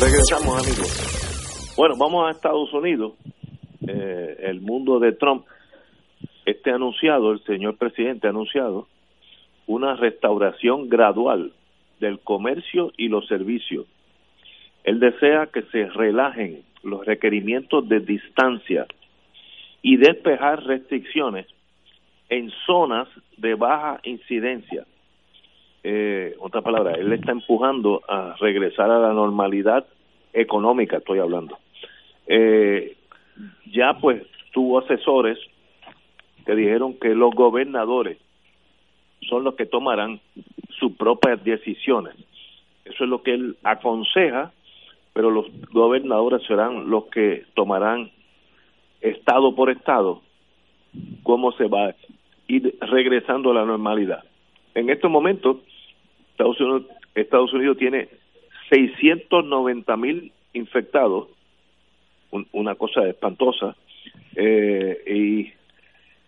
Regresamos, 0.00 0.66
amigos. 0.66 1.74
Bueno, 1.76 1.94
vamos 1.98 2.26
a 2.26 2.30
Estados 2.30 2.72
Unidos. 2.72 3.12
Eh, 3.86 4.36
el 4.44 4.62
mundo 4.62 4.98
de 4.98 5.12
Trump. 5.12 5.44
Este 6.46 6.70
anunciado, 6.70 7.32
el 7.32 7.44
señor 7.44 7.76
presidente 7.76 8.26
ha 8.26 8.30
anunciado 8.30 8.88
una 9.66 9.96
restauración 9.96 10.88
gradual 10.88 11.52
del 12.00 12.18
comercio 12.20 12.92
y 12.96 13.08
los 13.08 13.26
servicios. 13.28 13.86
Él 14.84 15.00
desea 15.00 15.48
que 15.52 15.62
se 15.64 15.84
relajen 15.90 16.62
los 16.82 17.04
requerimientos 17.04 17.86
de 17.86 18.00
distancia 18.00 18.86
y 19.82 19.98
despejar 19.98 20.64
restricciones 20.64 21.46
en 22.30 22.50
zonas 22.66 23.06
de 23.36 23.54
baja 23.54 24.00
incidencia. 24.04 24.86
Eh, 25.82 26.36
otra 26.38 26.60
palabra, 26.60 26.92
él 26.92 27.12
está 27.12 27.32
empujando 27.32 28.02
a 28.08 28.36
regresar 28.38 28.90
a 28.90 28.98
la 28.98 29.12
normalidad 29.12 29.86
económica, 30.32 30.98
estoy 30.98 31.18
hablando. 31.18 31.58
Eh, 32.26 32.96
ya 33.72 33.94
pues 34.00 34.22
tuvo 34.52 34.78
asesores 34.78 35.38
que 36.44 36.54
dijeron 36.54 36.94
que 36.94 37.14
los 37.14 37.34
gobernadores 37.34 38.18
son 39.28 39.44
los 39.44 39.54
que 39.54 39.66
tomarán 39.66 40.20
sus 40.78 40.92
propias 40.92 41.42
decisiones. 41.44 42.14
Eso 42.84 43.04
es 43.04 43.10
lo 43.10 43.22
que 43.22 43.34
él 43.34 43.56
aconseja, 43.62 44.52
pero 45.12 45.30
los 45.30 45.46
gobernadores 45.72 46.42
serán 46.46 46.90
los 46.90 47.06
que 47.06 47.44
tomarán 47.54 48.10
estado 49.00 49.54
por 49.54 49.70
estado 49.70 50.22
cómo 51.22 51.52
se 51.52 51.68
va 51.68 51.86
a 51.86 51.94
ir 52.48 52.76
regresando 52.80 53.50
a 53.50 53.54
la 53.54 53.64
normalidad. 53.64 54.24
En 54.74 54.90
estos 54.90 55.10
momentos, 55.10 55.58
Estados 56.40 56.60
Unidos, 56.60 56.82
Estados 57.14 57.52
Unidos 57.52 57.76
tiene 57.76 58.08
690 58.70 59.96
mil 59.96 60.32
infectados, 60.54 61.28
una 62.52 62.76
cosa 62.76 63.06
espantosa, 63.06 63.76
eh, 64.36 65.02
y 65.06 65.52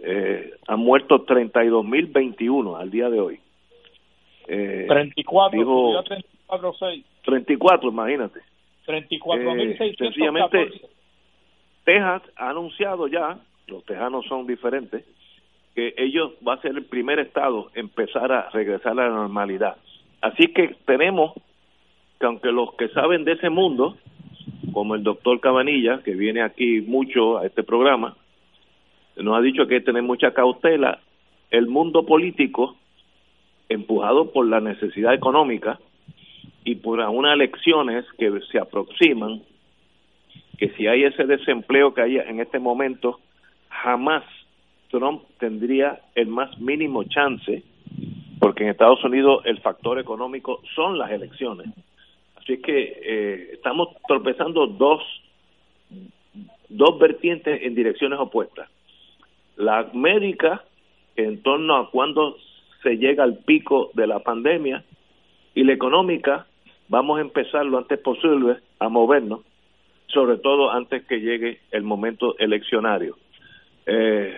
eh, 0.01 0.53
han 0.67 0.81
muerto 0.81 1.23
32 1.23 1.85
mil 1.85 2.07
21 2.07 2.77
al 2.77 2.91
día 2.91 3.09
de 3.09 3.21
hoy. 3.21 3.41
Eh, 4.49 4.85
34, 4.87 5.59
dijo, 5.59 6.03
34, 6.03 6.75
6. 6.79 7.05
34, 7.25 7.89
imagínate. 7.89 8.41
34 8.85 9.55
mil 9.55 9.71
Eh, 9.71 9.95
sencillamente, 9.97 10.73
Texas 11.85 12.23
ha 12.37 12.51
anunciado 12.51 13.07
ya, 13.07 13.39
los 13.67 13.83
tejanos 13.87 14.27
son 14.27 14.47
diferentes, 14.47 15.07
que 15.75 15.95
ellos 15.97 16.33
va 16.47 16.55
a 16.55 16.61
ser 16.61 16.73
el 16.73 16.85
primer 16.85 17.19
estado 17.19 17.71
empezar 17.75 18.31
a 18.31 18.51
regresar 18.51 18.93
a 18.93 19.09
la 19.09 19.09
normalidad. 19.09 19.77
Así 20.23 20.49
que 20.49 20.77
tenemos 20.87 21.35
que 22.19 22.27
aunque 22.27 22.53
los 22.53 22.75
que 22.75 22.89
saben 22.91 23.25
de 23.25 23.33
ese 23.33 23.51
mundo, 23.51 23.97
como 24.73 24.95
el 24.95 25.03
doctor 25.03 25.41
Cabanilla, 25.41 26.01
que 26.05 26.15
viene 26.15 26.43
aquí 26.43 26.81
mucho 26.81 27.39
a 27.39 27.47
este 27.47 27.65
programa, 27.65 28.17
nos 29.17 29.37
ha 29.37 29.43
dicho 29.43 29.67
que 29.67 29.75
hay 29.75 29.81
que 29.81 29.87
tener 29.87 30.03
mucha 30.03 30.33
cautela, 30.33 31.01
el 31.51 31.67
mundo 31.67 32.07
político, 32.07 32.77
empujado 33.69 34.33
por 34.33 34.47
la 34.47 34.61
necesidad 34.61 35.13
económica 35.15 35.81
y 36.65 36.77
por 36.77 37.01
unas 37.01 37.35
elecciones 37.35 38.05
que 38.17 38.41
se 38.51 38.59
aproximan, 38.59 39.43
que 40.59 40.71
si 40.71 40.87
hay 40.87 41.05
ese 41.05 41.25
desempleo 41.25 41.93
que 41.93 42.03
hay 42.03 42.17
en 42.19 42.39
este 42.39 42.61
momento, 42.61 43.19
jamás 43.69 44.23
Trump 44.91 45.23
tendría 45.39 46.01
el 46.15 46.29
más 46.29 46.57
mínimo 46.61 47.03
chance, 47.05 47.65
porque 48.43 48.65
en 48.65 48.71
Estados 48.71 49.05
Unidos 49.05 49.43
el 49.45 49.61
factor 49.61 50.01
económico 50.01 50.63
son 50.75 50.99
las 50.99 51.13
elecciones. 51.13 51.69
Así 52.35 52.61
que 52.61 53.01
eh, 53.01 53.51
estamos 53.53 53.91
tropezando 54.09 54.67
dos, 54.67 55.01
dos 56.69 56.99
vertientes 56.99 57.63
en 57.63 57.77
direcciones 57.77 58.19
opuestas. 58.19 58.69
La 59.55 59.89
médica, 59.93 60.65
en 61.15 61.41
torno 61.45 61.77
a 61.77 61.89
cuándo 61.93 62.37
se 62.83 62.97
llega 62.97 63.23
al 63.23 63.39
pico 63.45 63.93
de 63.95 64.09
la 64.09 64.19
pandemia, 64.19 64.83
y 65.55 65.63
la 65.63 65.75
económica, 65.75 66.47
vamos 66.89 67.19
a 67.19 67.21
empezar 67.21 67.65
lo 67.65 67.79
antes 67.79 68.01
posible 68.01 68.57
a 68.81 68.89
movernos, 68.89 69.43
sobre 70.09 70.39
todo 70.39 70.73
antes 70.73 71.05
que 71.07 71.21
llegue 71.21 71.61
el 71.71 71.85
momento 71.85 72.37
eleccionario. 72.41 73.17
Eh, 73.87 74.35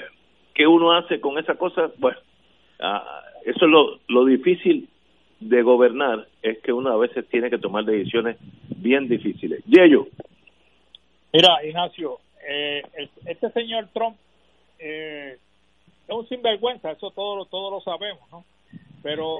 ¿Qué 0.52 0.66
uno 0.66 0.92
hace 0.92 1.22
con 1.22 1.38
esa 1.38 1.54
cosa? 1.54 1.90
Bueno, 1.96 2.18
ah, 2.80 3.22
eso 3.44 3.64
es 3.64 3.70
lo, 3.70 4.00
lo 4.08 4.24
difícil 4.24 4.88
de 5.40 5.62
gobernar, 5.62 6.26
es 6.42 6.58
que 6.60 6.72
uno 6.72 6.90
a 6.90 6.96
veces 6.96 7.26
tiene 7.28 7.50
que 7.50 7.58
tomar 7.58 7.84
decisiones 7.84 8.36
bien 8.76 9.08
difíciles. 9.08 9.62
Yello. 9.66 10.06
Mira, 11.32 11.64
Ignacio, 11.64 12.20
eh, 12.48 12.82
este 13.26 13.50
señor 13.50 13.88
Trump 13.92 14.16
eh, 14.78 15.36
es 16.08 16.14
un 16.14 16.28
sinvergüenza, 16.28 16.92
eso 16.92 17.10
todos 17.10 17.48
todos 17.50 17.72
lo 17.72 17.80
sabemos, 17.80 18.22
¿no? 18.30 18.44
Pero 19.02 19.38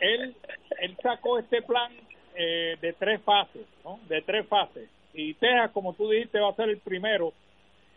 él 0.00 0.34
él 0.80 0.96
sacó 1.02 1.38
este 1.38 1.62
plan 1.62 1.92
eh, 2.34 2.76
de 2.80 2.92
tres 2.94 3.20
fases, 3.22 3.66
¿no? 3.84 3.98
De 4.08 4.22
tres 4.22 4.46
fases. 4.46 4.88
Y 5.14 5.34
Texas, 5.34 5.70
como 5.72 5.94
tú 5.94 6.10
dijiste, 6.10 6.38
va 6.38 6.50
a 6.50 6.56
ser 6.56 6.68
el 6.68 6.78
primero. 6.78 7.32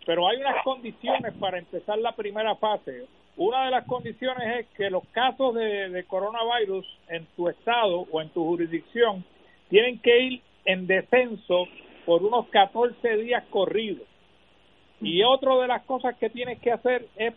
Pero 0.05 0.28
hay 0.28 0.38
unas 0.38 0.64
condiciones 0.64 1.34
para 1.39 1.60
empezar 1.60 1.97
la 1.99 2.16
primera 2.16 2.55
fase. 2.55 3.05
Una 3.39 3.63
de 3.63 3.71
las 3.71 3.85
condiciones 3.85 4.59
es 4.59 4.67
que 4.75 4.89
los 4.89 5.07
casos 5.13 5.55
de, 5.55 5.87
de 5.87 6.03
coronavirus 6.03 6.85
en 7.07 7.25
tu 7.37 7.47
estado 7.47 8.05
o 8.11 8.21
en 8.21 8.27
tu 8.31 8.43
jurisdicción 8.43 9.23
tienen 9.69 9.97
que 9.99 10.19
ir 10.19 10.41
en 10.65 10.87
descenso 10.87 11.65
por 12.05 12.21
unos 12.21 12.49
14 12.49 13.15
días 13.15 13.45
corridos. 13.49 14.05
Y 14.99 15.23
otra 15.23 15.55
de 15.55 15.67
las 15.67 15.83
cosas 15.83 16.17
que 16.17 16.29
tienes 16.29 16.59
que 16.59 16.73
hacer 16.73 17.07
es 17.15 17.33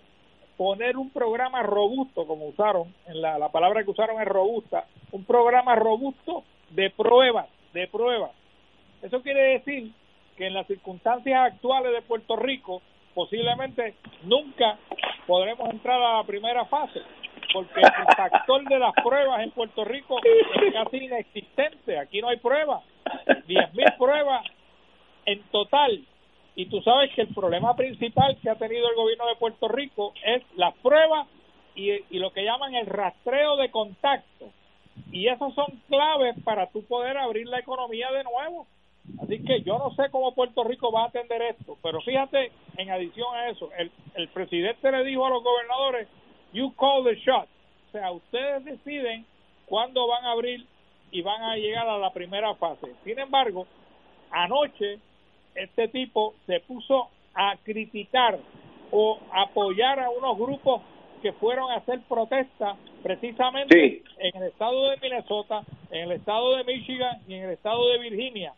poner 0.56 0.96
un 0.96 1.08
programa 1.10 1.62
robusto, 1.62 2.26
como 2.26 2.48
usaron, 2.48 2.92
en 3.06 3.22
la, 3.22 3.38
la 3.38 3.50
palabra 3.50 3.84
que 3.84 3.90
usaron 3.90 4.20
es 4.20 4.26
robusta, 4.26 4.86
un 5.12 5.24
programa 5.24 5.76
robusto 5.76 6.42
de 6.70 6.90
pruebas, 6.90 7.46
de 7.74 7.86
pruebas. 7.86 8.32
Eso 9.02 9.22
quiere 9.22 9.52
decir 9.52 9.92
que 10.36 10.48
en 10.48 10.54
las 10.54 10.66
circunstancias 10.66 11.52
actuales 11.52 11.92
de 11.92 12.02
Puerto 12.02 12.34
Rico, 12.34 12.82
posiblemente 13.14 13.94
nunca 14.24 14.78
podremos 15.26 15.68
entrar 15.70 16.00
a 16.00 16.18
la 16.18 16.24
primera 16.24 16.64
fase. 16.66 17.00
porque 17.52 17.80
el 17.80 18.16
factor 18.16 18.64
de 18.64 18.78
las 18.78 18.94
pruebas 18.94 19.42
en 19.42 19.50
Puerto 19.50 19.84
Rico 19.84 20.18
es 20.24 20.72
casi 20.72 20.96
inexistente. 21.04 21.98
Aquí 21.98 22.20
no 22.20 22.28
hay 22.28 22.38
pruebas. 22.38 22.82
10.000 23.26 23.98
pruebas 23.98 24.46
en 25.26 25.42
total. 25.50 26.02
Y 26.54 26.66
tú 26.66 26.80
sabes 26.82 27.10
que 27.14 27.22
el 27.22 27.34
problema 27.34 27.74
principal 27.76 28.38
que 28.42 28.50
ha 28.50 28.54
tenido 28.54 28.88
el 28.88 28.96
gobierno 28.96 29.26
de 29.26 29.36
Puerto 29.36 29.68
Rico 29.68 30.12
es 30.24 30.42
las 30.56 30.74
pruebas 30.78 31.26
y, 31.74 31.90
y 31.90 32.18
lo 32.18 32.32
que 32.32 32.44
llaman 32.44 32.74
el 32.74 32.86
rastreo 32.86 33.56
de 33.56 33.70
contacto. 33.70 34.50
Y 35.10 35.28
esos 35.28 35.54
son 35.54 35.80
claves 35.88 36.36
para 36.44 36.68
tú 36.70 36.84
poder 36.84 37.16
abrir 37.16 37.46
la 37.48 37.58
economía 37.58 38.10
de 38.12 38.24
nuevo. 38.24 38.66
Así 39.22 39.42
que 39.44 39.62
yo 39.62 39.78
no 39.78 39.90
sé 39.94 40.10
cómo 40.10 40.34
Puerto 40.34 40.64
Rico 40.64 40.92
va 40.92 41.04
a 41.04 41.08
atender 41.08 41.42
esto, 41.42 41.76
pero 41.82 42.00
fíjate, 42.00 42.52
en 42.76 42.90
adición 42.90 43.34
a 43.34 43.48
eso, 43.48 43.70
el, 43.76 43.90
el 44.14 44.28
presidente 44.28 44.90
le 44.92 45.04
dijo 45.04 45.26
a 45.26 45.30
los 45.30 45.42
gobernadores, 45.42 46.08
you 46.52 46.72
call 46.76 47.04
the 47.04 47.16
shot. 47.16 47.48
O 47.88 47.92
sea, 47.92 48.12
ustedes 48.12 48.64
deciden 48.64 49.26
cuándo 49.66 50.06
van 50.06 50.24
a 50.24 50.32
abrir 50.32 50.66
y 51.10 51.20
van 51.20 51.42
a 51.42 51.56
llegar 51.56 51.88
a 51.88 51.98
la 51.98 52.12
primera 52.12 52.54
fase. 52.54 52.94
Sin 53.04 53.18
embargo, 53.18 53.66
anoche 54.30 54.98
este 55.54 55.88
tipo 55.88 56.34
se 56.46 56.60
puso 56.60 57.08
a 57.34 57.56
criticar 57.62 58.38
o 58.90 59.18
apoyar 59.32 60.00
a 60.00 60.10
unos 60.10 60.38
grupos 60.38 60.82
que 61.22 61.32
fueron 61.34 61.70
a 61.70 61.76
hacer 61.76 62.00
protesta 62.08 62.76
precisamente 63.02 64.02
en 64.18 64.42
el 64.42 64.48
estado 64.48 64.90
de 64.90 64.96
Minnesota, 64.98 65.62
en 65.90 66.02
el 66.02 66.12
estado 66.12 66.56
de 66.56 66.64
Michigan 66.64 67.20
y 67.28 67.34
en 67.34 67.44
el 67.44 67.50
estado 67.50 67.88
de 67.88 67.98
Virginia. 67.98 68.54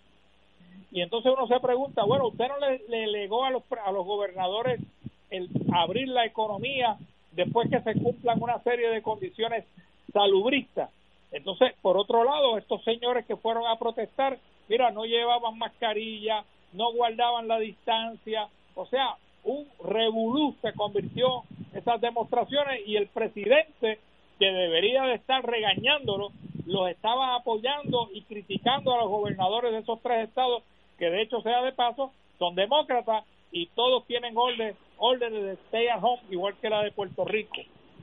Y 0.95 1.01
entonces 1.01 1.33
uno 1.37 1.49
se 1.49 1.59
pregunta, 1.59 2.05
bueno, 2.05 2.29
usted 2.29 2.47
no 2.47 2.57
le, 2.61 2.81
le 2.89 3.09
legó 3.09 3.45
a 3.45 3.51
los, 3.51 3.65
a 3.85 3.91
los 3.91 4.07
gobernadores 4.07 4.81
el 5.29 5.51
abrir 5.73 6.07
la 6.07 6.25
economía 6.25 6.97
después 7.33 7.69
que 7.69 7.81
se 7.81 7.95
cumplan 8.01 8.41
una 8.41 8.63
serie 8.63 8.89
de 8.91 9.03
condiciones 9.03 9.65
salubristas. 10.13 10.91
Entonces, 11.33 11.73
por 11.83 11.97
otro 11.97 12.23
lado, 12.23 12.59
estos 12.59 12.85
señores 12.85 13.27
que 13.27 13.35
fueron 13.35 13.67
a 13.67 13.77
protestar, 13.77 14.39
mira, 14.69 14.93
no 14.93 15.05
llevaban 15.05 15.59
mascarilla, 15.59 16.45
no 16.73 16.93
guardaban 16.93 17.49
la 17.49 17.59
distancia, 17.59 18.47
o 18.77 18.87
sea, 18.87 19.17
un 19.43 19.67
revolú 19.83 20.55
se 20.63 20.75
convirtió 20.75 21.43
esas 21.73 22.01
demostraciones 22.01 22.87
y 22.87 22.95
el 22.95 23.09
presidente 23.09 23.99
que 24.39 24.47
debería 24.47 25.03
de 25.03 25.15
estar 25.15 25.45
regañándolo 25.45 26.31
los 26.67 26.89
estaba 26.89 27.35
apoyando 27.35 28.11
y 28.15 28.23
criticando 28.23 28.95
a 28.95 28.99
los 28.99 29.09
gobernadores 29.09 29.73
de 29.73 29.79
esos 29.79 30.01
tres 30.01 30.29
estados 30.29 30.63
que 30.99 31.11
de 31.11 31.23
hecho 31.23 31.41
sea 31.43 31.63
de 31.63 31.73
paso 31.73 32.13
son 32.39 32.55
demócratas 32.55 33.25
y 33.51 33.67
todos 33.69 34.07
tienen 34.07 34.37
orden, 34.37 34.75
órdenes 34.99 35.45
de 35.45 35.53
stay 35.67 35.89
at 35.89 36.03
home 36.03 36.23
igual 36.31 36.55
que 36.61 36.71
la 36.71 36.83
de 36.83 36.93
Puerto 36.93 37.25
Rico. 37.25 37.61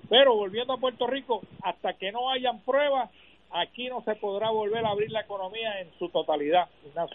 Pero 0.09 0.35
volviendo 0.35 0.73
a 0.73 0.77
Puerto 0.77 1.07
Rico 1.07 1.41
hasta 1.63 1.93
que 1.93 2.11
no 2.11 2.29
hayan 2.29 2.59
pruebas 2.61 3.09
aquí 3.53 3.89
no 3.89 4.01
se 4.03 4.15
podrá 4.15 4.49
volver 4.49 4.85
a 4.85 4.89
abrir 4.89 5.11
la 5.11 5.21
economía 5.21 5.81
en 5.81 5.91
su 5.99 6.07
totalidad 6.07 6.69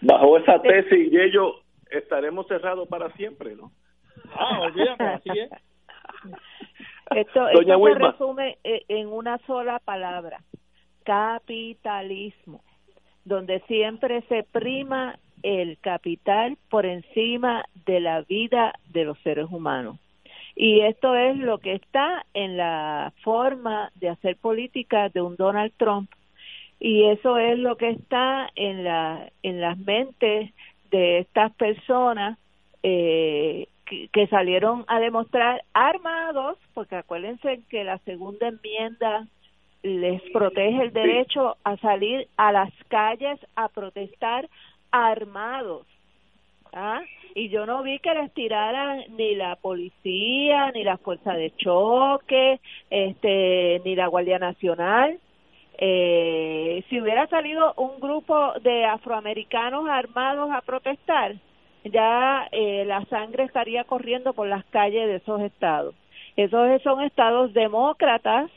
bajo 0.00 0.38
esa 0.38 0.60
tesis 0.60 1.12
y 1.12 1.20
ellos 1.20 1.54
estaremos 1.88 2.48
cerrados 2.48 2.88
para 2.88 3.12
siempre 3.12 3.54
no 3.54 3.70
Ah, 4.32 4.60
olvídate, 4.60 5.04
así 5.04 5.30
es. 5.38 5.50
Esto, 7.10 7.48
esto 7.48 7.64
se 7.64 7.94
resume 7.94 8.58
en 8.62 9.08
una 9.08 9.38
sola 9.38 9.80
palabra, 9.80 10.38
capitalismo, 11.02 12.62
donde 13.30 13.60
siempre 13.68 14.22
se 14.22 14.42
prima 14.42 15.16
el 15.44 15.78
capital 15.78 16.58
por 16.68 16.84
encima 16.84 17.64
de 17.86 18.00
la 18.00 18.22
vida 18.22 18.74
de 18.88 19.04
los 19.04 19.18
seres 19.20 19.46
humanos. 19.48 19.98
Y 20.56 20.80
esto 20.80 21.14
es 21.14 21.38
lo 21.38 21.58
que 21.58 21.74
está 21.74 22.26
en 22.34 22.56
la 22.56 23.12
forma 23.22 23.92
de 23.94 24.08
hacer 24.08 24.36
política 24.36 25.08
de 25.10 25.22
un 25.22 25.36
Donald 25.36 25.72
Trump. 25.76 26.10
Y 26.80 27.04
eso 27.04 27.38
es 27.38 27.56
lo 27.56 27.76
que 27.76 27.90
está 27.90 28.50
en, 28.56 28.82
la, 28.82 29.30
en 29.44 29.60
las 29.60 29.78
mentes 29.78 30.52
de 30.90 31.20
estas 31.20 31.52
personas 31.52 32.36
eh, 32.82 33.68
que, 34.12 34.26
salieron 34.26 34.84
a 34.88 34.98
demostrar 34.98 35.62
armados, 35.72 36.58
porque 36.74 36.96
acuérdense 36.96 37.60
que 37.68 37.84
la 37.84 37.98
segunda 37.98 38.48
enmienda 38.48 39.26
les 39.82 40.20
protege 40.32 40.82
el 40.82 40.92
derecho 40.92 41.56
a 41.64 41.76
salir 41.78 42.28
a 42.36 42.52
las 42.52 42.70
calles 42.88 43.38
a 43.56 43.68
protestar 43.68 44.48
armados. 44.90 45.86
¿ah? 46.72 47.00
Y 47.34 47.48
yo 47.48 47.66
no 47.66 47.82
vi 47.82 47.98
que 48.00 48.14
les 48.14 48.32
tiraran 48.34 49.04
ni 49.16 49.34
la 49.34 49.56
policía, 49.56 50.70
ni 50.72 50.84
la 50.84 50.98
fuerza 50.98 51.32
de 51.34 51.52
choque, 51.56 52.60
este, 52.90 53.80
ni 53.84 53.94
la 53.94 54.08
Guardia 54.08 54.38
Nacional. 54.38 55.18
Eh, 55.78 56.84
si 56.90 57.00
hubiera 57.00 57.26
salido 57.28 57.72
un 57.76 58.00
grupo 58.00 58.52
de 58.60 58.84
afroamericanos 58.84 59.88
armados 59.88 60.50
a 60.52 60.60
protestar, 60.60 61.36
ya 61.84 62.46
eh, 62.52 62.84
la 62.86 63.04
sangre 63.06 63.44
estaría 63.44 63.84
corriendo 63.84 64.34
por 64.34 64.46
las 64.46 64.64
calles 64.66 65.06
de 65.06 65.16
esos 65.16 65.40
estados. 65.40 65.94
Esos 66.36 66.82
son 66.82 67.02
estados 67.02 67.52
demócratas, 67.54 68.50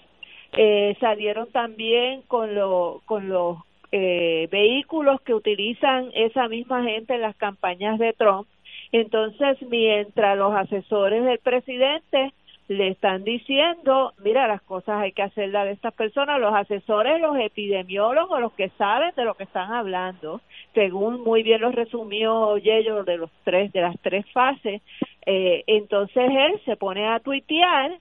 eh, 0.55 0.95
salieron 0.99 1.51
también 1.51 2.21
con, 2.23 2.53
lo, 2.55 3.01
con 3.05 3.29
los 3.29 3.57
eh, 3.91 4.47
vehículos 4.51 5.21
que 5.21 5.33
utilizan 5.33 6.09
esa 6.13 6.47
misma 6.47 6.83
gente 6.83 7.15
en 7.15 7.21
las 7.21 7.35
campañas 7.35 7.99
de 7.99 8.13
Trump. 8.13 8.47
Entonces, 8.91 9.61
mientras 9.69 10.37
los 10.37 10.53
asesores 10.53 11.23
del 11.23 11.39
presidente 11.39 12.33
le 12.67 12.89
están 12.89 13.23
diciendo, 13.23 14.13
mira, 14.23 14.47
las 14.47 14.61
cosas 14.61 15.01
hay 15.01 15.11
que 15.11 15.23
hacerlas 15.23 15.65
de 15.65 15.71
estas 15.73 15.93
personas, 15.93 16.39
los 16.39 16.53
asesores, 16.53 17.19
los 17.19 17.37
epidemiólogos, 17.37 18.39
los 18.39 18.53
que 18.53 18.69
saben 18.77 19.13
de 19.15 19.25
lo 19.25 19.33
que 19.35 19.43
están 19.43 19.73
hablando, 19.73 20.41
según 20.73 21.21
muy 21.21 21.43
bien 21.43 21.61
lo 21.61 21.71
resumió 21.71 22.57
Yello 22.57 23.03
de 23.03 23.17
los 23.17 23.31
tres, 23.43 23.71
de 23.73 23.81
las 23.81 23.99
tres 24.01 24.25
fases, 24.31 24.81
eh, 25.25 25.63
entonces 25.67 26.29
él 26.29 26.61
se 26.65 26.75
pone 26.77 27.07
a 27.07 27.19
tuitear 27.19 27.91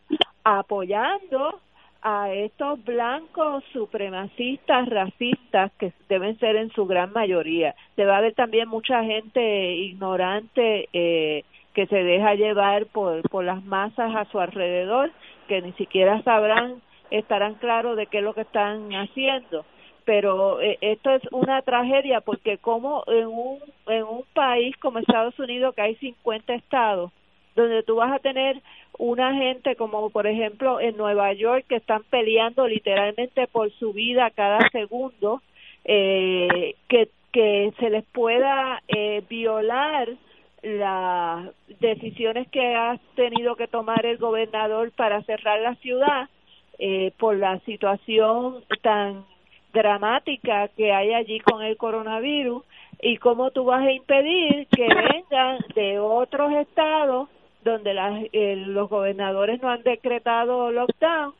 apoyando 0.44 1.60
a 2.02 2.32
estos 2.32 2.84
blancos 2.84 3.62
supremacistas 3.72 4.88
racistas 4.88 5.70
que 5.78 5.92
deben 6.08 6.38
ser 6.38 6.56
en 6.56 6.70
su 6.72 6.86
gran 6.86 7.12
mayoría. 7.12 7.74
Debe 7.96 8.12
haber 8.12 8.34
también 8.34 8.68
mucha 8.68 9.04
gente 9.04 9.74
ignorante 9.76 10.88
eh, 10.92 11.44
que 11.74 11.86
se 11.86 12.02
deja 12.02 12.34
llevar 12.34 12.86
por, 12.86 13.22
por 13.30 13.44
las 13.44 13.62
masas 13.64 14.14
a 14.14 14.24
su 14.26 14.40
alrededor, 14.40 15.12
que 15.46 15.62
ni 15.62 15.72
siquiera 15.74 16.20
sabrán, 16.22 16.82
estarán 17.10 17.54
claros 17.54 17.96
de 17.96 18.06
qué 18.06 18.18
es 18.18 18.24
lo 18.24 18.34
que 18.34 18.42
están 18.42 18.90
haciendo. 18.92 19.64
Pero 20.04 20.60
eh, 20.60 20.78
esto 20.80 21.10
es 21.10 21.22
una 21.30 21.62
tragedia 21.62 22.20
porque 22.20 22.58
como 22.58 23.04
en 23.06 23.28
un, 23.28 23.58
en 23.86 24.02
un 24.02 24.24
país 24.34 24.76
como 24.78 24.98
Estados 24.98 25.38
Unidos, 25.38 25.74
que 25.76 25.82
hay 25.82 25.94
50 25.96 26.54
estados, 26.54 27.12
donde 27.54 27.82
tú 27.82 27.96
vas 27.96 28.12
a 28.12 28.18
tener 28.18 28.60
una 28.98 29.34
gente 29.34 29.76
como 29.76 30.10
por 30.10 30.26
ejemplo 30.26 30.80
en 30.80 30.96
Nueva 30.96 31.32
York 31.32 31.66
que 31.68 31.76
están 31.76 32.02
peleando 32.04 32.66
literalmente 32.66 33.46
por 33.46 33.70
su 33.72 33.92
vida 33.92 34.30
cada 34.30 34.68
segundo, 34.70 35.42
eh, 35.84 36.74
que, 36.88 37.08
que 37.32 37.72
se 37.78 37.90
les 37.90 38.04
pueda 38.04 38.82
eh, 38.88 39.22
violar 39.28 40.08
las 40.62 41.50
decisiones 41.80 42.48
que 42.48 42.74
ha 42.74 42.98
tenido 43.16 43.56
que 43.56 43.66
tomar 43.66 44.06
el 44.06 44.18
gobernador 44.18 44.92
para 44.92 45.22
cerrar 45.22 45.60
la 45.60 45.74
ciudad 45.76 46.28
eh, 46.78 47.12
por 47.18 47.36
la 47.36 47.58
situación 47.60 48.62
tan 48.80 49.24
dramática 49.72 50.68
que 50.68 50.92
hay 50.92 51.14
allí 51.14 51.40
con 51.40 51.62
el 51.62 51.76
coronavirus 51.76 52.62
y 53.00 53.16
cómo 53.16 53.50
tú 53.50 53.64
vas 53.64 53.82
a 53.82 53.92
impedir 53.92 54.66
que 54.68 54.86
vengan 54.86 55.58
de 55.74 55.98
otros 55.98 56.52
estados 56.52 57.28
donde 57.64 57.94
las, 57.94 58.24
eh, 58.32 58.56
los 58.56 58.88
gobernadores 58.88 59.60
no 59.62 59.70
han 59.70 59.82
decretado 59.82 60.70
lockdown 60.70 61.34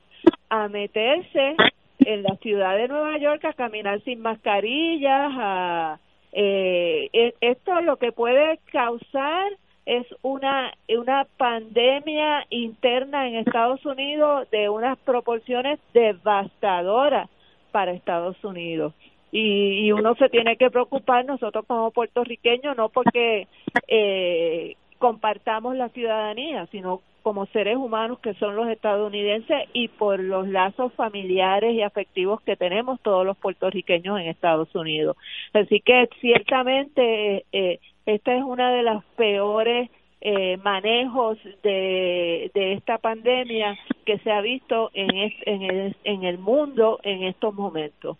a 0.49 0.69
meterse 0.69 1.57
en 2.01 2.23
la 2.23 2.37
ciudad 2.37 2.77
de 2.77 2.89
Nueva 2.89 3.19
York 3.19 3.45
a 3.45 3.53
caminar 3.53 4.01
sin 4.03 4.21
mascarillas, 4.21 5.33
a 5.35 5.99
eh, 6.33 7.09
e, 7.13 7.35
esto 7.41 7.81
lo 7.83 7.97
que 7.97 8.13
puede 8.13 8.59
causar 8.71 9.53
es 9.85 10.07
una 10.23 10.73
una 10.89 11.27
pandemia 11.37 12.47
interna 12.51 13.29
en 13.29 13.37
Estados 13.37 13.85
Unidos 13.85 14.49
de 14.51 14.69
unas 14.69 14.97
proporciones 14.99 15.79
devastadoras 15.93 17.29
para 17.71 17.93
Estados 17.93 18.43
Unidos. 18.45 18.95
Y, 19.31 19.87
y 19.87 19.93
uno 19.93 20.15
se 20.17 20.29
tiene 20.29 20.57
que 20.57 20.71
preocupar 20.71 21.25
nosotros 21.25 21.65
como 21.67 21.91
puertorriqueños 21.91 22.77
no 22.77 22.91
porque 22.91 23.49
eh, 23.89 24.77
compartamos 25.03 25.75
la 25.75 25.89
ciudadanía 25.89 26.67
sino 26.67 27.03
como 27.25 27.47
seres 27.47 27.77
humanos 27.77 28.21
que 28.21 28.35
son 28.35 28.55
los 28.55 28.69
estadounidenses 28.69 29.69
y 29.73 29.89
por 29.89 30.21
los 30.21 30.47
lazos 30.47 30.93
familiares 30.93 31.75
y 31.75 31.83
afectivos 31.83 32.41
que 32.43 32.55
tenemos 32.55 33.01
todos 33.01 33.27
los 33.27 33.37
puertorriqueños 33.37 34.21
en 34.21 34.29
Estados 34.29 34.73
Unidos. 34.77 35.17
Así 35.53 35.81
que 35.81 36.09
ciertamente 36.21 37.45
eh, 37.51 37.81
esta 38.07 38.33
es 38.33 38.45
una 38.45 38.73
de 38.73 38.85
las 38.85 39.05
peores 39.17 39.91
eh, 40.21 40.57
manejos 40.59 41.37
de, 41.65 42.53
de 42.55 42.73
esta 42.75 42.99
pandemia 42.99 43.77
que 44.07 44.19
se 44.19 44.31
ha 44.31 44.41
visto 44.41 44.93
en, 44.95 45.33
en, 45.47 45.63
el, 45.63 45.97
en 46.05 46.23
el 46.23 46.39
mundo 46.39 47.01
en 47.03 47.25
estos 47.25 47.53
momentos. 47.55 48.17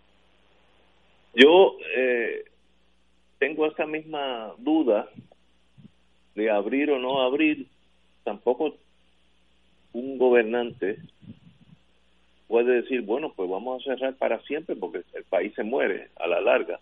Yo 1.33 1.77
eh, 1.97 2.45
tengo 3.39 3.67
esa 3.67 3.87
misma 3.87 4.53
duda 4.59 5.09
de 6.35 6.51
abrir 6.51 6.91
o 6.91 6.99
no 6.99 7.23
abrir. 7.23 7.67
Tampoco 8.25 8.77
un 9.93 10.19
gobernante 10.19 10.99
puede 12.49 12.83
decir, 12.83 13.03
bueno, 13.03 13.33
pues 13.35 13.49
vamos 13.49 13.81
a 13.81 13.85
cerrar 13.85 14.15
para 14.17 14.41
siempre 14.43 14.77
porque 14.77 15.03
el 15.15 15.25
país 15.25 15.55
se 15.55 15.63
muere 15.63 16.09
a 16.17 16.27
la 16.27 16.41
larga 16.41 16.81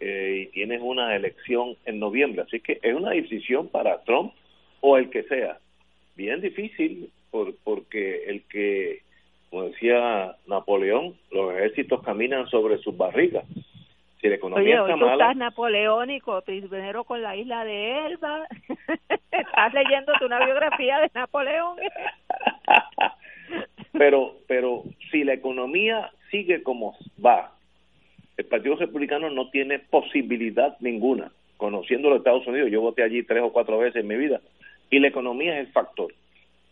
eh, 0.00 0.44
y 0.44 0.52
tienes 0.52 0.80
una 0.82 1.16
elección 1.16 1.76
en 1.84 1.98
noviembre. 1.98 2.42
Así 2.42 2.60
que 2.60 2.78
es 2.82 2.94
una 2.94 3.10
decisión 3.10 3.68
para 3.68 4.02
Trump 4.04 4.32
o 4.80 4.96
el 4.96 5.10
que 5.10 5.24
sea. 5.24 5.58
Bien 6.16 6.40
difícil 6.40 7.10
por, 7.30 7.54
porque 7.64 8.24
el 8.26 8.42
que, 8.42 9.00
como 9.50 9.64
decía 9.64 10.36
Napoleón, 10.46 11.14
los 11.32 11.52
ejércitos 11.54 12.02
caminan 12.02 12.48
sobre 12.48 12.78
sus 12.78 12.96
barrigas. 12.96 13.44
Si 14.24 14.30
la 14.30 14.36
economía 14.36 14.62
Oye, 14.62 14.72
está 14.72 14.94
hoy 14.94 15.00
tú 15.00 15.04
mala, 15.04 15.24
estás 15.24 15.36
napoleónico, 15.36 16.40
primero 16.40 17.04
con 17.04 17.20
la 17.20 17.36
isla 17.36 17.62
de 17.66 18.06
Elba. 18.06 18.48
estás 19.30 19.74
leyéndote 19.74 20.24
una 20.24 20.42
biografía 20.42 20.98
de 21.00 21.10
Napoleón. 21.12 21.76
pero 23.92 24.36
pero 24.46 24.82
si 25.10 25.24
la 25.24 25.34
economía 25.34 26.10
sigue 26.30 26.62
como 26.62 26.96
va 27.22 27.52
el 28.38 28.46
Partido 28.46 28.76
Republicano 28.76 29.28
no 29.28 29.50
tiene 29.50 29.78
posibilidad 29.78 30.74
ninguna 30.80 31.30
conociendo 31.58 32.08
los 32.08 32.20
Estados 32.20 32.46
Unidos 32.46 32.70
yo 32.70 32.80
voté 32.80 33.02
allí 33.02 33.24
tres 33.24 33.42
o 33.42 33.52
cuatro 33.52 33.76
veces 33.76 34.00
en 34.00 34.08
mi 34.08 34.16
vida 34.16 34.40
y 34.88 35.00
la 35.00 35.08
economía 35.08 35.60
es 35.60 35.66
el 35.66 35.72
factor 35.74 36.14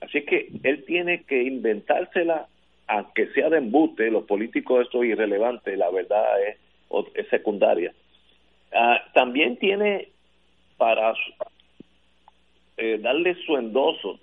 así 0.01 0.23
que 0.23 0.49
él 0.63 0.87
tiene 0.87 1.25
que 1.25 1.43
inventársela 1.43 2.47
aunque 2.87 3.27
sea 3.35 3.51
de 3.51 3.59
embuste 3.59 4.11
los 4.11 4.25
políticos 4.25 4.87
esto 4.87 5.03
es 5.03 5.11
irrelevante 5.11 5.77
la 5.77 5.91
verdad 5.91 6.25
es, 6.49 6.57
es 6.57 6.72
secundaria 7.31 7.93
Ah, 8.75 9.03
también 9.13 9.57
tiene 9.59 10.09
para 10.79 11.13
eh, 12.79 12.99
darle 13.03 13.35
su 13.45 13.57
endoso 13.57 14.19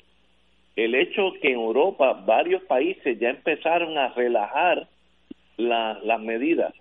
el 0.76 0.96
hecho 0.96 1.34
que 1.42 1.50
en 1.50 1.60
Europa 1.60 2.14
varios 2.26 2.64
países 2.64 3.20
ya 3.20 3.30
empezaron 3.30 3.98
a 3.98 4.10
relajar 4.14 4.88
la- 5.58 6.00
las 6.04 6.20
medidas. 6.22 6.74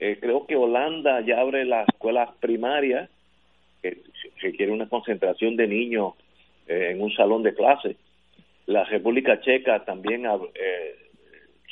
Eh, 0.00 0.18
creo 0.20 0.46
que 0.46 0.54
Holanda 0.54 1.20
ya 1.22 1.40
abre 1.40 1.64
las 1.64 1.88
escuelas 1.88 2.30
primarias, 2.40 3.08
que 3.82 3.96
requiere 4.40 4.70
una 4.70 4.88
concentración 4.88 5.56
de 5.56 5.66
niños 5.66 6.12
eh, 6.68 6.90
en 6.92 7.00
un 7.02 7.10
salón 7.14 7.42
de 7.42 7.54
clase. 7.54 7.96
La 8.66 8.84
República 8.84 9.40
Checa 9.40 9.84
también 9.84 10.24
ab- 10.24 10.50
eh, 10.54 11.07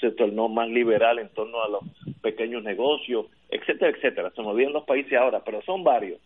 se 0.01 0.11
tornó 0.11 0.49
más 0.49 0.69
liberal 0.69 1.19
en 1.19 1.29
torno 1.31 1.63
a 1.63 1.69
los 1.69 1.83
pequeños 2.21 2.63
negocios, 2.63 3.27
etcétera, 3.49 3.97
etcétera. 3.97 4.31
Se 4.35 4.43
me 4.43 4.49
olvidan 4.49 4.73
los 4.73 4.85
países 4.85 5.15
ahora, 5.15 5.43
pero 5.45 5.63
son 5.63 5.85
varios. 5.85 6.21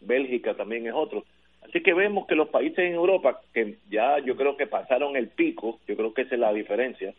Bélgica 0.00 0.54
también 0.54 0.86
es 0.86 0.92
otro. 0.94 1.24
Así 1.62 1.82
que 1.82 1.94
vemos 1.94 2.26
que 2.26 2.34
los 2.34 2.48
países 2.48 2.78
en 2.78 2.94
Europa, 2.94 3.40
que 3.52 3.76
ya 3.90 4.18
yo 4.18 4.36
creo 4.36 4.56
que 4.56 4.66
pasaron 4.66 5.16
el 5.16 5.28
pico, 5.28 5.80
yo 5.88 5.96
creo 5.96 6.12
que 6.12 6.22
esa 6.22 6.34
es 6.34 6.40
la 6.40 6.52
diferencia, 6.52 7.14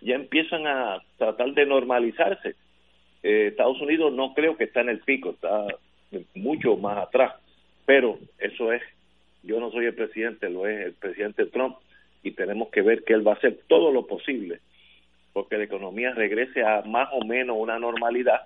ya 0.00 0.14
empiezan 0.14 0.66
a 0.66 1.02
tratar 1.18 1.52
de 1.52 1.66
normalizarse. 1.66 2.54
Eh, 3.22 3.48
Estados 3.48 3.80
Unidos 3.80 4.12
no 4.12 4.32
creo 4.34 4.56
que 4.56 4.64
está 4.64 4.80
en 4.80 4.88
el 4.88 5.00
pico, 5.00 5.30
está 5.30 5.66
mucho 6.34 6.76
más 6.76 6.98
atrás, 6.98 7.34
pero 7.84 8.18
eso 8.38 8.72
es, 8.72 8.82
yo 9.42 9.60
no 9.60 9.70
soy 9.70 9.86
el 9.86 9.94
presidente, 9.94 10.50
lo 10.50 10.66
es 10.66 10.86
el 10.86 10.92
presidente 10.94 11.46
Trump 11.46 11.76
y 12.22 12.32
tenemos 12.32 12.68
que 12.70 12.82
ver 12.82 13.04
que 13.04 13.12
él 13.12 13.26
va 13.26 13.32
a 13.32 13.36
hacer 13.36 13.60
todo 13.68 13.92
lo 13.92 14.06
posible 14.06 14.60
porque 15.32 15.56
la 15.58 15.64
economía 15.64 16.12
regrese 16.12 16.62
a 16.64 16.82
más 16.82 17.08
o 17.12 17.24
menos 17.24 17.56
una 17.58 17.78
normalidad 17.78 18.42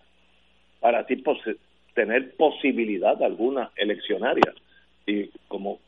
para 0.81 1.01
así 1.01 1.17
pose- 1.17 1.57
tener 1.95 2.37
posibilidad 2.37 3.21
alguna 3.23 3.71
eleccionaria. 3.77 4.53
Y 5.07 5.31
como 5.49 5.79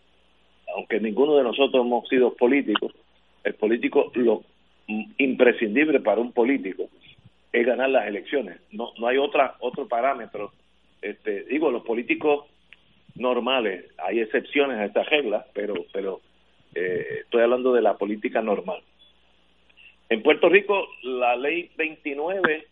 aunque 0.75 1.01
ninguno 1.01 1.37
de 1.37 1.45
nosotros 1.45 1.85
hemos 1.85 2.09
sido 2.09 2.35
políticos 2.35 2.93
el 3.45 3.55
político 3.55 4.11
lo 4.15 4.43
imprescindible 5.19 6.01
para 6.01 6.21
un 6.21 6.33
político 6.33 6.89
es 7.53 7.67
ganar 7.67 7.91
las 7.91 8.07
elecciones. 8.07 8.61
No 8.73 8.93
no 8.99 9.07
hay 9.07 9.17
otra 9.19 9.57
otro 9.61 9.87
parámetro. 9.87 10.53
Este 11.01 11.45
digo 11.45 11.71
los 11.71 11.85
políticos 11.85 12.47
normales 13.15 13.87
hay 13.99 14.21
excepciones 14.21 14.79
a 14.79 14.85
esta 14.85 15.03
regla 15.05 15.47
pero 15.53 15.75
pero 15.93 16.21
eh, 16.75 17.21
estoy 17.23 17.43
hablando 17.43 17.73
de 17.73 17.83
la 17.83 17.97
política 17.97 18.43
normal 18.43 18.81
en 20.09 20.23
Puerto 20.23 20.49
Rico 20.49 20.89
la 21.03 21.37
ley 21.37 21.71
29 21.77 22.67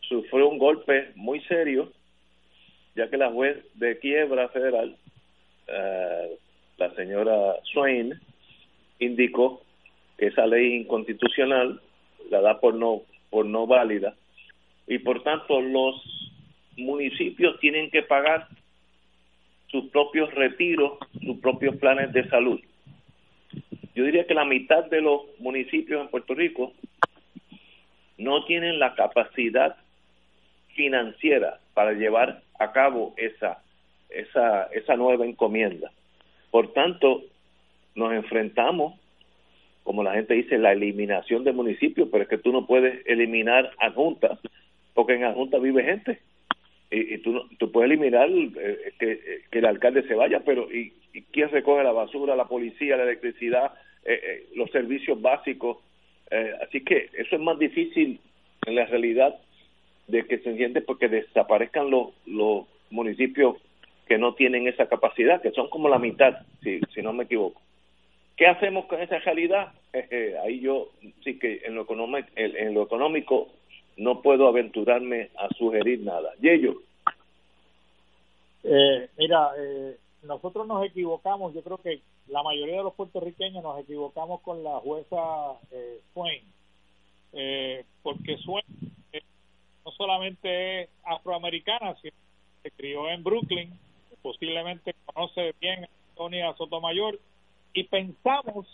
sufrió 0.00 0.48
un 0.48 0.58
golpe 0.58 1.10
muy 1.14 1.40
serio 1.42 1.92
ya 2.94 3.08
que 3.08 3.16
la 3.16 3.30
juez 3.30 3.56
de 3.74 3.98
quiebra 3.98 4.48
federal 4.48 4.96
eh, 5.66 6.38
la 6.78 6.94
señora 6.94 7.56
Swain 7.72 8.14
indicó 8.98 9.62
que 10.18 10.26
esa 10.26 10.46
ley 10.46 10.76
inconstitucional 10.76 11.80
la 12.30 12.40
da 12.40 12.60
por 12.60 12.74
no 12.74 13.02
por 13.30 13.46
no 13.46 13.66
válida 13.66 14.14
y 14.86 14.98
por 14.98 15.22
tanto 15.22 15.60
los 15.60 15.94
municipios 16.76 17.58
tienen 17.60 17.90
que 17.90 18.02
pagar 18.02 18.48
sus 19.68 19.86
propios 19.90 20.32
retiros, 20.34 20.98
sus 21.24 21.38
propios 21.38 21.76
planes 21.76 22.12
de 22.12 22.28
salud. 22.28 22.60
Yo 23.96 24.04
diría 24.04 24.26
que 24.26 24.34
la 24.34 24.44
mitad 24.44 24.84
de 24.84 25.00
los 25.00 25.22
municipios 25.38 26.02
en 26.02 26.08
Puerto 26.08 26.34
Rico 26.34 26.72
no 28.18 28.44
tienen 28.44 28.78
la 28.78 28.94
capacidad 28.94 29.76
financiera 30.74 31.60
para 31.74 31.92
llevar 31.92 32.42
a 32.58 32.72
cabo 32.72 33.14
esa 33.16 33.62
esa 34.10 34.64
esa 34.64 34.96
nueva 34.96 35.26
encomienda. 35.26 35.90
Por 36.50 36.72
tanto, 36.74 37.22
nos 37.94 38.12
enfrentamos, 38.12 39.00
como 39.82 40.02
la 40.02 40.12
gente 40.14 40.34
dice, 40.34 40.58
la 40.58 40.72
eliminación 40.72 41.42
de 41.44 41.52
municipios, 41.52 42.08
pero 42.12 42.24
es 42.24 42.28
que 42.28 42.38
tú 42.38 42.52
no 42.52 42.66
puedes 42.66 43.04
eliminar 43.06 43.70
adjuntas, 43.78 44.38
porque 44.94 45.14
en 45.14 45.24
adjuntas 45.24 45.60
vive 45.62 45.82
gente. 45.84 46.20
Y, 46.90 47.14
y 47.14 47.18
tú, 47.18 47.32
no- 47.32 47.48
tú 47.58 47.72
puedes 47.72 47.90
eliminar 47.90 48.28
eh, 48.30 48.92
que, 48.98 49.12
eh, 49.12 49.40
que 49.50 49.58
el 49.58 49.66
alcalde 49.66 50.02
se 50.06 50.14
vaya, 50.14 50.40
pero 50.44 50.70
¿y, 50.72 50.92
y 51.12 51.22
quién 51.22 51.50
recoge 51.50 51.82
la 51.82 51.92
basura, 51.92 52.36
la 52.36 52.44
policía, 52.46 52.96
la 52.96 53.02
electricidad, 53.04 53.72
eh, 54.06 54.20
eh, 54.22 54.46
los 54.54 54.70
servicios 54.70 55.20
básicos? 55.20 55.78
Eh, 56.30 56.52
así 56.66 56.82
que 56.82 57.10
eso 57.14 57.36
es 57.36 57.40
más 57.40 57.58
difícil 57.58 58.20
en 58.66 58.74
la 58.74 58.86
realidad 58.86 59.38
de 60.06 60.26
que 60.26 60.38
se 60.38 60.50
entiende 60.50 60.80
porque 60.80 61.08
desaparezcan 61.08 61.90
los, 61.90 62.14
los 62.26 62.66
municipios 62.90 63.56
que 64.06 64.18
no 64.18 64.34
tienen 64.34 64.68
esa 64.68 64.86
capacidad, 64.86 65.42
que 65.42 65.50
son 65.50 65.68
como 65.68 65.88
la 65.88 65.98
mitad, 65.98 66.38
si, 66.62 66.80
si 66.94 67.02
no 67.02 67.12
me 67.12 67.24
equivoco. 67.24 67.60
¿Qué 68.36 68.46
hacemos 68.46 68.86
con 68.86 69.00
esa 69.00 69.18
realidad? 69.18 69.72
Eh, 69.96 70.08
eh, 70.10 70.36
ahí 70.44 70.60
yo 70.60 70.90
sí 71.24 71.38
que 71.38 71.62
en 71.64 71.74
lo, 71.74 71.80
económico, 71.80 72.28
en, 72.36 72.74
lo 72.74 72.82
económico 72.82 73.48
no 73.96 74.20
puedo 74.20 74.46
aventurarme 74.46 75.30
a 75.38 75.48
sugerir 75.54 76.00
nada. 76.00 76.34
Yello, 76.42 76.82
Eh, 78.62 79.08
mira, 79.16 79.52
eh, 79.58 79.96
nosotros 80.24 80.66
nos 80.66 80.84
equivocamos, 80.84 81.54
yo 81.54 81.62
creo 81.62 81.78
que 81.78 82.00
la 82.28 82.42
mayoría 82.42 82.78
de 82.78 82.84
los 82.84 82.94
puertorriqueños 82.94 83.62
nos 83.62 83.78
equivocamos 83.80 84.40
con 84.40 84.62
la 84.62 84.78
jueza 84.80 85.18
eh, 85.70 86.00
Swain, 86.12 86.42
eh, 87.32 87.84
porque 88.02 88.36
Swain 88.38 88.64
eh, 89.12 89.22
no 89.84 89.92
solamente 89.92 90.82
es 90.82 90.88
afroamericana, 91.04 91.94
sino 92.00 92.12
que 92.62 92.70
se 92.70 92.76
crió 92.76 93.08
en 93.08 93.22
Brooklyn, 93.22 93.78
posiblemente 94.22 94.94
conoce 95.06 95.54
bien 95.60 95.84
a 95.84 95.88
Antonia 96.10 96.54
Sotomayor, 96.56 97.18
y 97.72 97.84
pensamos 97.84 98.66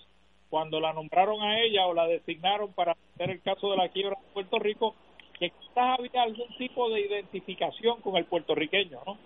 cuando 0.48 0.80
la 0.80 0.92
nombraron 0.92 1.42
a 1.42 1.60
ella 1.60 1.86
o 1.86 1.94
la 1.94 2.06
designaron 2.06 2.72
para 2.72 2.92
hacer 2.92 3.30
el 3.30 3.42
caso 3.42 3.70
de 3.70 3.76
la 3.76 3.88
quiebra 3.88 4.16
de 4.18 4.32
Puerto 4.32 4.58
Rico, 4.58 4.94
que 5.38 5.50
quizás 5.50 5.98
había 5.98 6.22
algún 6.22 6.48
tipo 6.56 6.88
de 6.90 7.00
identificación 7.00 8.00
con 8.00 8.16
el 8.16 8.26
puertorriqueño, 8.26 9.00
¿no? 9.04 9.18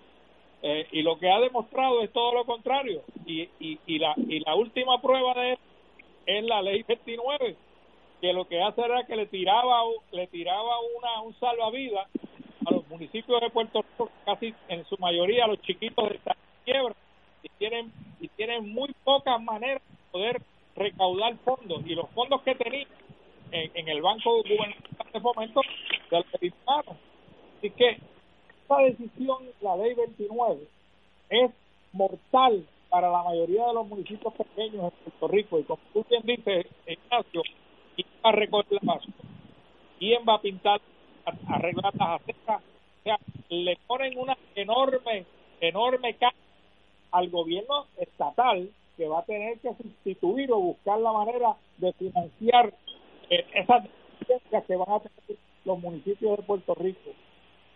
Eh, 0.62 0.86
y 0.92 1.02
lo 1.02 1.18
que 1.18 1.30
ha 1.30 1.38
demostrado 1.40 2.02
es 2.02 2.12
todo 2.12 2.34
lo 2.34 2.44
contrario. 2.44 3.02
Y, 3.24 3.42
y, 3.60 3.78
y 3.86 3.98
la 3.98 4.14
y 4.16 4.40
la 4.40 4.54
última 4.54 5.00
prueba 5.00 5.34
de 5.34 5.52
eso 5.52 5.62
es 6.26 6.44
la 6.44 6.62
ley 6.62 6.82
29 6.82 7.56
que 8.20 8.32
lo 8.32 8.48
que 8.48 8.62
hace 8.62 8.80
era 8.80 9.06
que 9.06 9.14
le 9.14 9.26
tiraba 9.26 9.82
le 10.10 10.26
tiraba 10.26 10.76
una 10.98 11.20
un 11.22 11.34
salvavidas 11.38 12.08
a 12.66 12.70
los 12.72 12.88
municipios 12.88 13.40
de 13.40 13.50
Puerto 13.50 13.82
Rico 13.82 14.10
casi 14.24 14.54
en 14.68 14.84
su 14.86 14.96
mayoría 14.98 15.46
los 15.46 15.60
chiquitos 15.62 16.08
de 16.08 16.16
esta 16.16 16.36
quiebra 16.64 16.94
y 17.42 17.48
tienen 17.58 17.92
y 18.20 18.28
tienen 18.28 18.68
muy 18.72 18.92
pocas 19.04 19.40
maneras 19.40 19.82
de 19.88 20.10
poder 20.10 20.42
recaudar 20.74 21.36
fondos. 21.38 21.82
Y 21.86 21.94
los 21.94 22.08
fondos 22.10 22.42
que 22.42 22.54
tenían 22.54 22.88
en, 23.50 23.88
el 23.88 24.02
banco 24.02 24.42
gubernamental 24.42 25.12
de 25.12 25.20
fomento 25.20 25.60
se 26.08 26.16
los 26.16 26.26
así 27.58 27.70
que 27.70 27.98
esta 28.66 28.78
decisión, 28.78 29.38
la 29.60 29.76
ley 29.76 29.94
29, 29.94 30.66
es 31.30 31.52
mortal 31.92 32.66
para 32.90 33.10
la 33.10 33.22
mayoría 33.22 33.64
de 33.66 33.74
los 33.74 33.86
municipios 33.86 34.34
pequeños 34.34 34.92
en 34.92 35.12
Puerto 35.12 35.28
Rico. 35.28 35.58
Y 35.60 35.64
como 35.64 35.80
tú 35.92 36.04
bien 36.10 36.22
dices, 36.24 36.66
Ignacio, 36.84 37.42
¿quién 37.94 38.08
va 38.24 38.30
a 38.30 38.32
recoger 38.32 38.78
la? 38.82 39.00
¿Quién 40.00 40.22
va 40.28 40.34
a 40.34 40.40
pintar, 40.40 40.80
a 41.26 41.54
arreglar 41.54 41.94
las 41.94 42.20
aceras? 42.20 42.60
O 42.60 43.02
sea, 43.04 43.18
le 43.50 43.78
ponen 43.86 44.18
una 44.18 44.36
enorme, 44.56 45.24
enorme 45.60 46.14
carga 46.14 46.36
al 47.12 47.30
gobierno 47.30 47.86
estatal 47.98 48.68
que 48.96 49.06
va 49.06 49.20
a 49.20 49.24
tener 49.24 49.60
que 49.60 49.74
sustituir 49.74 50.50
o 50.50 50.58
buscar 50.58 50.98
la 50.98 51.12
manera 51.12 51.54
de 51.76 51.92
financiar 51.92 52.74
eh, 53.30 53.46
esas 53.54 53.84
deficiencias 53.84 54.64
que 54.64 54.76
van 54.76 54.90
a 54.90 55.00
tener 55.00 55.38
los 55.64 55.78
municipios 55.78 56.36
de 56.36 56.42
Puerto 56.42 56.74
Rico. 56.74 57.10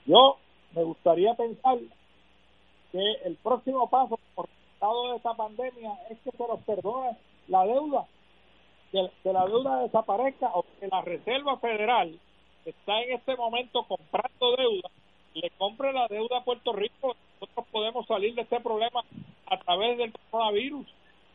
Yo 0.07 0.39
me 0.75 0.83
gustaría 0.83 1.35
pensar 1.35 1.79
que 2.93 3.13
el 3.25 3.37
próximo 3.37 3.89
paso 3.89 4.19
por 4.35 4.49
resultado 4.49 5.11
de 5.11 5.17
esta 5.17 5.35
pandemia 5.35 5.93
es 6.11 6.19
que 6.21 6.31
se 6.31 6.47
nos 6.47 6.61
perdone 6.61 7.17
la 7.49 7.65
deuda, 7.67 8.07
que, 8.93 9.11
que 9.23 9.33
la 9.33 9.47
deuda 9.47 9.83
desaparezca 9.83 10.51
o 10.55 10.65
que 10.79 10.89
la 10.89 11.01
Reserva 11.03 11.57
Federal 11.59 12.19
está 12.65 13.01
en 13.03 13.15
este 13.15 13.37
momento 13.37 13.85
comprando 13.85 14.57
deuda, 14.57 14.91
le 15.35 15.51
compre 15.51 15.93
la 15.93 16.07
deuda 16.09 16.39
a 16.39 16.45
Puerto 16.45 16.73
Rico, 16.73 17.17
nosotros 17.41 17.67
podemos 17.71 18.07
salir 18.07 18.35
de 18.35 18.43
este 18.43 18.61
problema 18.61 19.03
a 19.47 19.59
través 19.59 19.99
del 19.99 20.13
coronavirus, 20.31 20.87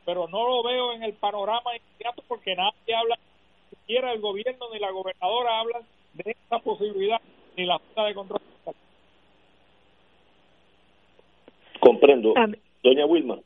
pero 0.06 0.28
no 0.28 0.48
lo 0.48 0.64
veo 0.64 0.94
en 0.94 1.04
el 1.04 1.14
panorama 1.14 1.76
inmediato 1.76 2.24
porque 2.28 2.56
nadie 2.56 2.96
habla, 2.96 3.18
ni 3.72 3.78
siquiera 3.78 4.12
el 4.12 4.22
gobierno 4.22 4.68
ni 4.72 4.80
la 4.80 4.92
gobernadora 4.92 5.60
hablan 5.60 5.82
de 6.14 6.32
esta 6.32 6.60
posibilidad, 6.60 7.22
ni 7.58 7.66
la 7.66 7.80
Junta 7.80 8.04
de 8.04 8.14
Control 8.14 8.42
Comprendo. 12.00 12.34
Doña 12.84 13.06
Wilma. 13.06 13.40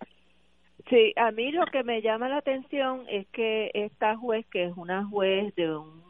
Sí, 0.89 1.13
a 1.15 1.31
mí 1.31 1.51
lo 1.51 1.65
que 1.67 1.83
me 1.83 2.01
llama 2.01 2.29
la 2.29 2.37
atención 2.37 3.03
es 3.07 3.27
que 3.27 3.69
esta 3.73 4.17
juez, 4.17 4.45
que 4.47 4.65
es 4.65 4.73
una 4.75 5.05
juez 5.05 5.53
de 5.55 5.75
un 5.75 6.01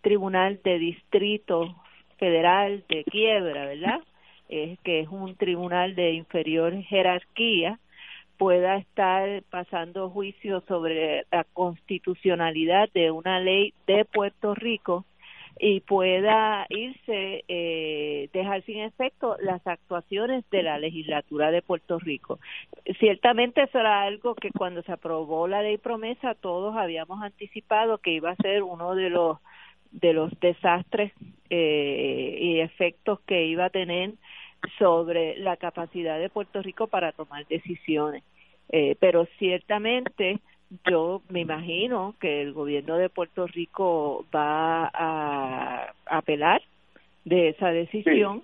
tribunal 0.00 0.60
de 0.62 0.78
distrito 0.78 1.74
federal 2.18 2.84
de 2.88 3.04
quiebra, 3.04 3.66
¿verdad? 3.66 4.00
Es 4.48 4.78
que 4.80 5.00
es 5.00 5.08
un 5.08 5.34
tribunal 5.34 5.94
de 5.94 6.12
inferior 6.12 6.72
jerarquía, 6.82 7.78
pueda 8.38 8.76
estar 8.76 9.42
pasando 9.50 10.08
juicio 10.08 10.62
sobre 10.68 11.24
la 11.30 11.44
constitucionalidad 11.52 12.88
de 12.94 13.10
una 13.10 13.40
ley 13.40 13.74
de 13.86 14.04
Puerto 14.04 14.54
Rico 14.54 15.04
y 15.62 15.80
pueda 15.80 16.64
irse, 16.70 17.44
eh, 17.46 18.30
dejar 18.32 18.62
sin 18.64 18.80
efecto 18.80 19.36
las 19.40 19.64
actuaciones 19.66 20.42
de 20.50 20.62
la 20.62 20.78
legislatura 20.78 21.50
de 21.50 21.60
Puerto 21.60 21.98
Rico. 21.98 22.40
Ciertamente 22.98 23.64
eso 23.64 23.78
era 23.78 24.02
algo 24.02 24.34
que 24.34 24.50
cuando 24.52 24.82
se 24.82 24.92
aprobó 24.92 25.46
la 25.48 25.60
ley 25.60 25.76
promesa 25.76 26.34
todos 26.34 26.74
habíamos 26.76 27.22
anticipado 27.22 27.98
que 27.98 28.12
iba 28.12 28.30
a 28.30 28.36
ser 28.36 28.62
uno 28.62 28.94
de 28.94 29.10
los 29.10 29.38
de 29.90 30.14
los 30.14 30.30
desastres 30.40 31.12
eh, 31.50 32.38
y 32.40 32.60
efectos 32.60 33.20
que 33.26 33.44
iba 33.44 33.66
a 33.66 33.70
tener 33.70 34.12
sobre 34.78 35.36
la 35.38 35.58
capacidad 35.58 36.18
de 36.18 36.30
Puerto 36.30 36.62
Rico 36.62 36.86
para 36.86 37.12
tomar 37.12 37.46
decisiones. 37.48 38.22
Eh, 38.72 38.96
pero 39.00 39.26
ciertamente 39.38 40.38
yo 40.88 41.22
me 41.28 41.40
imagino 41.40 42.14
que 42.20 42.42
el 42.42 42.52
gobierno 42.52 42.96
de 42.96 43.08
Puerto 43.08 43.46
Rico 43.46 44.24
va 44.34 44.90
a 44.92 45.92
apelar 46.06 46.62
de 47.24 47.48
esa 47.50 47.70
decisión 47.70 48.42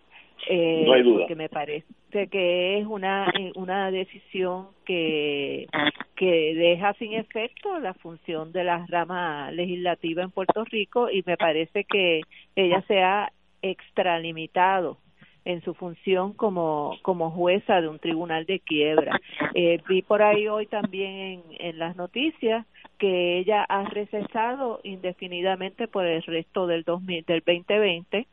eh, 0.49 0.85
no 0.87 0.93
hay 0.93 1.03
duda. 1.03 1.19
porque 1.21 1.37
me 1.37 1.49
parece 1.49 1.87
que 2.31 2.79
es 2.79 2.87
una 2.87 3.33
una 3.57 3.91
decisión 3.91 4.69
que 4.85 5.67
que 6.15 6.55
deja 6.55 6.95
sin 6.95 7.15
efecto 7.15 7.79
la 7.79 7.95
función 7.95 8.53
de 8.53 8.65
la 8.65 8.87
rama 8.89 9.51
legislativa 9.51 10.23
en 10.23 10.31
Puerto 10.31 10.65
Rico 10.65 11.11
y 11.11 11.23
me 11.27 11.37
parece 11.37 11.85
que 11.85 12.23
ella 12.55 12.83
se 12.89 13.03
ha 13.03 13.31
extralimitado 13.63 14.99
en 15.47 15.63
su 15.63 15.75
función 15.75 16.33
como, 16.33 16.99
como 17.03 17.31
jueza 17.31 17.81
de 17.81 17.89
un 17.89 18.01
tribunal 18.01 18.45
de 18.47 18.61
quiebra. 18.61 19.19
Eh, 19.55 19.81
vi 19.89 20.03
por 20.03 20.21
ahí 20.21 20.49
hoy 20.49 20.67
también 20.67 21.43
en, 21.59 21.79
las 21.79 21.97
noticias 21.97 22.67
que 22.99 23.39
ella 23.39 23.63
ha 23.63 23.85
recesado 23.85 24.81
indefinidamente 24.83 25.87
por 25.87 26.05
el 26.05 26.23
resto 26.25 26.67
del 26.67 26.83
2000, 26.83 27.25
del 27.25 27.43
2020 27.47 28.27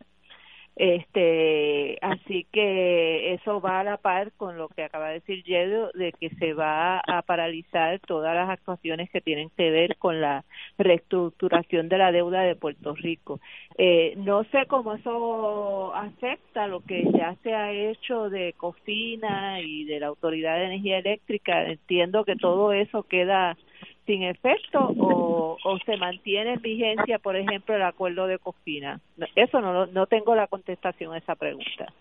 este 0.75 1.99
así 2.01 2.47
que 2.51 3.33
eso 3.33 3.61
va 3.61 3.81
a 3.81 3.83
la 3.83 3.97
par 3.97 4.31
con 4.33 4.57
lo 4.57 4.69
que 4.69 4.83
acaba 4.83 5.09
de 5.09 5.15
decir 5.15 5.43
Yedo 5.43 5.91
de 5.93 6.11
que 6.13 6.29
se 6.31 6.53
va 6.53 6.99
a 6.99 7.21
paralizar 7.21 7.99
todas 7.99 8.35
las 8.35 8.49
actuaciones 8.49 9.09
que 9.11 9.21
tienen 9.21 9.49
que 9.55 9.69
ver 9.69 9.97
con 9.97 10.19
la 10.19 10.45
reestructuración 10.77 11.89
de 11.89 11.97
la 11.97 12.11
deuda 12.11 12.41
de 12.41 12.55
Puerto 12.55 12.95
Rico. 12.95 13.39
Eh, 13.77 14.13
no 14.17 14.43
sé 14.45 14.65
cómo 14.67 14.93
eso 14.93 15.93
afecta 15.93 16.67
lo 16.67 16.81
que 16.81 17.03
ya 17.11 17.35
se 17.43 17.53
ha 17.53 17.71
hecho 17.71 18.29
de 18.29 18.53
Cofina 18.53 19.61
y 19.61 19.85
de 19.85 19.99
la 19.99 20.07
Autoridad 20.07 20.57
de 20.57 20.65
Energía 20.65 20.99
Eléctrica. 20.99 21.65
Entiendo 21.65 22.25
que 22.25 22.35
todo 22.35 22.73
eso 22.73 23.03
queda 23.03 23.57
sin 24.05 24.23
efecto 24.23 24.79
o, 24.79 25.57
o 25.63 25.77
se 25.85 25.97
mantiene 25.97 26.53
en 26.53 26.61
vigencia, 26.61 27.19
por 27.19 27.35
ejemplo, 27.35 27.75
el 27.75 27.83
acuerdo 27.83 28.27
de 28.27 28.39
Cofina? 28.39 28.99
Eso 29.35 29.61
no, 29.61 29.85
no 29.87 30.05
tengo 30.07 30.35
la 30.35 30.47
contestación 30.47 31.13
a 31.13 31.17
esa 31.17 31.35
pregunta. 31.35 31.93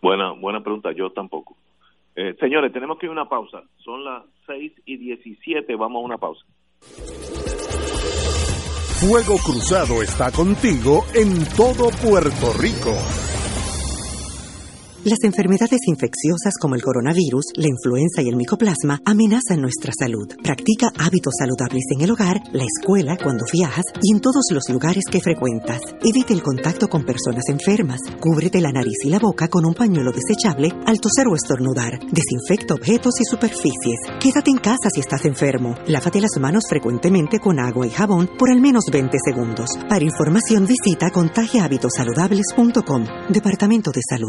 Buena, 0.00 0.32
buena 0.32 0.60
pregunta, 0.60 0.92
yo 0.92 1.10
tampoco. 1.10 1.56
Eh, 2.16 2.34
señores, 2.40 2.72
tenemos 2.72 2.98
que 2.98 3.06
ir 3.06 3.10
a 3.10 3.12
una 3.12 3.28
pausa. 3.28 3.62
Son 3.84 4.04
las 4.04 4.24
6 4.46 4.72
y 4.86 4.96
17, 4.96 5.74
vamos 5.76 6.02
a 6.02 6.06
una 6.06 6.18
pausa. 6.18 6.44
Fuego 9.00 9.36
Cruzado 9.44 10.02
está 10.02 10.30
contigo 10.30 11.04
en 11.14 11.44
todo 11.56 11.88
Puerto 12.04 12.52
Rico. 12.60 13.29
Las 15.02 15.24
enfermedades 15.24 15.80
infecciosas 15.86 16.52
como 16.60 16.74
el 16.74 16.82
coronavirus, 16.82 17.46
la 17.54 17.68
influenza 17.68 18.20
y 18.20 18.28
el 18.28 18.36
micoplasma 18.36 19.00
amenazan 19.06 19.62
nuestra 19.62 19.94
salud. 19.98 20.28
Practica 20.42 20.92
hábitos 20.98 21.32
saludables 21.38 21.84
en 21.96 22.02
el 22.02 22.10
hogar, 22.10 22.42
la 22.52 22.64
escuela, 22.64 23.16
cuando 23.16 23.46
viajas 23.50 23.86
y 24.02 24.12
en 24.12 24.20
todos 24.20 24.44
los 24.50 24.68
lugares 24.68 25.04
que 25.10 25.22
frecuentas. 25.22 25.80
Evite 26.04 26.34
el 26.34 26.42
contacto 26.42 26.88
con 26.88 27.06
personas 27.06 27.44
enfermas. 27.48 28.00
Cúbrete 28.20 28.60
la 28.60 28.72
nariz 28.72 28.98
y 29.02 29.08
la 29.08 29.18
boca 29.18 29.48
con 29.48 29.64
un 29.64 29.72
pañuelo 29.72 30.12
desechable 30.12 30.70
al 30.84 31.00
toser 31.00 31.28
o 31.28 31.34
estornudar. 31.34 31.98
Desinfecta 32.12 32.74
objetos 32.74 33.14
y 33.20 33.24
superficies. 33.24 34.00
Quédate 34.20 34.50
en 34.50 34.58
casa 34.58 34.90
si 34.92 35.00
estás 35.00 35.24
enfermo. 35.24 35.76
Lávate 35.86 36.20
las 36.20 36.38
manos 36.38 36.64
frecuentemente 36.68 37.38
con 37.38 37.58
agua 37.58 37.86
y 37.86 37.90
jabón 37.90 38.28
por 38.38 38.50
al 38.50 38.60
menos 38.60 38.84
20 38.92 39.16
segundos. 39.24 39.70
Para 39.88 40.04
información 40.04 40.66
visita 40.66 41.10
contagiahabitosaludables.com. 41.10 43.06
Departamento 43.30 43.92
de 43.92 44.02
Salud. 44.06 44.28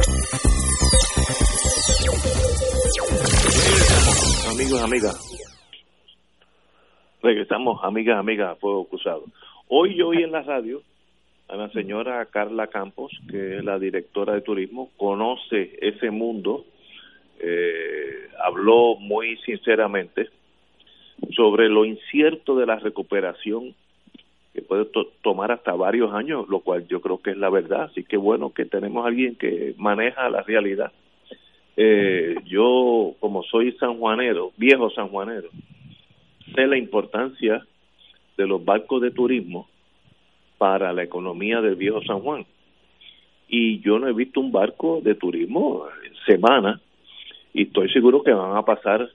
Amigos, 4.61 4.83
amigas, 4.83 5.51
regresamos, 7.23 7.83
amigas, 7.83 8.19
amigas, 8.19 8.59
Fuego 8.59 8.85
Cruzado. 8.85 9.23
Hoy 9.67 9.97
yo 9.97 10.09
oí 10.09 10.21
en 10.21 10.31
la 10.31 10.43
radio 10.43 10.83
a 11.47 11.55
la 11.55 11.69
señora 11.69 12.23
Carla 12.27 12.67
Campos, 12.67 13.11
que 13.27 13.57
es 13.57 13.63
la 13.63 13.79
directora 13.79 14.35
de 14.35 14.41
turismo, 14.41 14.91
conoce 14.97 15.79
ese 15.81 16.11
mundo, 16.11 16.65
eh, 17.39 18.29
habló 18.45 18.97
muy 18.99 19.35
sinceramente 19.37 20.29
sobre 21.35 21.67
lo 21.67 21.83
incierto 21.83 22.55
de 22.55 22.67
la 22.67 22.75
recuperación 22.75 23.73
que 24.53 24.61
puede 24.61 24.85
tomar 25.23 25.51
hasta 25.53 25.73
varios 25.73 26.13
años, 26.13 26.47
lo 26.49 26.59
cual 26.59 26.87
yo 26.87 27.01
creo 27.01 27.19
que 27.19 27.31
es 27.31 27.37
la 27.37 27.49
verdad. 27.49 27.85
Así 27.85 28.03
que 28.03 28.17
bueno 28.17 28.53
que 28.53 28.65
tenemos 28.65 29.05
a 29.05 29.07
alguien 29.07 29.35
que 29.37 29.73
maneja 29.79 30.29
la 30.29 30.43
realidad. 30.43 30.91
Eh, 31.77 32.35
yo, 32.45 33.15
como 33.19 33.43
soy 33.43 33.71
sanjuanero, 33.73 34.51
viejo 34.57 34.89
sanjuanero, 34.89 35.49
sé 36.53 36.67
la 36.67 36.77
importancia 36.77 37.65
de 38.37 38.47
los 38.47 38.63
barcos 38.63 39.01
de 39.01 39.11
turismo 39.11 39.67
para 40.57 40.93
la 40.93 41.03
economía 41.03 41.61
del 41.61 41.75
viejo 41.75 42.01
San 42.03 42.19
Juan. 42.19 42.45
Y 43.47 43.79
yo 43.79 43.99
no 43.99 44.07
he 44.07 44.13
visto 44.13 44.39
un 44.39 44.51
barco 44.51 45.01
de 45.01 45.15
turismo 45.15 45.85
en 46.05 46.13
semana 46.25 46.79
y 47.53 47.63
estoy 47.63 47.89
seguro 47.91 48.23
que 48.23 48.31
van 48.31 48.55
a 48.55 48.63
pasar 48.63 49.09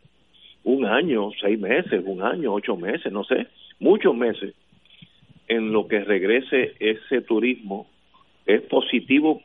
un 0.64 0.84
año, 0.84 1.30
seis 1.40 1.58
meses, 1.58 2.02
un 2.04 2.22
año, 2.22 2.52
ocho 2.52 2.76
meses, 2.76 3.12
no 3.12 3.24
sé, 3.24 3.46
muchos 3.78 4.14
meses 4.14 4.54
en 5.48 5.72
lo 5.72 5.86
que 5.86 6.00
regrese 6.00 6.74
ese 6.80 7.20
turismo 7.22 7.86
es 8.44 8.62
positivo 8.62 9.42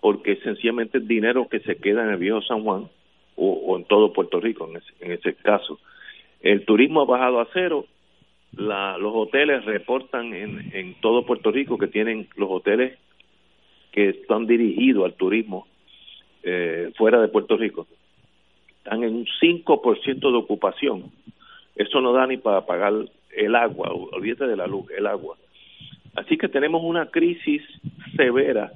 porque 0.00 0.36
sencillamente 0.36 0.98
es 0.98 1.08
dinero 1.08 1.48
que 1.48 1.60
se 1.60 1.76
queda 1.76 2.02
en 2.02 2.10
el 2.10 2.16
viejo 2.16 2.42
San 2.42 2.62
Juan 2.62 2.88
o, 3.36 3.76
en 3.76 3.84
todo 3.84 4.12
Puerto 4.12 4.40
Rico 4.40 4.68
en 5.00 5.12
ese, 5.12 5.34
caso. 5.34 5.78
El 6.40 6.64
turismo 6.64 7.02
ha 7.02 7.06
bajado 7.06 7.40
a 7.40 7.48
cero, 7.52 7.86
la, 8.52 8.98
los 8.98 9.12
hoteles 9.14 9.64
reportan 9.64 10.34
en, 10.34 10.70
en 10.74 10.94
todo 11.00 11.24
Puerto 11.24 11.50
Rico 11.50 11.78
que 11.78 11.86
tienen 11.86 12.28
los 12.36 12.50
hoteles 12.50 12.98
que 13.92 14.10
están 14.10 14.46
dirigidos 14.46 15.04
al 15.04 15.14
turismo 15.14 15.66
eh, 16.42 16.90
fuera 16.96 17.20
de 17.20 17.28
Puerto 17.28 17.56
Rico, 17.56 17.86
están 18.78 19.04
en 19.04 19.14
un 19.14 19.26
5% 19.26 20.20
de 20.20 20.38
ocupación. 20.38 21.10
Eso 21.76 22.00
no 22.00 22.12
da 22.12 22.26
ni 22.26 22.38
para 22.38 22.64
pagar 22.66 22.92
el 23.36 23.54
agua, 23.54 23.92
olvídate 23.92 24.46
de 24.46 24.56
la 24.56 24.66
luz, 24.66 24.86
el 24.96 25.06
agua. 25.06 25.36
Así 26.16 26.36
que 26.36 26.48
tenemos 26.48 26.82
una 26.82 27.06
crisis 27.06 27.62
severa 28.16 28.72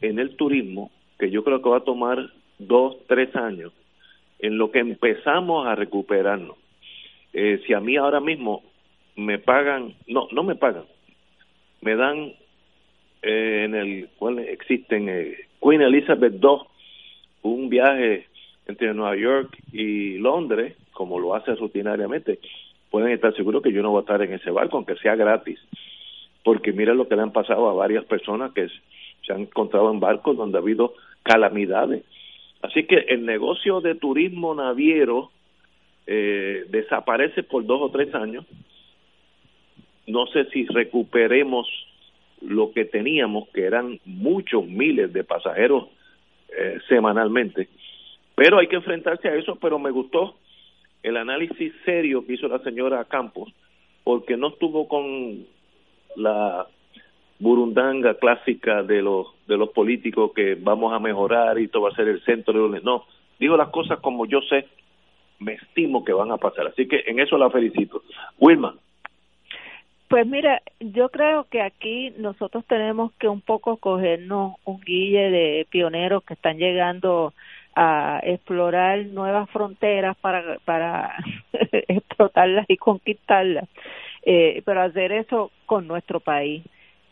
en 0.00 0.18
el 0.18 0.36
turismo 0.36 0.90
que 1.18 1.30
yo 1.30 1.44
creo 1.44 1.62
que 1.62 1.68
va 1.68 1.78
a 1.78 1.84
tomar 1.84 2.30
dos, 2.58 2.96
tres 3.06 3.34
años 3.36 3.72
en 4.38 4.58
lo 4.58 4.70
que 4.70 4.78
empezamos 4.78 5.66
a 5.66 5.74
recuperarnos. 5.74 6.56
Eh, 7.32 7.60
si 7.66 7.74
a 7.74 7.80
mí 7.80 7.96
ahora 7.96 8.20
mismo 8.20 8.62
me 9.16 9.38
pagan, 9.38 9.94
no, 10.06 10.28
no 10.32 10.42
me 10.44 10.54
pagan, 10.54 10.84
me 11.80 11.96
dan 11.96 12.32
eh, 13.22 13.62
en 13.64 13.74
el 13.74 14.08
cual 14.18 14.38
existen 14.38 15.08
eh, 15.08 15.36
Queen 15.60 15.82
Elizabeth 15.82 16.34
II 16.42 16.58
un 17.42 17.68
viaje 17.68 18.26
entre 18.66 18.92
Nueva 18.94 19.16
York 19.16 19.56
y 19.72 20.18
Londres, 20.18 20.76
como 20.92 21.18
lo 21.18 21.34
hace 21.34 21.54
rutinariamente, 21.54 22.38
pueden 22.90 23.10
estar 23.10 23.34
seguros 23.34 23.62
que 23.62 23.72
yo 23.72 23.82
no 23.82 23.90
voy 23.90 23.98
a 23.98 24.02
estar 24.02 24.22
en 24.22 24.34
ese 24.34 24.50
barco, 24.50 24.76
aunque 24.76 24.96
sea 24.96 25.16
gratis. 25.16 25.58
Porque 26.44 26.72
mira 26.72 26.94
lo 26.94 27.08
que 27.08 27.16
le 27.16 27.22
han 27.22 27.32
pasado 27.32 27.68
a 27.68 27.74
varias 27.74 28.04
personas 28.04 28.52
que 28.52 28.68
se 29.28 29.34
han 29.34 29.42
encontrado 29.42 29.92
en 29.92 30.00
barcos 30.00 30.36
donde 30.36 30.58
ha 30.58 30.62
habido 30.62 30.94
calamidades. 31.22 32.04
Así 32.62 32.84
que 32.84 32.96
el 32.96 33.24
negocio 33.24 33.80
de 33.80 33.94
turismo 33.94 34.54
naviero 34.54 35.30
eh, 36.06 36.64
desaparece 36.70 37.42
por 37.42 37.64
dos 37.66 37.82
o 37.82 37.90
tres 37.90 38.12
años. 38.14 38.46
No 40.06 40.26
sé 40.28 40.46
si 40.46 40.66
recuperemos 40.66 41.68
lo 42.40 42.72
que 42.72 42.86
teníamos, 42.86 43.48
que 43.50 43.64
eran 43.64 44.00
muchos 44.06 44.66
miles 44.66 45.12
de 45.12 45.22
pasajeros 45.22 45.88
eh, 46.48 46.78
semanalmente. 46.88 47.68
Pero 48.34 48.58
hay 48.58 48.68
que 48.68 48.76
enfrentarse 48.76 49.28
a 49.28 49.34
eso, 49.34 49.56
pero 49.56 49.78
me 49.78 49.90
gustó 49.90 50.36
el 51.02 51.16
análisis 51.16 51.72
serio 51.84 52.24
que 52.26 52.34
hizo 52.34 52.48
la 52.48 52.60
señora 52.60 53.04
Campos, 53.04 53.52
porque 54.02 54.36
no 54.36 54.48
estuvo 54.48 54.88
con 54.88 55.46
la 56.16 56.66
burundanga 57.38 58.14
clásica 58.14 58.82
de 58.82 59.02
los 59.02 59.26
de 59.46 59.56
los 59.56 59.70
políticos 59.70 60.32
que 60.34 60.56
vamos 60.56 60.92
a 60.92 60.98
mejorar 60.98 61.58
y 61.58 61.64
esto 61.64 61.80
va 61.80 61.90
a 61.90 61.94
ser 61.94 62.08
el 62.08 62.22
centro 62.24 62.68
de 62.68 62.80
no 62.80 63.04
digo 63.38 63.56
las 63.56 63.68
cosas 63.68 64.00
como 64.00 64.26
yo 64.26 64.40
sé 64.42 64.66
me 65.38 65.54
estimo 65.54 66.04
que 66.04 66.12
van 66.12 66.32
a 66.32 66.36
pasar 66.36 66.66
así 66.66 66.88
que 66.88 67.04
en 67.06 67.20
eso 67.20 67.38
la 67.38 67.50
felicito. 67.50 68.02
Wilma. 68.38 68.74
Pues 70.08 70.26
mira, 70.26 70.62
yo 70.80 71.10
creo 71.10 71.44
que 71.50 71.60
aquí 71.60 72.14
nosotros 72.16 72.64
tenemos 72.66 73.12
que 73.18 73.28
un 73.28 73.42
poco 73.42 73.76
cogernos 73.76 74.54
un 74.64 74.80
guille 74.80 75.30
de 75.30 75.66
pioneros 75.68 76.24
que 76.24 76.32
están 76.32 76.56
llegando 76.56 77.34
a 77.76 78.20
explorar 78.24 79.04
nuevas 79.04 79.50
fronteras 79.50 80.16
para, 80.16 80.58
para 80.64 81.14
explotarlas 81.88 82.64
y 82.68 82.78
conquistarlas, 82.78 83.68
eh, 84.22 84.62
pero 84.64 84.80
hacer 84.80 85.12
eso 85.12 85.52
con 85.66 85.86
nuestro 85.86 86.20
país. 86.20 86.64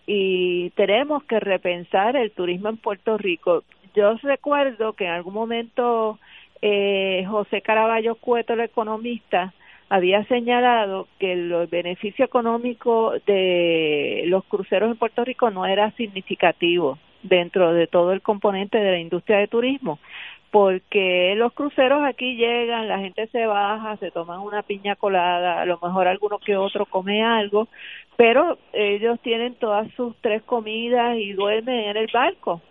Y 0.06 0.70
tenemos 0.70 1.24
que 1.24 1.40
repensar 1.40 2.16
el 2.16 2.30
turismo 2.30 2.68
en 2.68 2.76
Puerto 2.76 3.18
Rico. 3.18 3.64
Yo 3.94 4.14
recuerdo 4.22 4.92
que 4.92 5.04
en 5.04 5.10
algún 5.10 5.34
momento 5.34 6.18
eh, 6.62 7.24
José 7.28 7.62
Caraballo 7.62 8.14
Cueto, 8.14 8.52
el 8.52 8.60
economista, 8.60 9.52
había 9.88 10.24
señalado 10.24 11.06
que 11.18 11.32
el 11.32 11.66
beneficio 11.68 12.24
económico 12.24 13.14
de 13.26 14.24
los 14.26 14.44
cruceros 14.44 14.90
en 14.90 14.96
Puerto 14.96 15.24
Rico 15.24 15.50
no 15.50 15.64
era 15.66 15.90
significativo 15.92 16.98
dentro 17.22 17.72
de 17.72 17.86
todo 17.86 18.12
el 18.12 18.22
componente 18.22 18.78
de 18.78 18.90
la 18.90 18.98
industria 18.98 19.38
de 19.38 19.48
turismo, 19.48 19.98
porque 20.50 21.34
los 21.36 21.52
cruceros 21.52 22.04
aquí 22.04 22.36
llegan, 22.36 22.88
la 22.88 22.98
gente 22.98 23.26
se 23.28 23.46
baja, 23.46 23.96
se 23.98 24.10
toman 24.10 24.40
una 24.40 24.62
piña 24.62 24.96
colada, 24.96 25.60
a 25.60 25.66
lo 25.66 25.78
mejor 25.82 26.08
alguno 26.08 26.38
que 26.38 26.56
otro 26.56 26.86
come 26.86 27.22
algo, 27.22 27.68
pero 28.16 28.58
ellos 28.72 29.20
tienen 29.20 29.54
todas 29.54 29.90
sus 29.94 30.16
tres 30.20 30.42
comidas 30.42 31.16
y 31.18 31.32
duermen 31.32 31.90
en 31.90 31.96
el 31.96 32.08
barco. 32.12 32.62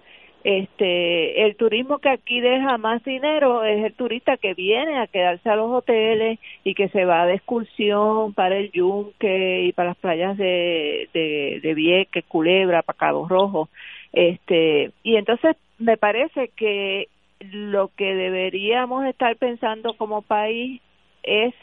Este, 0.45 1.43
el 1.43 1.55
turismo 1.55 1.97
que 1.97 2.09
aquí 2.09 2.39
deja 2.39 2.77
más 2.77 3.03
dinero 3.03 3.63
es 3.63 3.83
el 3.83 3.93
turista 3.93 4.37
que 4.37 4.53
viene 4.53 4.99
a 4.99 5.07
quedarse 5.07 5.49
a 5.49 5.55
los 5.55 5.71
hoteles 5.71 6.37
y 6.63 6.75
que 6.75 6.87
se 6.89 7.03
va 7.03 7.25
de 7.25 7.33
excursión 7.33 8.31
para 8.35 8.55
el 8.55 8.71
Yunque 8.71 9.63
y 9.63 9.71
para 9.73 9.89
las 9.89 9.97
playas 9.97 10.37
de, 10.37 11.09
de, 11.13 11.73
Vieques, 11.73 12.25
Culebra, 12.25 12.83
para 12.83 12.95
Cabo 12.95 13.27
Rojo. 13.27 13.69
Este, 14.13 14.91
y 15.01 15.15
entonces 15.15 15.57
me 15.79 15.97
parece 15.97 16.49
que 16.49 17.07
lo 17.39 17.89
que 17.95 18.15
deberíamos 18.15 19.05
estar 19.05 19.35
pensando 19.37 19.95
como 19.95 20.21
país 20.21 20.81
es, 21.23 21.53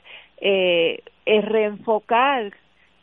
eh, 0.41 1.01
es 1.25 1.45
reenfocar 1.45 2.53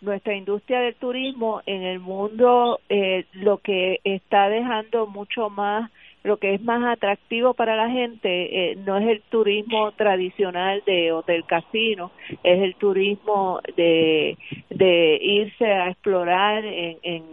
nuestra 0.01 0.35
industria 0.35 0.79
del 0.79 0.95
turismo 0.95 1.61
en 1.65 1.83
el 1.83 1.99
mundo 1.99 2.79
eh, 2.89 3.25
lo 3.33 3.57
que 3.57 3.99
está 4.03 4.47
dejando 4.49 5.07
mucho 5.07 5.49
más 5.49 5.91
lo 6.23 6.37
que 6.37 6.53
es 6.53 6.61
más 6.61 6.83
atractivo 6.83 7.53
para 7.53 7.75
la 7.75 7.89
gente 7.89 8.71
eh, 8.71 8.75
no 8.75 8.97
es 8.97 9.07
el 9.07 9.21
turismo 9.29 9.91
tradicional 9.93 10.83
de 10.85 11.13
hotel 11.13 11.45
casino, 11.45 12.11
es 12.43 12.61
el 12.61 12.75
turismo 12.75 13.61
de, 13.77 14.37
de 14.69 15.17
irse 15.21 15.65
a 15.65 15.89
explorar 15.89 16.65
en, 16.65 17.23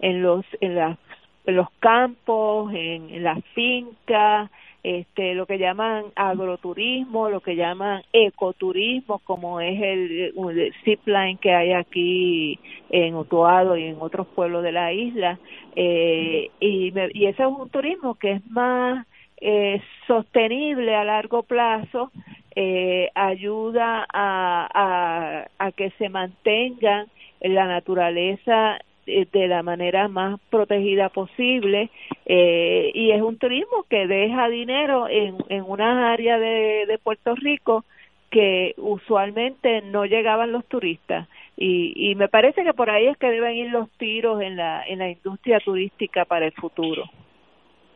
en, 0.00 0.22
los 0.22 0.44
en 0.60 0.74
las 0.74 0.98
en 1.44 1.56
los 1.56 1.68
campos, 1.80 2.72
en 2.72 3.22
las 3.22 3.44
fincas, 3.54 4.50
este, 4.82 5.34
lo 5.34 5.46
que 5.46 5.58
llaman 5.58 6.06
agroturismo, 6.16 7.28
lo 7.28 7.40
que 7.40 7.54
llaman 7.54 8.02
ecoturismo, 8.12 9.20
como 9.20 9.60
es 9.60 9.80
el, 9.80 10.32
el 10.36 10.74
zipline 10.84 11.38
que 11.38 11.54
hay 11.54 11.72
aquí 11.72 12.58
en 12.90 13.14
Utuado 13.14 13.76
y 13.76 13.84
en 13.84 13.96
otros 14.00 14.26
pueblos 14.28 14.62
de 14.62 14.72
la 14.72 14.92
isla. 14.92 15.38
Eh, 15.76 16.50
y, 16.60 16.92
y 17.14 17.26
ese 17.26 17.42
es 17.42 17.48
un 17.48 17.70
turismo 17.70 18.16
que 18.16 18.32
es 18.32 18.46
más 18.50 19.06
eh, 19.40 19.80
sostenible 20.06 20.94
a 20.94 21.04
largo 21.04 21.42
plazo, 21.42 22.10
eh, 22.54 23.08
ayuda 23.14 24.04
a, 24.12 24.68
a, 24.74 25.46
a 25.58 25.72
que 25.72 25.90
se 25.92 26.08
mantengan 26.08 27.06
la 27.40 27.66
naturaleza 27.66 28.78
eh, 29.06 29.26
de 29.32 29.48
la 29.48 29.62
manera 29.62 30.08
más 30.08 30.38
protegida 30.50 31.08
posible 31.08 31.90
eh, 32.26 32.90
y 32.94 33.10
es 33.10 33.22
un 33.22 33.38
turismo 33.38 33.84
que 33.88 34.06
deja 34.06 34.48
dinero 34.48 35.08
en, 35.08 35.36
en 35.48 35.64
unas 35.66 36.12
áreas 36.12 36.40
de, 36.40 36.86
de 36.86 36.98
Puerto 36.98 37.34
Rico 37.34 37.84
que 38.30 38.74
usualmente 38.78 39.82
no 39.82 40.04
llegaban 40.06 40.52
los 40.52 40.64
turistas 40.66 41.28
y, 41.56 41.92
y 42.10 42.14
me 42.14 42.28
parece 42.28 42.64
que 42.64 42.72
por 42.74 42.90
ahí 42.90 43.06
es 43.06 43.16
que 43.18 43.30
deben 43.30 43.54
ir 43.54 43.70
los 43.70 43.90
tiros 43.98 44.40
en 44.40 44.56
la 44.56 44.86
en 44.86 45.00
la 45.00 45.10
industria 45.10 45.60
turística 45.60 46.24
para 46.24 46.46
el 46.46 46.52
futuro. 46.52 47.04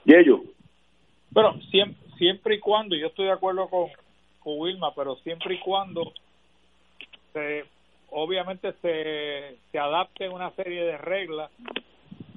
¿Y 0.05 0.15
ellos? 0.15 0.41
Bueno, 1.31 1.61
siempre, 1.71 1.99
siempre 2.19 2.55
y 2.57 2.61
cuando, 2.61 2.97
yo 2.97 3.09
estoy 3.09 3.27
de 3.27 3.33
acuerdo 3.33 3.69
con, 3.69 3.89
con 4.41 4.59
Wilma, 4.59 4.95
pero 4.95 5.17
siempre 5.17 5.55
y 5.55 5.59
cuando 5.59 6.13
se 7.33 7.65
obviamente 8.11 8.73
se, 8.83 9.57
se 9.73 9.79
adapten 9.79 10.33
una 10.33 10.51
serie 10.53 10.85
de 10.85 10.99
reglas 10.99 11.51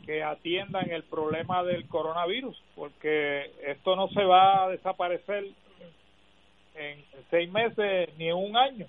que 0.05 0.23
atiendan 0.23 0.89
el 0.89 1.03
problema 1.03 1.63
del 1.63 1.87
coronavirus, 1.87 2.59
porque 2.75 3.51
esto 3.67 3.95
no 3.95 4.07
se 4.09 4.23
va 4.23 4.63
a 4.63 4.69
desaparecer 4.69 5.45
en 6.75 7.03
seis 7.29 7.51
meses 7.51 8.09
ni 8.17 8.29
en 8.29 8.35
un 8.35 8.57
año, 8.57 8.87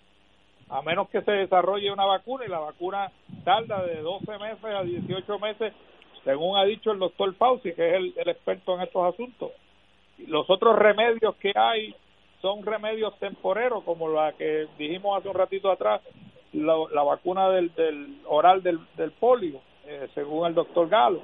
a 0.70 0.81
menos 0.81 1.11
que 1.11 1.20
se 1.23 1.32
desarrolle 1.32 1.93
una 1.93 2.07
vacuna 2.07 2.44
y 2.47 2.48
la 2.48 2.61
vacuna 2.61 3.12
tarda 3.44 3.82
de 3.85 4.01
12 4.01 4.39
meses 4.39 4.65
a 4.65 4.82
18 4.82 5.39
meses, 5.40 5.74
según 6.24 6.57
ha 6.57 6.65
dicho 6.65 6.93
el 6.93 6.98
doctor 6.98 7.35
Fauci, 7.35 7.74
que 7.74 7.89
es 7.89 7.94
el, 7.97 8.15
el 8.16 8.28
experto 8.28 8.77
en 8.77 8.82
estos 8.82 9.12
asuntos. 9.12 9.51
Los 10.27 10.48
otros 10.48 10.78
remedios 10.78 11.35
que 11.36 11.52
hay 11.55 11.94
son 12.40 12.65
remedios 12.65 13.19
temporeros, 13.19 13.85
como 13.85 14.09
la 14.09 14.32
que 14.32 14.69
dijimos 14.78 15.19
hace 15.19 15.28
un 15.28 15.35
ratito 15.35 15.70
atrás, 15.70 16.01
la, 16.52 16.74
la 16.93 17.02
vacuna 17.02 17.48
del, 17.51 17.74
del 17.74 18.18
oral 18.27 18.62
del, 18.62 18.78
del 18.97 19.10
polio, 19.12 19.60
eh, 19.86 20.09
según 20.14 20.47
el 20.47 20.55
doctor 20.55 20.89
Galo. 20.89 21.20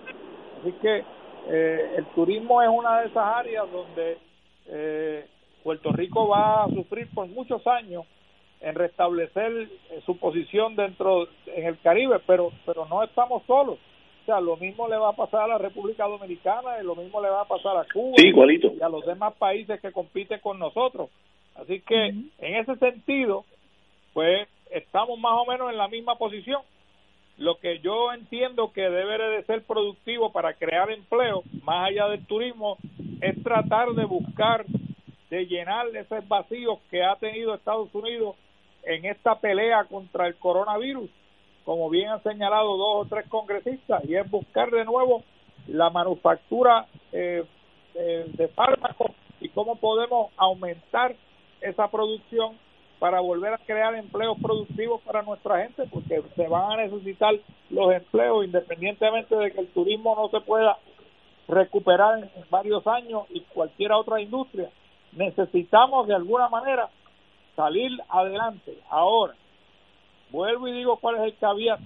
Así 0.61 0.73
que 0.81 1.05
eh, 1.49 1.95
el 1.99 2.07
turismo 2.15 2.63
es 2.63 2.69
una 2.69 3.01
de 3.01 3.09
esas 3.09 3.25
áreas 3.25 3.71
donde 3.71 4.19
eh, 4.67 5.27
Puerto 5.63 5.93
Rico 5.93 6.29
va 6.29 6.65
a 6.65 6.69
sufrir 6.69 7.09
por 7.15 7.27
muchos 7.29 7.67
años 7.67 8.05
en 8.61 8.75
restablecer 8.75 9.53
eh, 9.91 10.01
su 10.07 10.17
posición 10.19 10.75
dentro 10.77 11.29
en 11.47 11.67
el 11.67 11.79
Caribe, 11.81 12.21
pero 12.27 12.53
pero 12.65 12.87
no 12.87 13.03
estamos 13.03 13.43
solos. 13.47 13.79
O 14.23 14.27
sea, 14.27 14.41
lo 14.41 14.57
mismo 14.57 14.89
le 14.89 14.97
va 14.97 15.11
a 15.11 15.17
pasar 15.17 15.43
a 15.43 15.47
la 15.47 15.59
República 15.59 16.05
Dominicana 16.05 16.81
y 16.81 16.85
lo 16.85 16.97
mismo 16.97 17.21
le 17.21 17.29
va 17.29 17.43
a 17.43 17.49
pasar 17.49 17.77
a 17.77 17.87
Cuba 17.93 18.15
Sí, 18.17 18.27
igualito. 18.29 18.73
y 18.77 18.83
a 18.83 18.89
los 18.89 19.07
demás 19.07 19.35
países 19.35 19.81
que 19.81 19.93
compiten 19.93 20.41
con 20.41 20.59
nosotros. 20.59 21.11
Así 21.55 21.81
que 21.81 22.07
en 22.07 22.31
ese 22.57 22.75
sentido, 22.77 23.45
pues 24.15 24.49
estamos 24.71 25.19
más 25.19 25.33
o 25.35 25.47
menos 25.47 25.71
en 25.71 25.79
la 25.79 25.89
misma 25.89 26.17
posición. 26.17 26.63
Lo 27.39 27.59
que 27.59 27.81
yo 27.81 28.13
entiendo 28.13 28.73
que 28.73 28.83
debe 28.83 29.19
de 29.19 29.45
ser 29.45 29.63
productivo 29.65 30.33
para 30.33 30.55
crear 30.55 30.91
empleo, 30.91 31.43
más 31.63 31.89
allá 31.89 32.09
del 32.09 32.25
turismo, 32.27 32.79
es 33.21 33.43
tratar 33.43 33.91
de 33.91 34.05
buscar, 34.05 34.65
de 35.29 35.47
llenar 35.47 35.89
esos 35.95 36.27
vacíos 36.29 36.79
que 36.91 37.05
ha 37.05 37.17
tenido 37.17 37.55
Estados 37.55 37.95
Unidos 37.95 38.37
en 38.85 39.05
esta 39.05 39.39
pelea 39.39 39.85
contra 39.85 40.29
el 40.29 40.37
coronavirus, 40.37 41.11
como 41.65 41.91
bien 41.91 42.09
han 42.09 42.23
señalado 42.23 42.77
dos 42.77 43.07
o 43.07 43.09
tres 43.09 43.29
congresistas, 43.29 44.03
y 44.09 44.15
es 44.15 44.31
buscar 44.31 44.71
de 44.71 44.85
nuevo 44.85 45.23
la 45.67 45.91
manufactura 45.91 46.87
eh, 47.13 47.45
eh, 47.95 48.25
de 48.29 48.49
fármacos 48.49 49.11
y 49.41 49.49
cómo 49.51 49.77
podemos 49.77 50.31
aumentar 50.37 51.17
esa 51.61 51.91
producción 51.91 52.57
para 52.99 53.21
volver 53.21 53.53
a 53.53 53.59
crear 53.59 53.95
empleos 53.95 54.39
productivos 54.41 55.03
para 55.03 55.23
nuestra 55.23 55.63
gente, 55.63 55.87
porque 55.91 56.23
se 56.35 56.49
van 56.49 56.73
a 56.73 56.77
necesitar 56.83 57.35
los 57.71 57.93
empleos 57.93 58.45
independientemente 58.45 59.37
de 59.37 59.53
que 59.53 59.61
el 59.61 59.69
turismo 59.69 60.15
no 60.17 60.29
se 60.29 60.45
pueda 60.45 60.79
recuperar 61.49 62.19
en 62.19 62.45
varios 62.51 62.87
años 62.87 63.25
y 63.31 63.41
cualquier 63.41 63.93
otra 63.93 64.21
industria. 64.21 64.71
Necesitamos 65.13 66.07
de 66.07 66.15
alguna 66.15 66.49
manera 66.49 66.89
salir 67.55 67.91
adelante. 68.09 68.79
Ahora, 68.91 69.35
vuelvo 70.31 70.69
y 70.69 70.73
digo 70.73 70.97
cuál 70.97 71.17
es 71.17 71.23
el 71.23 71.37
caveat. 71.37 71.81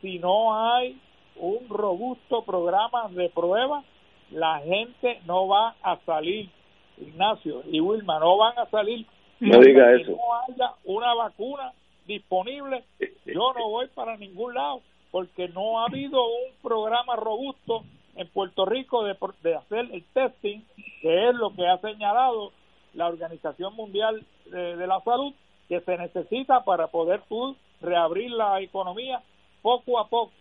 Si 0.00 0.18
no 0.18 0.54
hay 0.54 0.98
un 1.36 1.68
robusto 1.68 2.42
programa 2.42 3.08
de 3.10 3.28
prueba, 3.30 3.82
la 4.30 4.60
gente 4.60 5.20
no 5.26 5.48
va 5.48 5.74
a 5.82 5.96
salir. 6.04 6.48
Ignacio 6.96 7.62
y 7.70 7.80
Wilma 7.80 8.20
no 8.20 8.36
van 8.36 8.58
a 8.58 8.66
salir 8.66 9.04
No 9.40 9.60
diga 9.60 9.92
eso. 9.94 10.12
no 10.12 10.34
haya 10.42 10.74
una 10.84 11.14
vacuna 11.14 11.72
disponible, 12.06 12.84
yo 13.26 13.52
no 13.54 13.68
voy 13.68 13.88
para 13.88 14.16
ningún 14.16 14.54
lado, 14.54 14.82
porque 15.10 15.48
no 15.48 15.80
ha 15.80 15.86
habido 15.86 16.24
un 16.24 16.52
programa 16.62 17.16
robusto 17.16 17.84
en 18.16 18.28
Puerto 18.28 18.64
Rico 18.64 19.04
de, 19.04 19.54
hacer 19.54 19.88
el 19.92 20.04
testing, 20.12 20.60
que 21.00 21.28
es 21.28 21.34
lo 21.34 21.52
que 21.54 21.66
ha 21.66 21.78
señalado 21.78 22.52
la 22.94 23.08
Organización 23.08 23.74
Mundial 23.74 24.24
de, 24.46 24.76
de 24.76 24.86
la 24.86 25.00
Salud, 25.00 25.32
que 25.68 25.80
se 25.80 25.96
necesita 25.96 26.62
para 26.64 26.88
poder 26.88 27.22
tú 27.28 27.56
reabrir 27.80 28.30
la 28.30 28.60
economía 28.60 29.20
poco 29.62 29.98
a 29.98 30.08
poco. 30.08 30.32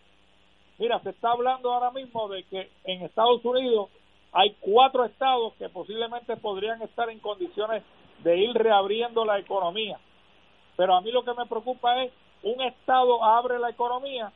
Mira, 0.78 1.00
se 1.00 1.12
está 1.12 1.32
hablando 1.32 1.72
ahora 1.72 1.92
mismo 1.92 2.28
de 2.28 2.44
que 2.44 2.70
en 2.84 3.04
Estados 3.04 3.44
Unidos 3.46 3.90
hay 4.32 4.56
cuatro 4.60 5.06
estados 5.06 5.54
que 5.54 5.70
posiblemente 5.70 6.36
podrían 6.38 6.82
estar 6.82 7.10
en 7.10 7.20
condiciones 7.20 7.84
de 8.24 8.38
ir 8.38 8.54
reabriendo 8.54 9.26
la 9.26 9.40
economía. 9.40 9.98
Pero 10.76 10.96
a 10.96 11.02
mí 11.02 11.12
lo 11.12 11.24
que 11.24 11.34
me 11.34 11.46
preocupa 11.46 12.04
es, 12.04 12.12
un 12.44 12.62
estado 12.62 13.24
abre 13.24 13.58
la 13.60 13.70
economía 13.70 14.32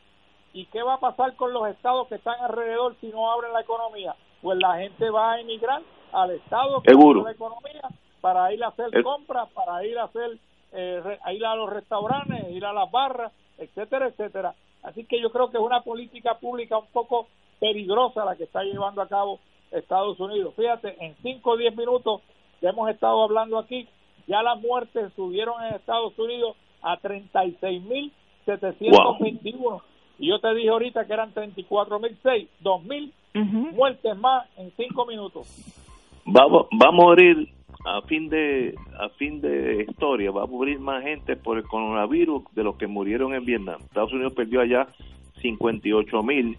y 0.54 0.66
qué 0.68 0.82
va 0.82 0.94
a 0.96 1.00
pasar 1.00 1.36
con 1.36 1.52
los 1.52 1.68
estados 1.68 2.08
que 2.08 2.16
están 2.16 2.40
alrededor 2.40 2.96
si 3.02 3.08
no 3.08 3.30
abren 3.32 3.52
la 3.54 3.62
economía. 3.62 4.16
Pues 4.42 4.58
la 4.60 4.78
gente 4.78 5.10
va 5.10 5.34
a 5.34 5.40
emigrar 5.42 5.82
al 6.14 6.32
estado 6.32 6.82
que 6.82 6.92
abre 6.94 7.04
la 7.24 7.32
economía 7.32 7.82
para 8.22 8.54
ir 8.54 8.64
a 8.64 8.68
hacer 8.70 8.90
Es- 8.94 9.04
compras, 9.04 9.50
para 9.54 9.86
ir 9.86 9.98
a 10.00 10.06
hacer 10.06 10.38
eh, 10.74 11.02
re- 11.04 11.20
a 11.24 11.34
ir 11.34 11.46
a 11.46 11.56
los 11.56 11.70
restaurantes, 11.70 12.50
ir 12.52 12.66
a 12.66 12.74
las 12.74 12.90
barras, 12.92 13.32
etcétera, 13.58 14.08
etcétera. 14.08 14.54
Así 14.84 15.06
que 15.06 15.20
yo 15.20 15.32
creo 15.32 15.50
que 15.50 15.58
es 15.58 15.64
una 15.64 15.82
política 15.82 16.36
pública 16.36 16.78
un 16.78 16.88
poco 16.88 17.28
peligrosa 17.60 18.24
la 18.26 18.36
que 18.36 18.44
está 18.44 18.64
llevando 18.64 19.02
a 19.02 19.08
cabo 19.08 19.40
Estados 19.72 20.20
Unidos. 20.20 20.54
Fíjate, 20.56 20.96
en 21.04 21.16
5 21.22 21.52
o 21.52 21.58
10 21.58 21.76
minutos 21.76 22.22
que 22.60 22.68
hemos 22.68 22.90
estado 22.90 23.24
hablando 23.24 23.58
aquí, 23.58 23.88
ya 24.28 24.44
las 24.44 24.60
muertes 24.60 25.14
subieron 25.16 25.64
en 25.64 25.76
Estados 25.76 26.20
Unidos 26.20 26.58
a 26.82 27.00
36.721. 27.00 29.82
Y 30.20 30.30
yo 30.30 30.40
te 30.40 30.52
dije 30.56 30.70
ahorita 30.70 31.06
que 31.06 31.14
eran 31.14 31.32
34.006, 31.34 32.48
2.000 32.64 33.12
muertes 33.74 34.18
más 34.18 34.48
en 34.58 34.72
5 34.76 35.06
minutos. 35.06 35.48
Vamos, 36.26 36.66
va 36.74 36.90
a 36.90 36.92
morir 36.92 37.54
a 37.86 38.02
fin 38.02 38.28
de 38.28 38.76
a 39.00 39.08
fin 39.10 39.40
de 39.40 39.86
historia, 39.88 40.32
va 40.32 40.44
a 40.44 40.48
morir 40.48 40.80
más 40.80 41.04
gente 41.04 41.38
por 41.38 41.58
el 41.58 41.64
coronavirus 41.64 42.44
de 42.54 42.64
los 42.64 42.76
que 42.76 42.88
murieron 42.88 43.34
en 43.34 43.46
Vietnam. 43.46 43.80
Estados 43.82 44.12
Unidos 44.12 44.34
perdió 44.34 44.60
allá 44.62 44.88
58 45.42 46.24
mil 46.24 46.58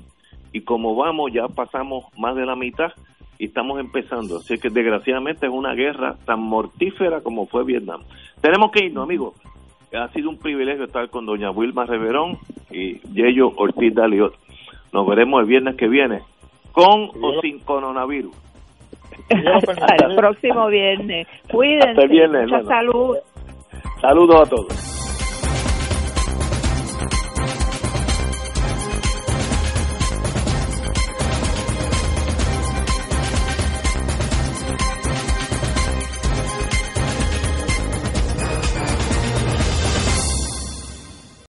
y 0.52 0.62
como 0.62 0.94
vamos 0.94 1.32
ya 1.32 1.48
pasamos 1.48 2.04
más 2.16 2.36
de 2.36 2.46
la 2.46 2.56
mitad 2.56 2.92
y 3.38 3.46
estamos 3.46 3.78
empezando. 3.80 4.38
Así 4.38 4.58
que 4.58 4.68
desgraciadamente 4.68 5.46
es 5.46 5.52
una 5.52 5.74
guerra 5.74 6.16
tan 6.24 6.40
mortífera 6.40 7.20
como 7.20 7.46
fue 7.46 7.64
Vietnam. 7.64 8.02
Tenemos 8.40 8.70
que 8.72 8.86
irnos, 8.86 9.04
amigos. 9.04 9.34
Ha 9.94 10.08
sido 10.08 10.28
un 10.28 10.38
privilegio 10.38 10.84
estar 10.84 11.08
con 11.08 11.24
doña 11.24 11.50
Wilma 11.50 11.86
Reverón 11.86 12.38
y 12.70 12.98
Yello 13.12 13.52
Ortiz 13.56 13.94
Daliot. 13.94 14.34
Nos 14.92 15.06
veremos 15.06 15.40
el 15.40 15.46
viernes 15.46 15.76
que 15.76 15.88
viene, 15.88 16.20
con 16.72 17.10
o 17.22 17.40
sin 17.40 17.60
coronavirus. 17.60 18.34
Hasta 19.30 20.06
el 20.06 20.16
próximo 20.16 20.66
viernes. 20.68 21.26
Cuídense. 21.50 21.90
Hasta 21.90 22.02
el 22.02 22.08
viernes, 22.08 22.50
Mucha 22.50 22.64
salud. 22.64 23.16
Saludos 24.00 24.46
a 24.46 24.50
todos. 24.50 24.97